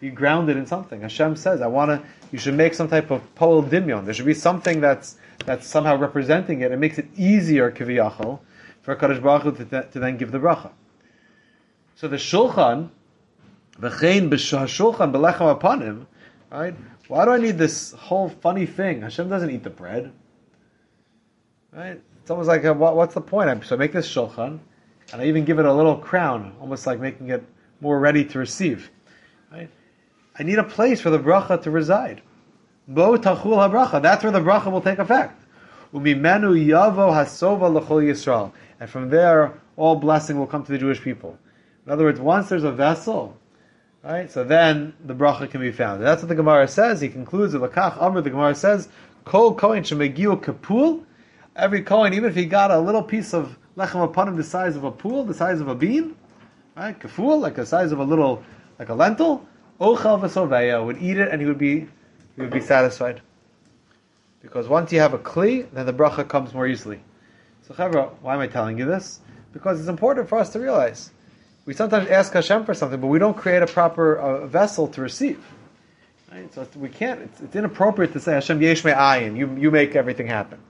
be 0.00 0.10
grounded 0.10 0.56
in 0.56 0.66
something. 0.66 1.02
Hashem 1.02 1.36
says, 1.36 1.62
"I 1.62 1.68
want 1.68 1.90
to." 1.92 2.02
You 2.32 2.38
should 2.40 2.54
make 2.54 2.74
some 2.74 2.88
type 2.88 3.12
of 3.12 3.22
pol 3.36 3.62
dimyon. 3.62 4.04
There 4.04 4.12
should 4.12 4.26
be 4.26 4.34
something 4.34 4.80
that's 4.80 5.16
that's 5.44 5.68
somehow 5.68 5.96
representing 5.96 6.62
it. 6.62 6.72
It 6.72 6.78
makes 6.80 6.98
it 6.98 7.06
easier 7.16 7.70
kiviyachol 7.70 8.40
for 8.82 8.96
Kadosh 8.96 9.22
Baruch 9.22 9.42
Hu 9.44 9.52
to, 9.52 9.82
to 9.82 10.00
then 10.00 10.16
give 10.16 10.32
the 10.32 10.40
bracha. 10.40 10.72
So 11.94 12.08
the 12.08 12.16
shulchan, 12.16 12.90
v'chein 13.80 14.28
b'shulchan 14.28 15.12
belechem 15.12 15.48
upon 15.48 15.82
him, 15.82 16.08
right? 16.50 16.74
Why 17.06 17.24
do 17.24 17.30
I 17.30 17.38
need 17.38 17.56
this 17.56 17.92
whole 17.92 18.30
funny 18.30 18.66
thing? 18.66 19.02
Hashem 19.02 19.28
doesn't 19.28 19.50
eat 19.50 19.62
the 19.62 19.70
bread, 19.70 20.10
right? 21.72 22.00
It's 22.20 22.30
almost 22.32 22.48
like, 22.48 22.64
uh, 22.64 22.74
what, 22.74 22.96
what's 22.96 23.14
the 23.14 23.20
point? 23.20 23.64
So 23.64 23.76
I 23.76 23.78
make 23.78 23.92
this 23.92 24.12
shulchan, 24.12 24.58
and 25.12 25.22
I 25.22 25.26
even 25.26 25.44
give 25.44 25.58
it 25.58 25.66
a 25.66 25.72
little 25.72 25.96
crown, 25.96 26.54
almost 26.60 26.86
like 26.86 27.00
making 27.00 27.30
it 27.30 27.44
more 27.80 27.98
ready 27.98 28.24
to 28.24 28.38
receive. 28.38 28.90
Right? 29.52 29.70
I 30.38 30.42
need 30.42 30.58
a 30.58 30.64
place 30.64 31.00
for 31.00 31.10
the 31.10 31.18
bracha 31.18 31.62
to 31.62 31.70
reside. 31.70 32.22
Bo 32.88 33.16
tachul 33.16 33.56
habracha. 33.56 34.02
That's 34.02 34.22
where 34.22 34.32
the 34.32 34.40
bracha 34.40 34.70
will 34.70 34.80
take 34.80 34.98
effect. 34.98 35.42
Umimenu 35.92 36.66
yavo 36.66 37.10
hasova 37.10 37.72
l'chol 37.72 38.02
Yisrael. 38.02 38.52
And 38.80 38.90
from 38.90 39.08
there, 39.08 39.54
all 39.76 39.96
blessing 39.96 40.38
will 40.38 40.46
come 40.46 40.64
to 40.64 40.72
the 40.72 40.78
Jewish 40.78 41.00
people. 41.00 41.38
In 41.86 41.92
other 41.92 42.04
words, 42.04 42.20
once 42.20 42.48
there's 42.48 42.64
a 42.64 42.72
vessel, 42.72 43.36
right, 44.02 44.30
so 44.30 44.44
then 44.44 44.94
the 45.04 45.14
bracha 45.14 45.50
can 45.50 45.60
be 45.60 45.72
found. 45.72 45.98
And 45.98 46.06
that's 46.06 46.22
what 46.22 46.28
the 46.28 46.34
Gemara 46.34 46.68
says. 46.68 47.00
He 47.00 47.08
concludes 47.08 47.54
with 47.54 47.62
Lakach 47.62 48.00
Amr. 48.00 48.20
The 48.20 48.30
Gemara 48.30 48.54
says, 48.54 48.88
Kol 49.24 49.54
kohen 49.54 49.82
shemegiu 49.82 50.40
kapul. 50.40 51.04
Every 51.54 51.82
kohen, 51.82 52.12
even 52.12 52.28
if 52.28 52.36
he 52.36 52.44
got 52.44 52.70
a 52.70 52.78
little 52.78 53.02
piece 53.02 53.32
of 53.32 53.56
lechem 53.76 54.02
upon 54.02 54.28
him 54.28 54.36
the 54.36 54.44
size 54.44 54.76
of 54.76 54.84
a 54.84 54.90
pool, 54.90 55.24
the 55.24 55.34
size 55.34 55.60
of 55.60 55.68
a 55.68 55.74
bean, 55.74 56.16
right, 56.76 56.98
kaful, 56.98 57.40
like 57.40 57.54
the 57.54 57.66
size 57.66 57.92
of 57.92 57.98
a 57.98 58.04
little, 58.04 58.42
like 58.78 58.88
a 58.88 58.94
lentil, 58.94 59.46
ochel 59.80 60.20
v'soveya 60.20 60.84
would 60.84 61.00
eat 61.02 61.18
it 61.18 61.28
and 61.28 61.40
he 61.40 61.46
would 61.46 61.58
be, 61.58 61.86
he 62.36 62.42
would 62.42 62.50
be 62.50 62.60
satisfied. 62.60 63.20
Because 64.42 64.68
once 64.68 64.92
you 64.92 65.00
have 65.00 65.12
a 65.12 65.18
kli, 65.18 65.68
then 65.72 65.86
the 65.86 65.92
bracha 65.92 66.26
comes 66.26 66.54
more 66.54 66.66
easily. 66.66 67.00
So, 67.66 67.74
why 68.22 68.34
am 68.34 68.40
I 68.40 68.46
telling 68.46 68.78
you 68.78 68.84
this? 68.84 69.20
Because 69.52 69.80
it's 69.80 69.88
important 69.88 70.28
for 70.28 70.38
us 70.38 70.50
to 70.50 70.60
realize. 70.60 71.10
We 71.64 71.74
sometimes 71.74 72.08
ask 72.08 72.32
Hashem 72.32 72.64
for 72.64 72.74
something, 72.74 73.00
but 73.00 73.08
we 73.08 73.18
don't 73.18 73.36
create 73.36 73.60
a 73.62 73.66
proper 73.66 74.16
uh, 74.16 74.46
vessel 74.46 74.86
to 74.88 75.00
receive. 75.00 75.44
Right? 76.30 76.52
So 76.54 76.66
we 76.76 76.88
can't. 76.88 77.22
It's, 77.22 77.40
it's 77.40 77.56
inappropriate 77.56 78.12
to 78.12 78.20
say 78.20 78.34
Hashem 78.34 78.62
yesh 78.62 78.82
ayin. 78.82 79.36
You 79.36 79.56
you 79.56 79.70
make 79.72 79.96
everything 79.96 80.28
happen. 80.28 80.60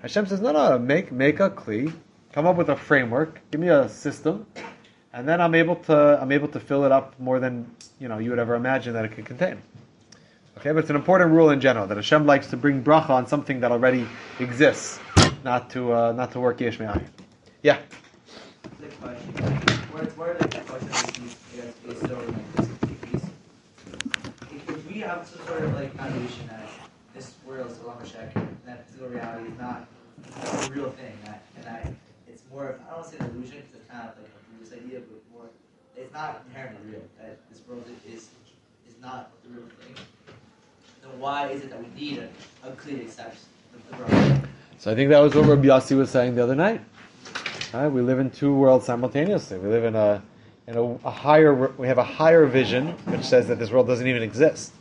Hashem 0.00 0.26
says 0.26 0.40
no 0.40 0.52
no 0.52 0.78
make 0.78 1.10
make 1.10 1.40
a 1.40 1.50
kli, 1.50 1.92
come 2.32 2.46
up 2.46 2.56
with 2.56 2.70
a 2.70 2.76
framework, 2.76 3.40
give 3.50 3.60
me 3.60 3.68
a 3.68 3.88
system, 3.88 4.46
and 5.12 5.28
then 5.28 5.40
I'm 5.40 5.54
able 5.54 5.76
to 5.76 6.18
I'm 6.20 6.32
able 6.32 6.48
to 6.48 6.60
fill 6.60 6.84
it 6.84 6.92
up 6.92 7.18
more 7.20 7.38
than 7.38 7.70
you 8.00 8.08
know 8.08 8.18
you 8.18 8.30
would 8.30 8.38
ever 8.38 8.54
imagine 8.54 8.94
that 8.94 9.04
it 9.04 9.12
could 9.12 9.26
contain. 9.26 9.58
Okay, 10.58 10.70
but 10.72 10.78
it's 10.78 10.90
an 10.90 10.96
important 10.96 11.30
rule 11.30 11.50
in 11.50 11.60
general 11.60 11.86
that 11.86 11.96
Hashem 11.96 12.26
likes 12.26 12.48
to 12.48 12.56
bring 12.56 12.82
bracha 12.82 13.10
on 13.10 13.26
something 13.26 13.60
that 13.60 13.72
already 13.72 14.06
exists, 14.38 14.98
not 15.44 15.70
to 15.70 15.92
uh, 15.92 16.12
not 16.12 16.32
to 16.32 16.40
work 16.40 16.60
yesh 16.60 16.78
me'ayin. 16.78 17.04
Yeah. 17.62 17.78
We 24.88 25.00
have 25.00 25.26
some 25.26 25.46
sort 25.46 25.62
of 25.64 25.74
like 25.74 25.94
foundation 25.96 26.46
that 26.48 26.68
this 27.14 27.34
world 27.46 27.70
is 27.70 27.78
Hashek, 27.78 28.36
and 28.36 28.56
that 28.66 28.86
physical 28.86 29.08
reality 29.08 29.50
is 29.50 29.58
not 29.58 29.88
a 30.66 30.70
real 30.70 30.90
thing, 30.90 31.12
that 31.24 31.42
and 31.56 31.96
more 32.52 32.78
I 32.88 32.94
don't 32.94 33.06
say 33.06 33.16
illusion 33.18 33.62
because 33.62 33.80
it's 33.80 33.90
kind 33.90 34.08
of 34.08 34.16
like 34.16 34.28
a 34.28 34.52
Buddhist 34.52 34.72
idea, 34.74 35.00
but 35.00 35.20
more 35.32 35.48
it's 35.96 36.12
not 36.12 36.44
inherently 36.48 36.92
real. 36.92 37.02
That 37.18 37.38
this 37.50 37.60
world 37.66 37.84
is 38.06 38.28
is 38.86 38.94
not 39.00 39.30
the 39.42 39.50
real 39.50 39.68
thing. 39.80 39.96
Then 41.02 41.18
why 41.18 41.48
is 41.48 41.62
it 41.62 41.70
that 41.70 41.80
we 41.80 41.88
need 42.00 42.18
a, 42.18 42.28
a 42.66 42.70
the 42.70 43.96
world? 43.96 44.48
So 44.78 44.90
I 44.90 44.94
think 44.94 45.10
that 45.10 45.20
was 45.20 45.34
what 45.34 45.46
Rabbi 45.46 45.66
Yossi 45.66 45.96
was 45.96 46.10
saying 46.10 46.34
the 46.34 46.42
other 46.42 46.54
night. 46.54 46.80
Right? 47.72 47.88
We 47.88 48.02
live 48.02 48.18
in 48.18 48.30
two 48.30 48.54
worlds 48.54 48.84
simultaneously. 48.84 49.58
We 49.58 49.68
live 49.68 49.84
in 49.84 49.94
a 49.94 50.22
in 50.66 50.76
a, 50.76 50.82
a 50.82 51.10
higher. 51.10 51.68
We 51.78 51.86
have 51.86 51.98
a 51.98 52.04
higher 52.04 52.46
vision 52.46 52.88
which 53.06 53.24
says 53.24 53.48
that 53.48 53.58
this 53.58 53.70
world 53.70 53.86
doesn't 53.86 54.06
even 54.06 54.22
exist. 54.22 54.72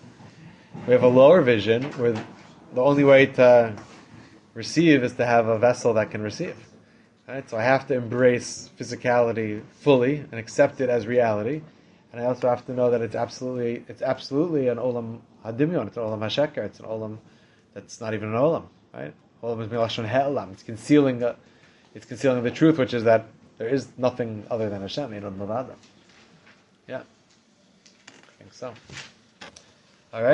We 0.87 0.93
have 0.93 1.03
a 1.03 1.07
lower 1.07 1.41
vision 1.41 1.83
where 1.93 2.13
the 2.73 2.81
only 2.81 3.03
way 3.03 3.27
to 3.27 3.75
receive 4.53 5.03
is 5.03 5.13
to 5.13 5.25
have 5.25 5.47
a 5.47 5.57
vessel 5.57 5.93
that 5.93 6.11
can 6.11 6.21
receive. 6.21 6.55
Right? 7.27 7.49
So 7.49 7.57
I 7.57 7.63
have 7.63 7.87
to 7.87 7.93
embrace 7.93 8.69
physicality 8.79 9.61
fully 9.79 10.17
and 10.17 10.33
accept 10.33 10.81
it 10.81 10.89
as 10.89 11.07
reality, 11.07 11.61
and 12.11 12.21
I 12.21 12.25
also 12.25 12.49
have 12.49 12.65
to 12.65 12.73
know 12.73 12.91
that 12.91 13.01
it's 13.01 13.15
absolutely 13.15 13.85
it's 13.87 14.01
absolutely 14.01 14.67
an 14.67 14.77
olam 14.77 15.19
hadimion. 15.45 15.87
It's 15.87 15.97
an 15.97 16.03
olam 16.03 16.19
hasheker. 16.19 16.57
It's 16.57 16.79
an 16.79 16.85
olam 16.85 17.17
that's 17.73 18.01
not 18.01 18.13
even 18.13 18.29
an 18.29 18.35
olam. 18.35 18.65
Right? 18.93 19.13
Olam 19.43 19.61
is 19.61 19.69
milashon 19.69 20.07
he'olam. 20.07 20.51
It's 20.51 20.63
concealing 20.63 21.23
it's 21.93 22.05
concealing 22.05 22.43
the 22.43 22.51
truth, 22.51 22.77
which 22.77 22.93
is 22.93 23.03
that 23.03 23.25
there 23.57 23.69
is 23.69 23.89
nothing 23.97 24.45
other 24.49 24.69
than 24.69 24.81
Hashem. 24.81 25.13
You 25.13 25.19
know, 25.21 25.75
Yeah, 26.87 27.03
I 27.03 28.39
think 28.39 28.53
so. 28.53 28.73